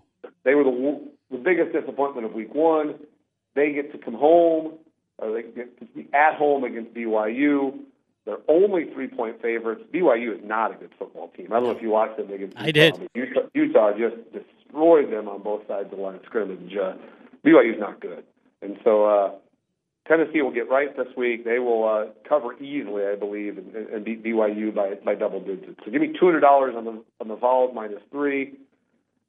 they 0.44 0.54
were 0.54 0.64
the 0.64 1.00
the 1.30 1.38
biggest 1.38 1.72
disappointment 1.72 2.26
of 2.26 2.32
week 2.32 2.54
one. 2.54 2.94
They 3.54 3.72
get 3.72 3.92
to 3.92 3.98
come 3.98 4.14
home. 4.14 4.74
Uh, 5.20 5.32
they 5.32 5.42
get 5.42 5.78
to 5.80 5.86
be 5.86 6.08
at 6.14 6.36
home 6.36 6.64
against 6.64 6.94
BYU. 6.94 7.78
They're 8.26 8.38
only 8.48 8.86
three 8.92 9.06
point 9.06 9.40
favorites. 9.40 9.82
BYU 9.94 10.34
is 10.36 10.44
not 10.44 10.72
a 10.72 10.74
good 10.74 10.90
football 10.98 11.28
team. 11.36 11.46
I 11.52 11.56
don't 11.56 11.64
know 11.64 11.70
if 11.70 11.80
you 11.80 11.90
watched 11.90 12.16
them 12.18 12.30
against 12.32 12.56
Utah. 12.56 12.66
I 12.66 12.70
did. 12.72 13.08
Utah, 13.14 13.40
Utah 13.54 13.92
just 13.96 14.16
destroyed 14.32 15.12
them 15.12 15.28
on 15.28 15.42
both 15.42 15.66
sides 15.68 15.92
of 15.92 15.96
the 15.98 16.02
line 16.02 16.16
of 16.16 16.22
scrimmage. 16.26 16.76
Uh, 16.76 16.94
BYU 17.44 17.74
is 17.74 17.80
not 17.80 18.00
good, 18.00 18.24
and 18.62 18.76
so 18.82 19.04
uh, 19.06 19.30
Tennessee 20.08 20.42
will 20.42 20.50
get 20.50 20.68
right 20.68 20.96
this 20.96 21.06
week. 21.16 21.44
They 21.44 21.60
will 21.60 21.88
uh, 21.88 22.06
cover 22.28 22.54
easily, 22.60 23.04
I 23.06 23.14
believe, 23.14 23.58
and, 23.58 23.74
and 23.74 24.04
beat 24.04 24.24
BYU 24.24 24.74
by 24.74 24.94
by 24.94 25.14
double 25.14 25.38
digits. 25.40 25.78
So 25.84 25.92
give 25.92 26.00
me 26.00 26.08
two 26.18 26.26
hundred 26.26 26.40
dollars 26.40 26.74
on 26.76 26.84
the 26.84 27.02
on 27.20 27.28
the 27.28 27.36
Vols 27.36 27.72
minus 27.74 28.02
three. 28.10 28.54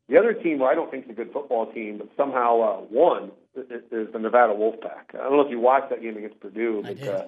The 0.10 0.18
other 0.18 0.34
team, 0.34 0.60
who 0.60 0.64
I 0.64 0.74
don't 0.74 0.90
think 0.90 1.04
is 1.06 1.12
a 1.12 1.14
good 1.14 1.32
football 1.34 1.72
team, 1.72 1.98
but 2.00 2.08
somehow 2.18 2.62
uh, 2.62 2.82
won, 2.90 3.32
is 3.56 4.08
the 4.14 4.18
Nevada 4.20 4.54
Wolfpack. 4.54 5.14
I 5.14 5.18
don't 5.18 5.34
know 5.34 5.42
if 5.42 5.52
you 5.52 5.60
watched 5.60 5.90
that 5.92 6.02
game 6.02 6.18
against 6.18 6.40
Purdue, 6.40 6.80
I 6.84 6.88
but 6.88 6.98
did. 6.98 7.10
uh, 7.10 7.24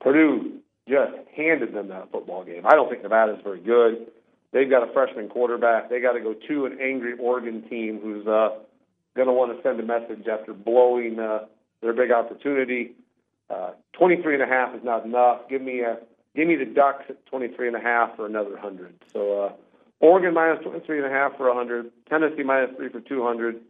Purdue 0.00 0.58
just 0.88 1.12
handed 1.36 1.74
them 1.74 1.88
that 1.88 2.10
football 2.10 2.44
game. 2.44 2.62
I 2.66 2.74
don't 2.74 2.88
think 2.88 3.02
Nevada's 3.02 3.40
very 3.44 3.60
good. 3.60 4.10
They've 4.52 4.68
got 4.68 4.88
a 4.88 4.92
freshman 4.92 5.28
quarterback. 5.28 5.90
They 5.90 6.00
got 6.00 6.12
to 6.12 6.20
go 6.20 6.34
to 6.34 6.66
an 6.66 6.78
angry 6.80 7.14
Oregon 7.18 7.62
team 7.68 8.00
who's 8.02 8.26
uh, 8.26 8.58
going 9.14 9.28
to 9.28 9.34
want 9.34 9.54
to 9.54 9.62
send 9.62 9.78
a 9.80 9.82
message 9.82 10.26
after 10.26 10.54
blowing 10.54 11.18
uh, 11.18 11.46
their 11.82 11.92
big 11.92 12.10
opportunity. 12.10 12.92
Uh, 13.50 13.72
23 13.92 14.34
and 14.34 14.42
a 14.42 14.46
half 14.46 14.74
is 14.74 14.82
not 14.82 15.04
enough. 15.04 15.48
Give 15.48 15.62
me 15.62 15.80
a 15.80 15.98
give 16.34 16.46
me 16.46 16.56
the 16.56 16.64
Ducks 16.64 17.04
at 17.08 17.24
23 17.26 17.68
and 17.68 17.76
a 17.76 17.80
half 17.80 18.16
for 18.16 18.26
another 18.26 18.52
100. 18.52 18.94
So 19.12 19.42
uh, 19.44 19.52
Oregon 20.00 20.34
minus 20.34 20.62
23 20.62 20.98
and 20.98 21.06
a 21.06 21.10
half 21.10 21.36
for 21.36 21.48
100. 21.48 21.90
Tennessee 22.08 22.42
minus 22.42 22.76
three 22.76 22.88
for 22.90 23.00
200. 23.00 23.60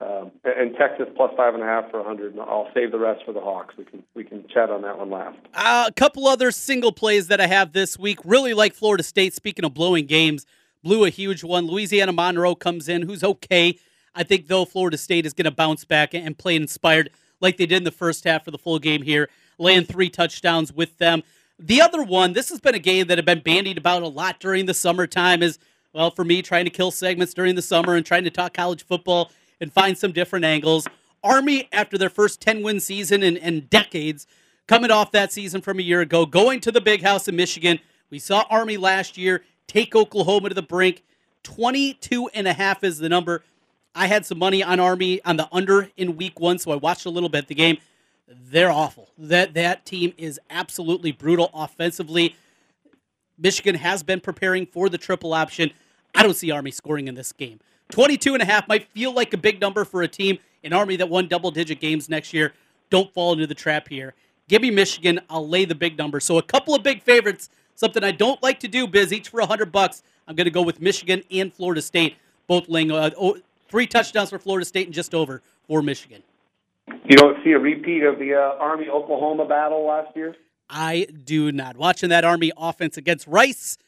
Um, 0.00 0.30
and 0.44 0.76
Texas 0.76 1.08
plus 1.16 1.32
five 1.36 1.54
and 1.54 1.62
a 1.62 1.66
half 1.66 1.90
for 1.90 1.98
100. 1.98 2.32
And 2.32 2.40
I'll 2.40 2.68
save 2.72 2.92
the 2.92 2.98
rest 2.98 3.24
for 3.24 3.32
the 3.32 3.40
Hawks. 3.40 3.74
We 3.76 3.84
can 3.84 4.02
we 4.14 4.22
can 4.22 4.46
chat 4.48 4.70
on 4.70 4.82
that 4.82 4.96
one 4.96 5.10
last. 5.10 5.38
Uh, 5.54 5.86
a 5.88 5.92
couple 5.92 6.28
other 6.28 6.52
single 6.52 6.92
plays 6.92 7.26
that 7.28 7.40
I 7.40 7.48
have 7.48 7.72
this 7.72 7.98
week. 7.98 8.20
Really 8.24 8.54
like 8.54 8.74
Florida 8.74 9.02
State. 9.02 9.34
Speaking 9.34 9.64
of 9.64 9.74
blowing 9.74 10.06
games, 10.06 10.46
blew 10.84 11.04
a 11.04 11.10
huge 11.10 11.42
one. 11.42 11.66
Louisiana 11.66 12.12
Monroe 12.12 12.54
comes 12.54 12.88
in, 12.88 13.02
who's 13.02 13.24
okay. 13.24 13.76
I 14.14 14.22
think 14.22 14.46
though 14.46 14.64
Florida 14.64 14.96
State 14.96 15.26
is 15.26 15.32
going 15.32 15.46
to 15.46 15.50
bounce 15.50 15.84
back 15.84 16.14
and 16.14 16.38
play 16.38 16.54
inspired 16.54 17.10
like 17.40 17.56
they 17.56 17.66
did 17.66 17.78
in 17.78 17.84
the 17.84 17.90
first 17.90 18.24
half 18.24 18.44
for 18.44 18.50
the 18.52 18.58
full 18.58 18.78
game 18.78 19.02
here, 19.02 19.28
laying 19.58 19.84
three 19.84 20.10
touchdowns 20.10 20.72
with 20.72 20.98
them. 20.98 21.22
The 21.58 21.80
other 21.80 22.04
one, 22.04 22.34
this 22.34 22.50
has 22.50 22.60
been 22.60 22.74
a 22.76 22.80
game 22.80 23.08
that 23.08 23.18
I've 23.18 23.24
been 23.24 23.40
bandied 23.40 23.78
about 23.78 24.02
a 24.02 24.08
lot 24.08 24.38
during 24.38 24.66
the 24.66 24.74
summertime. 24.74 25.42
Is 25.42 25.58
well 25.92 26.12
for 26.12 26.24
me 26.24 26.40
trying 26.40 26.66
to 26.66 26.70
kill 26.70 26.92
segments 26.92 27.34
during 27.34 27.56
the 27.56 27.62
summer 27.62 27.96
and 27.96 28.06
trying 28.06 28.22
to 28.24 28.30
talk 28.30 28.54
college 28.54 28.84
football 28.84 29.32
and 29.60 29.72
find 29.72 29.96
some 29.96 30.12
different 30.12 30.44
angles. 30.44 30.86
Army, 31.22 31.68
after 31.72 31.98
their 31.98 32.10
first 32.10 32.40
10 32.40 32.62
win 32.62 32.80
season 32.80 33.22
in, 33.22 33.36
in 33.36 33.66
decades, 33.66 34.26
coming 34.66 34.90
off 34.90 35.10
that 35.12 35.32
season 35.32 35.60
from 35.60 35.78
a 35.78 35.82
year 35.82 36.00
ago, 36.00 36.26
going 36.26 36.60
to 36.60 36.72
the 36.72 36.80
big 36.80 37.02
house 37.02 37.26
in 37.28 37.36
Michigan. 37.36 37.80
We 38.10 38.18
saw 38.18 38.44
Army 38.48 38.76
last 38.76 39.16
year 39.18 39.42
take 39.66 39.94
Oklahoma 39.96 40.50
to 40.50 40.54
the 40.54 40.62
brink. 40.62 41.02
22 41.42 42.28
and 42.34 42.46
a 42.46 42.52
half 42.52 42.84
is 42.84 42.98
the 42.98 43.08
number. 43.08 43.42
I 43.94 44.06
had 44.06 44.24
some 44.26 44.38
money 44.38 44.62
on 44.62 44.80
Army 44.80 45.20
on 45.24 45.36
the 45.36 45.48
under 45.50 45.90
in 45.96 46.16
week 46.16 46.38
one, 46.38 46.58
so 46.58 46.70
I 46.70 46.76
watched 46.76 47.06
a 47.06 47.10
little 47.10 47.28
bit 47.28 47.44
of 47.44 47.48
the 47.48 47.54
game. 47.54 47.78
They're 48.28 48.70
awful. 48.70 49.10
That 49.16 49.54
that 49.54 49.86
team 49.86 50.12
is 50.18 50.38
absolutely 50.50 51.12
brutal 51.12 51.50
offensively. 51.54 52.36
Michigan 53.38 53.76
has 53.76 54.02
been 54.02 54.20
preparing 54.20 54.66
for 54.66 54.88
the 54.88 54.98
triple 54.98 55.32
option. 55.32 55.70
I 56.14 56.22
don't 56.22 56.34
see 56.34 56.50
Army 56.50 56.70
scoring 56.70 57.08
in 57.08 57.14
this 57.14 57.32
game. 57.32 57.60
22 57.90 58.34
and 58.34 58.42
a 58.42 58.46
half 58.46 58.68
might 58.68 58.86
feel 58.88 59.12
like 59.12 59.32
a 59.32 59.36
big 59.36 59.60
number 59.60 59.84
for 59.84 60.02
a 60.02 60.08
team, 60.08 60.38
an 60.64 60.72
Army 60.72 60.96
that 60.96 61.08
won 61.08 61.28
double 61.28 61.50
digit 61.50 61.80
games 61.80 62.08
next 62.08 62.32
year. 62.32 62.52
Don't 62.90 63.12
fall 63.12 63.32
into 63.32 63.46
the 63.46 63.54
trap 63.54 63.88
here. 63.88 64.14
Give 64.48 64.62
me 64.62 64.70
Michigan. 64.70 65.20
I'll 65.28 65.46
lay 65.46 65.64
the 65.64 65.74
big 65.74 65.98
number. 65.98 66.20
So 66.20 66.38
a 66.38 66.42
couple 66.42 66.74
of 66.74 66.82
big 66.82 67.02
favorites, 67.02 67.50
something 67.74 68.02
I 68.02 68.12
don't 68.12 68.42
like 68.42 68.60
to 68.60 68.68
do, 68.68 68.86
Biz, 68.86 69.12
each 69.12 69.28
for 69.28 69.40
100 69.40 69.70
bucks. 69.70 70.02
I'm 70.26 70.34
going 70.34 70.46
to 70.46 70.50
go 70.50 70.62
with 70.62 70.80
Michigan 70.80 71.22
and 71.30 71.52
Florida 71.52 71.82
State, 71.82 72.16
both 72.46 72.68
laying 72.68 72.90
uh, 72.90 73.10
three 73.68 73.86
touchdowns 73.86 74.30
for 74.30 74.38
Florida 74.38 74.64
State 74.64 74.86
and 74.86 74.94
just 74.94 75.14
over 75.14 75.42
for 75.66 75.82
Michigan. 75.82 76.22
You 76.86 77.16
don't 77.16 77.42
see 77.44 77.52
a 77.52 77.58
repeat 77.58 78.02
of 78.02 78.18
the 78.18 78.34
uh, 78.34 78.62
Army 78.62 78.88
Oklahoma 78.88 79.46
battle 79.46 79.86
last 79.86 80.16
year? 80.16 80.34
I 80.70 81.06
do 81.24 81.52
not. 81.52 81.76
Watching 81.76 82.08
that 82.10 82.24
Army 82.24 82.52
offense 82.56 82.96
against 82.96 83.26
Rice, 83.26 83.78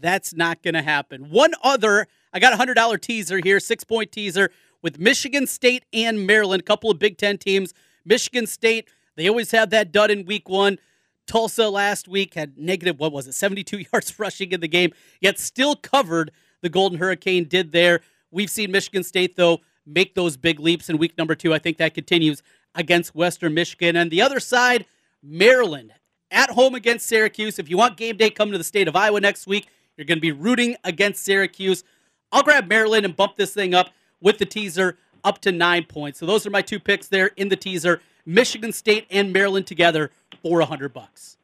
that's 0.00 0.34
not 0.34 0.62
going 0.62 0.74
to 0.74 0.82
happen. 0.82 1.30
One 1.30 1.52
other, 1.62 2.06
I 2.32 2.40
got 2.40 2.52
a 2.52 2.56
$100 2.56 3.00
teaser 3.00 3.40
here, 3.42 3.60
six 3.60 3.84
point 3.84 4.12
teaser 4.12 4.50
with 4.82 4.98
Michigan 4.98 5.46
State 5.46 5.84
and 5.92 6.26
Maryland, 6.26 6.62
a 6.62 6.64
couple 6.64 6.90
of 6.90 6.98
Big 6.98 7.18
Ten 7.18 7.38
teams. 7.38 7.74
Michigan 8.04 8.46
State, 8.46 8.88
they 9.16 9.28
always 9.28 9.50
have 9.50 9.70
that 9.70 9.92
dud 9.92 10.10
in 10.10 10.24
week 10.24 10.48
one. 10.48 10.78
Tulsa 11.26 11.68
last 11.68 12.08
week 12.08 12.34
had 12.34 12.56
negative, 12.56 12.98
what 12.98 13.12
was 13.12 13.26
it, 13.26 13.34
72 13.34 13.84
yards 13.92 14.18
rushing 14.18 14.52
in 14.52 14.60
the 14.60 14.68
game, 14.68 14.92
yet 15.20 15.38
still 15.38 15.76
covered 15.76 16.30
the 16.62 16.68
Golden 16.68 16.98
Hurricane 16.98 17.44
did 17.44 17.72
there. 17.72 18.00
We've 18.30 18.50
seen 18.50 18.72
Michigan 18.72 19.04
State, 19.04 19.36
though, 19.36 19.60
make 19.86 20.14
those 20.14 20.36
big 20.36 20.60
leaps 20.60 20.88
in 20.88 20.98
week 20.98 21.16
number 21.16 21.34
two. 21.34 21.54
I 21.54 21.58
think 21.58 21.78
that 21.78 21.94
continues 21.94 22.42
against 22.74 23.14
Western 23.14 23.54
Michigan. 23.54 23.96
And 23.96 24.10
the 24.10 24.22
other 24.22 24.40
side, 24.40 24.86
Maryland 25.22 25.92
at 26.30 26.50
home 26.50 26.74
against 26.74 27.06
Syracuse. 27.06 27.58
If 27.58 27.70
you 27.70 27.76
want 27.76 27.96
game 27.96 28.16
day, 28.16 28.30
come 28.30 28.50
to 28.52 28.58
the 28.58 28.64
state 28.64 28.88
of 28.88 28.96
Iowa 28.96 29.20
next 29.20 29.46
week. 29.46 29.68
You're 29.96 30.04
going 30.04 30.18
to 30.18 30.22
be 30.22 30.32
rooting 30.32 30.76
against 30.84 31.24
Syracuse. 31.24 31.84
I'll 32.32 32.42
grab 32.42 32.68
Maryland 32.68 33.04
and 33.04 33.16
bump 33.16 33.36
this 33.36 33.54
thing 33.54 33.74
up 33.74 33.90
with 34.20 34.38
the 34.38 34.46
teaser 34.46 34.98
up 35.24 35.40
to 35.40 35.52
nine 35.52 35.84
points. 35.84 36.18
So 36.18 36.26
those 36.26 36.46
are 36.46 36.50
my 36.50 36.62
two 36.62 36.80
picks 36.80 37.08
there 37.08 37.30
in 37.36 37.48
the 37.48 37.56
teaser. 37.56 38.00
Michigan 38.26 38.72
State 38.72 39.06
and 39.10 39.32
Maryland 39.32 39.66
together 39.66 40.10
for 40.42 40.60
a 40.60 40.66
hundred 40.66 40.92
bucks. 40.92 41.36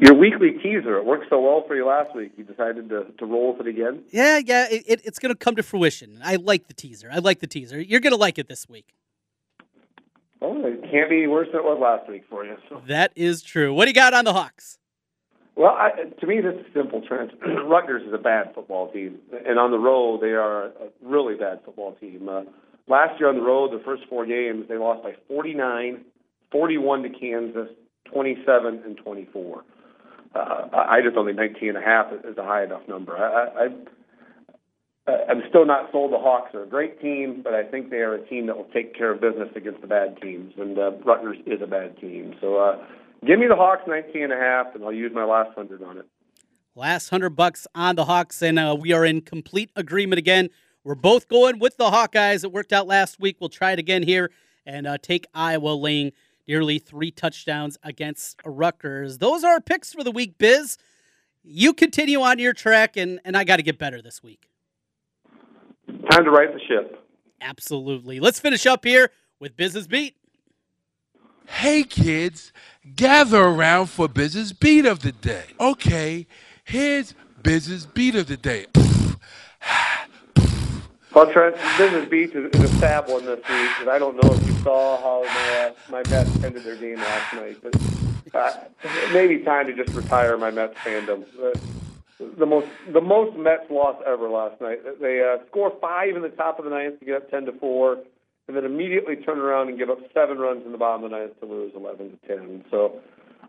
Your 0.00 0.14
weekly 0.14 0.52
teaser, 0.62 0.96
it 0.96 1.04
worked 1.04 1.26
so 1.28 1.38
well 1.40 1.62
for 1.66 1.76
you 1.76 1.86
last 1.86 2.16
week. 2.16 2.32
You 2.38 2.44
decided 2.44 2.88
to, 2.88 3.04
to 3.18 3.26
roll 3.26 3.52
with 3.52 3.66
it 3.66 3.70
again? 3.70 4.02
Yeah, 4.10 4.38
yeah, 4.38 4.66
it, 4.70 4.84
it, 4.86 5.00
it's 5.04 5.18
going 5.18 5.32
to 5.34 5.38
come 5.38 5.56
to 5.56 5.62
fruition. 5.62 6.20
I 6.24 6.36
like 6.36 6.68
the 6.68 6.74
teaser. 6.74 7.10
I 7.12 7.18
like 7.18 7.40
the 7.40 7.46
teaser. 7.46 7.78
You're 7.78 8.00
going 8.00 8.14
to 8.14 8.18
like 8.18 8.38
it 8.38 8.48
this 8.48 8.66
week. 8.66 8.94
Well, 10.40 10.56
it 10.64 10.90
can't 10.90 11.10
be 11.10 11.26
worse 11.26 11.48
than 11.52 11.60
it 11.60 11.64
was 11.64 11.78
last 11.82 12.08
week 12.08 12.24
for 12.30 12.46
you. 12.46 12.56
So. 12.70 12.80
That 12.86 13.12
is 13.14 13.42
true. 13.42 13.74
What 13.74 13.84
do 13.84 13.90
you 13.90 13.94
got 13.94 14.14
on 14.14 14.24
the 14.24 14.32
Hawks? 14.32 14.78
Well, 15.60 15.76
I, 15.76 15.90
to 16.20 16.26
me, 16.26 16.40
this 16.40 16.54
is 16.54 16.72
simple. 16.74 17.02
Trent 17.06 17.32
Rutgers 17.66 18.06
is 18.08 18.14
a 18.14 18.18
bad 18.18 18.54
football 18.54 18.90
team, 18.90 19.18
and 19.46 19.58
on 19.58 19.70
the 19.70 19.78
road, 19.78 20.22
they 20.22 20.32
are 20.32 20.68
a 20.68 20.72
really 21.02 21.34
bad 21.34 21.60
football 21.66 21.94
team. 22.00 22.30
Uh, 22.30 22.44
last 22.88 23.20
year 23.20 23.28
on 23.28 23.34
the 23.34 23.42
road, 23.42 23.70
the 23.70 23.84
first 23.84 24.04
four 24.08 24.24
games, 24.24 24.64
they 24.70 24.78
lost 24.78 25.02
by 25.02 25.12
49, 25.28 26.02
41 26.50 27.02
to 27.02 27.08
Kansas, 27.10 27.68
27, 28.10 28.82
and 28.86 28.96
24 28.96 29.64
uh, 30.34 30.68
I 30.72 31.00
just 31.02 31.14
don't 31.14 31.26
think 31.26 31.36
19 31.36 31.70
and 31.70 31.78
a 31.78 31.80
half 31.80 32.12
is 32.24 32.38
a 32.38 32.44
high 32.44 32.64
enough 32.64 32.82
number. 32.88 33.16
I, 33.16 33.66
I, 35.08 35.12
I'm 35.28 35.42
still 35.48 35.66
not 35.66 35.90
sold. 35.90 36.12
The 36.12 36.18
Hawks 36.18 36.54
are 36.54 36.62
a 36.62 36.68
great 36.68 37.00
team, 37.00 37.40
but 37.42 37.52
I 37.52 37.64
think 37.64 37.90
they 37.90 37.98
are 37.98 38.14
a 38.14 38.26
team 38.28 38.46
that 38.46 38.56
will 38.56 38.68
take 38.72 38.96
care 38.96 39.10
of 39.10 39.20
business 39.20 39.48
against 39.56 39.80
the 39.80 39.88
bad 39.88 40.20
teams, 40.22 40.54
and 40.56 40.78
uh, 40.78 40.92
Rutgers 41.04 41.38
is 41.46 41.60
a 41.62 41.66
bad 41.66 41.98
team. 41.98 42.34
So 42.40 42.56
uh, 42.56 42.84
give 43.26 43.38
me 43.38 43.46
the 43.46 43.56
Hawks 43.56 43.82
19 43.86 44.22
and 44.22 44.32
a 44.32 44.36
half, 44.36 44.74
and 44.74 44.84
I'll 44.84 44.92
use 44.92 45.12
my 45.14 45.24
last 45.24 45.54
hundred 45.54 45.82
on 45.82 45.98
it. 45.98 46.06
Last 46.74 47.10
hundred 47.10 47.30
bucks 47.30 47.66
on 47.74 47.96
the 47.96 48.04
Hawks, 48.04 48.42
and 48.42 48.58
uh, 48.58 48.76
we 48.78 48.92
are 48.92 49.04
in 49.04 49.20
complete 49.20 49.70
agreement 49.76 50.18
again. 50.18 50.50
We're 50.84 50.94
both 50.94 51.28
going 51.28 51.58
with 51.58 51.76
the 51.76 51.90
Hawkeyes. 51.90 52.44
It 52.44 52.52
worked 52.52 52.72
out 52.72 52.86
last 52.86 53.20
week. 53.20 53.36
We'll 53.40 53.50
try 53.50 53.72
it 53.72 53.78
again 53.78 54.02
here 54.02 54.30
and 54.64 54.86
uh, 54.86 54.98
take 54.98 55.26
Iowa 55.34 55.70
laying 55.70 56.12
nearly 56.46 56.78
three 56.78 57.10
touchdowns 57.10 57.78
against 57.82 58.40
Rutgers. 58.44 59.18
Those 59.18 59.44
are 59.44 59.54
our 59.54 59.60
picks 59.60 59.92
for 59.92 60.02
the 60.02 60.10
week, 60.10 60.38
Biz. 60.38 60.78
You 61.42 61.72
continue 61.72 62.20
on 62.20 62.38
your 62.38 62.52
track, 62.52 62.96
and, 62.96 63.20
and 63.24 63.36
I 63.36 63.44
got 63.44 63.56
to 63.56 63.62
get 63.62 63.78
better 63.78 64.00
this 64.02 64.22
week. 64.22 64.48
Time 66.10 66.24
to 66.24 66.30
right 66.30 66.52
the 66.52 66.60
ship. 66.66 67.04
Absolutely. 67.40 68.20
Let's 68.20 68.40
finish 68.40 68.66
up 68.66 68.84
here 68.84 69.10
with 69.38 69.56
Business 69.56 69.86
Beat. 69.86 70.16
Hey, 71.50 71.82
kids, 71.82 72.52
gather 72.96 73.42
around 73.42 73.86
for 73.86 74.08
Business 74.08 74.52
Beat 74.52 74.86
of 74.86 75.00
the 75.00 75.12
Day. 75.12 75.44
Okay, 75.60 76.26
here's 76.64 77.14
Business 77.42 77.84
Beat 77.84 78.14
of 78.14 78.28
the 78.28 78.38
Day. 78.38 78.66
Well, 81.12 81.30
Trent, 81.30 81.56
Business 81.76 82.08
Beat 82.08 82.34
is, 82.34 82.54
a 82.54 82.68
sad 82.78 83.08
one 83.08 83.26
this 83.26 83.40
week, 83.40 83.70
and 83.80 83.90
I 83.90 83.98
don't 83.98 84.14
know 84.14 84.32
if 84.32 84.46
you 84.46 84.54
saw 84.62 84.96
how 85.02 85.22
my, 85.24 85.58
uh, 85.58 85.72
my 85.90 86.08
Mets 86.08 86.44
ended 86.44 86.64
their 86.64 86.76
game 86.76 86.96
last 86.96 87.34
night, 87.34 87.58
but 87.62 87.76
uh, 88.34 89.44
time 89.44 89.66
to 89.66 89.74
just 89.74 89.94
retire 89.94 90.38
my 90.38 90.50
Mets 90.50 90.78
fandom. 90.78 91.24
Uh, 91.38 91.58
the 92.38 92.46
most 92.46 92.68
the 92.92 93.00
most 93.00 93.36
Mets 93.36 93.70
loss 93.70 93.96
ever 94.06 94.28
last 94.30 94.60
night. 94.60 94.78
They 95.00 95.20
uh, 95.20 95.44
score 95.48 95.72
five 95.80 96.16
in 96.16 96.22
the 96.22 96.28
top 96.28 96.58
of 96.58 96.64
the 96.64 96.70
ninth 96.70 97.00
to 97.00 97.04
get 97.04 97.16
up 97.16 97.30
ten 97.30 97.44
to 97.46 97.52
four, 97.52 97.98
and 98.50 98.56
then 98.56 98.64
immediately 98.64 99.14
turn 99.14 99.38
around 99.38 99.68
and 99.68 99.78
give 99.78 99.90
up 99.90 99.98
seven 100.12 100.38
runs 100.38 100.66
in 100.66 100.72
the 100.72 100.78
bottom 100.78 101.04
of 101.04 101.10
the 101.12 101.16
ninth 101.16 101.38
to 101.38 101.46
lose 101.46 101.72
eleven 101.76 102.10
to 102.10 102.26
ten. 102.26 102.64
So, 102.68 103.00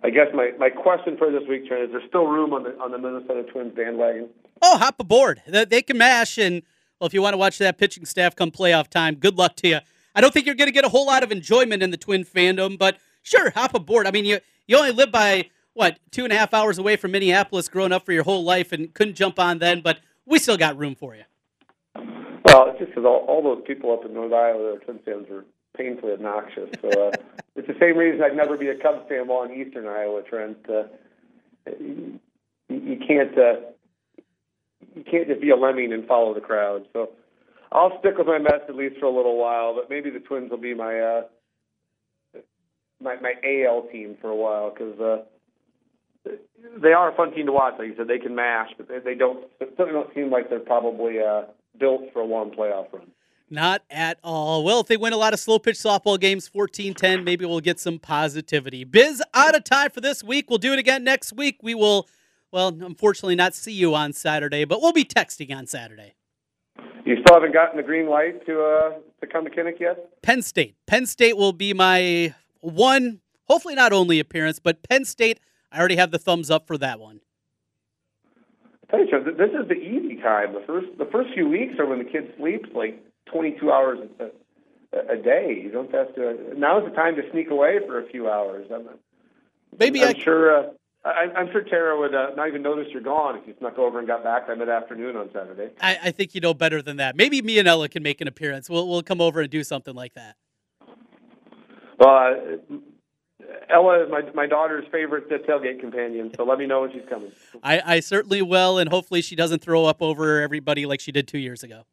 I 0.03 0.11
guess 0.11 0.27
my, 0.31 0.51
my 0.59 0.69
question 0.69 1.17
for 1.17 1.31
this 1.31 1.41
week, 1.49 1.67
Trent, 1.67 1.85
is 1.85 1.91
there 1.91 2.01
still 2.07 2.27
room 2.27 2.53
on 2.53 2.63
the 2.63 2.77
on 2.79 2.91
the 2.91 2.99
Minnesota 2.99 3.43
Twins 3.51 3.73
bandwagon? 3.75 4.29
Oh, 4.61 4.77
hop 4.77 4.99
aboard! 4.99 5.41
They 5.47 5.81
can 5.81 5.97
mash 5.97 6.37
and 6.37 6.61
well, 6.99 7.07
if 7.07 7.15
you 7.15 7.21
want 7.23 7.33
to 7.33 7.37
watch 7.37 7.57
that 7.57 7.79
pitching 7.79 8.05
staff 8.05 8.35
come 8.35 8.51
playoff 8.51 8.87
time, 8.87 9.15
good 9.15 9.35
luck 9.35 9.55
to 9.57 9.67
you. 9.67 9.79
I 10.13 10.21
don't 10.21 10.31
think 10.31 10.45
you're 10.45 10.53
going 10.53 10.67
to 10.67 10.73
get 10.73 10.85
a 10.85 10.89
whole 10.89 11.07
lot 11.07 11.23
of 11.23 11.31
enjoyment 11.31 11.81
in 11.81 11.89
the 11.89 11.97
Twin 11.97 12.23
fandom, 12.23 12.77
but 12.77 12.97
sure, 13.23 13.49
hop 13.49 13.73
aboard. 13.73 14.05
I 14.05 14.11
mean, 14.11 14.25
you 14.25 14.39
you 14.67 14.77
only 14.77 14.91
live 14.91 15.11
by 15.11 15.49
what 15.73 15.97
two 16.11 16.25
and 16.25 16.31
a 16.31 16.37
half 16.37 16.53
hours 16.53 16.77
away 16.77 16.95
from 16.95 17.09
Minneapolis, 17.11 17.67
growing 17.69 17.91
up 17.91 18.05
for 18.05 18.13
your 18.13 18.23
whole 18.23 18.43
life, 18.43 18.71
and 18.71 18.93
couldn't 18.93 19.15
jump 19.15 19.39
on 19.39 19.57
then, 19.57 19.81
but 19.81 19.97
we 20.27 20.37
still 20.37 20.57
got 20.57 20.77
room 20.77 20.93
for 20.93 21.15
you. 21.15 21.23
Well, 22.51 22.67
it's 22.67 22.79
just 22.79 22.91
because 22.91 23.05
all, 23.05 23.23
all 23.29 23.41
those 23.41 23.63
people 23.65 23.93
up 23.93 24.03
in 24.05 24.13
North 24.13 24.33
Iowa 24.33 24.59
that 24.59 24.75
are 24.75 24.83
Twin 24.83 24.99
fans 25.05 25.27
are 25.31 25.45
painfully 25.77 26.11
obnoxious. 26.11 26.69
So 26.81 26.89
uh, 26.89 27.11
it's 27.55 27.67
the 27.67 27.79
same 27.79 27.95
reason 27.97 28.21
I'd 28.21 28.35
never 28.35 28.57
be 28.57 28.67
a 28.67 28.75
Cubs 28.75 29.07
fan 29.07 29.27
while 29.27 29.43
in 29.43 29.53
Eastern 29.53 29.87
Iowa, 29.87 30.21
Trent. 30.23 30.57
Uh, 30.67 30.83
you, 31.79 32.19
you 32.67 32.97
can't. 33.07 33.37
Uh, 33.37 33.71
you 34.95 35.03
can't 35.09 35.29
just 35.29 35.39
be 35.39 35.51
a 35.51 35.55
lemming 35.55 35.93
and 35.93 36.05
follow 36.07 36.33
the 36.33 36.41
crowd. 36.41 36.85
So 36.91 37.11
I'll 37.71 37.97
stick 37.99 38.17
with 38.17 38.27
my 38.27 38.39
Mets 38.39 38.65
at 38.67 38.75
least 38.75 38.99
for 38.99 39.05
a 39.05 39.15
little 39.15 39.37
while, 39.37 39.73
but 39.73 39.89
maybe 39.89 40.09
the 40.09 40.19
Twins 40.19 40.51
will 40.51 40.57
be 40.57 40.73
my 40.73 40.99
uh, 40.99 41.21
my 43.01 43.15
my 43.21 43.35
AL 43.45 43.87
team 43.93 44.17
for 44.19 44.29
a 44.29 44.35
while 44.35 44.73
because 44.73 44.99
uh, 44.99 46.31
they 46.81 46.91
are 46.91 47.13
a 47.13 47.15
fun 47.15 47.33
team 47.33 47.45
to 47.45 47.53
watch. 47.53 47.75
Like 47.79 47.87
you 47.87 47.95
said, 47.95 48.09
they 48.09 48.19
can 48.19 48.35
mash, 48.35 48.71
but 48.75 48.89
they, 48.89 48.99
they 48.99 49.15
don't 49.15 49.45
certainly 49.77 49.93
don't 49.93 50.13
seem 50.13 50.29
like 50.29 50.49
they're 50.49 50.59
probably 50.59 51.19
uh, 51.19 51.43
built 51.79 52.11
for 52.13 52.21
a 52.21 52.25
long 52.25 52.51
playoff 52.51 52.91
run. 52.93 53.11
Not 53.49 53.83
at 53.89 54.17
all. 54.23 54.63
Well, 54.63 54.79
if 54.79 54.87
they 54.87 54.95
win 54.95 55.11
a 55.11 55.17
lot 55.17 55.33
of 55.33 55.39
slow 55.39 55.59
pitch 55.59 55.75
softball 55.75 56.17
games, 56.17 56.47
14 56.47 56.93
10, 56.93 57.23
maybe 57.25 57.45
we'll 57.45 57.59
get 57.59 57.81
some 57.81 57.99
positivity. 57.99 58.85
Biz, 58.85 59.21
out 59.33 59.55
of 59.55 59.65
time 59.65 59.89
for 59.89 59.99
this 59.99 60.23
week. 60.23 60.49
We'll 60.49 60.57
do 60.57 60.71
it 60.71 60.79
again 60.79 61.03
next 61.03 61.33
week. 61.33 61.57
We 61.61 61.75
will, 61.75 62.07
well, 62.51 62.69
unfortunately, 62.69 63.35
not 63.35 63.53
see 63.53 63.73
you 63.73 63.93
on 63.93 64.13
Saturday, 64.13 64.63
but 64.63 64.81
we'll 64.81 64.93
be 64.93 65.03
texting 65.03 65.53
on 65.53 65.67
Saturday. 65.67 66.13
You 67.05 67.17
still 67.21 67.35
haven't 67.35 67.51
gotten 67.51 67.75
the 67.75 67.83
green 67.83 68.07
light 68.07 68.45
to 68.45 68.63
uh, 68.63 68.91
to 69.19 69.27
come 69.27 69.43
to 69.43 69.51
Kinnick 69.51 69.81
yet? 69.81 70.21
Penn 70.21 70.41
State. 70.41 70.75
Penn 70.87 71.05
State 71.05 71.35
will 71.35 71.51
be 71.51 71.73
my 71.73 72.33
one, 72.61 73.19
hopefully 73.45 73.75
not 73.75 73.91
only 73.91 74.19
appearance, 74.19 74.59
but 74.59 74.81
Penn 74.87 75.03
State, 75.03 75.41
I 75.73 75.79
already 75.79 75.97
have 75.97 76.11
the 76.11 76.19
thumbs 76.19 76.49
up 76.49 76.67
for 76.67 76.77
that 76.77 77.01
one. 77.01 77.19
I 78.91 78.97
tell 78.97 79.05
you, 79.05 79.11
Joe, 79.11 79.23
this 79.23 79.51
is 79.51 79.67
the 79.67 79.75
easy 79.75 80.21
time. 80.21 80.53
The 80.53 80.63
first 80.67 80.87
the 80.97 81.05
first 81.05 81.33
few 81.33 81.47
weeks 81.47 81.79
are 81.79 81.85
when 81.85 81.99
the 81.99 82.05
kid 82.05 82.33
sleeps 82.37 82.69
like 82.75 83.01
22 83.31 83.71
hours 83.71 83.99
a, 84.19 85.13
a 85.13 85.17
day. 85.17 85.61
You 85.63 85.71
don't 85.71 85.91
have 85.93 86.13
to. 86.15 86.53
Now's 86.57 86.83
the 86.89 86.95
time 86.95 87.15
to 87.15 87.21
sneak 87.31 87.49
away 87.49 87.79
for 87.85 87.99
a 87.99 88.09
few 88.09 88.29
hours. 88.29 88.67
I'm, 88.73 88.89
Maybe 89.79 90.03
I'm 90.03 90.15
I, 90.15 90.19
sure. 90.19 90.57
Uh, 90.57 90.69
I, 91.03 91.31
I'm 91.35 91.51
sure 91.51 91.61
Tara 91.63 91.97
would 91.97 92.13
uh, 92.13 92.31
not 92.35 92.47
even 92.47 92.61
notice 92.61 92.87
you're 92.91 93.01
gone 93.01 93.37
if 93.37 93.47
you 93.47 93.55
snuck 93.59 93.79
over 93.79 93.97
and 93.97 94.07
got 94.07 94.23
back 94.23 94.47
by 94.47 94.55
mid 94.55 94.69
afternoon 94.69 95.15
on 95.15 95.29
Saturday. 95.33 95.69
I, 95.79 95.97
I 96.03 96.11
think 96.11 96.35
you 96.35 96.41
know 96.41 96.53
better 96.53 96.81
than 96.81 96.97
that. 96.97 97.15
Maybe 97.15 97.41
me 97.41 97.57
and 97.59 97.67
Ella 97.67 97.89
can 97.89 98.03
make 98.03 98.21
an 98.21 98.27
appearance. 98.27 98.69
We'll, 98.69 98.87
we'll 98.87 99.01
come 99.01 99.21
over 99.21 99.41
and 99.41 99.49
do 99.49 99.63
something 99.63 99.95
like 99.95 100.13
that. 100.13 100.35
Well, 101.97 102.35
uh, 102.71 102.75
Ella 103.69 104.03
is 104.03 104.11
my 104.11 104.21
my 104.33 104.47
daughter's 104.47 104.85
favorite 104.91 105.29
tailgate 105.29 105.79
companion, 105.79 106.31
so 106.35 106.43
let 106.43 106.59
me 106.59 106.65
know 106.65 106.81
when 106.81 106.91
she's 106.91 107.07
coming. 107.09 107.31
I, 107.63 107.81
I 107.85 107.99
certainly 107.99 108.41
will, 108.41 108.77
and 108.77 108.89
hopefully 108.89 109.21
she 109.21 109.35
doesn't 109.35 109.61
throw 109.61 109.85
up 109.85 110.01
over 110.01 110.41
everybody 110.41 110.85
like 110.85 110.99
she 110.99 111.11
did 111.11 111.27
two 111.27 111.37
years 111.37 111.63
ago. 111.63 111.83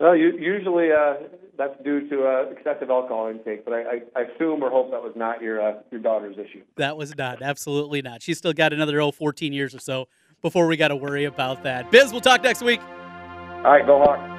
Well, 0.00 0.16
you, 0.16 0.36
usually 0.38 0.92
uh, 0.92 1.14
that's 1.56 1.74
due 1.82 2.08
to 2.08 2.24
uh, 2.24 2.50
excessive 2.52 2.88
alcohol 2.88 3.28
intake, 3.28 3.64
but 3.64 3.74
I, 3.74 3.80
I, 3.80 4.00
I 4.14 4.20
assume 4.22 4.62
or 4.62 4.70
hope 4.70 4.92
that 4.92 5.02
was 5.02 5.12
not 5.16 5.42
your 5.42 5.60
uh, 5.60 5.80
your 5.90 6.00
daughter's 6.00 6.36
issue. 6.38 6.62
That 6.76 6.96
was 6.96 7.16
not, 7.16 7.42
absolutely 7.42 8.00
not. 8.00 8.22
She's 8.22 8.38
still 8.38 8.52
got 8.52 8.72
another 8.72 9.00
oh, 9.00 9.10
14 9.10 9.52
years 9.52 9.74
or 9.74 9.80
so 9.80 10.06
before 10.40 10.68
we 10.68 10.76
got 10.76 10.88
to 10.88 10.96
worry 10.96 11.24
about 11.24 11.64
that. 11.64 11.90
Biz, 11.90 12.12
we'll 12.12 12.20
talk 12.20 12.42
next 12.44 12.62
week. 12.62 12.80
All 12.80 13.72
right, 13.72 13.84
go 13.84 13.98
Hawks. 13.98 14.37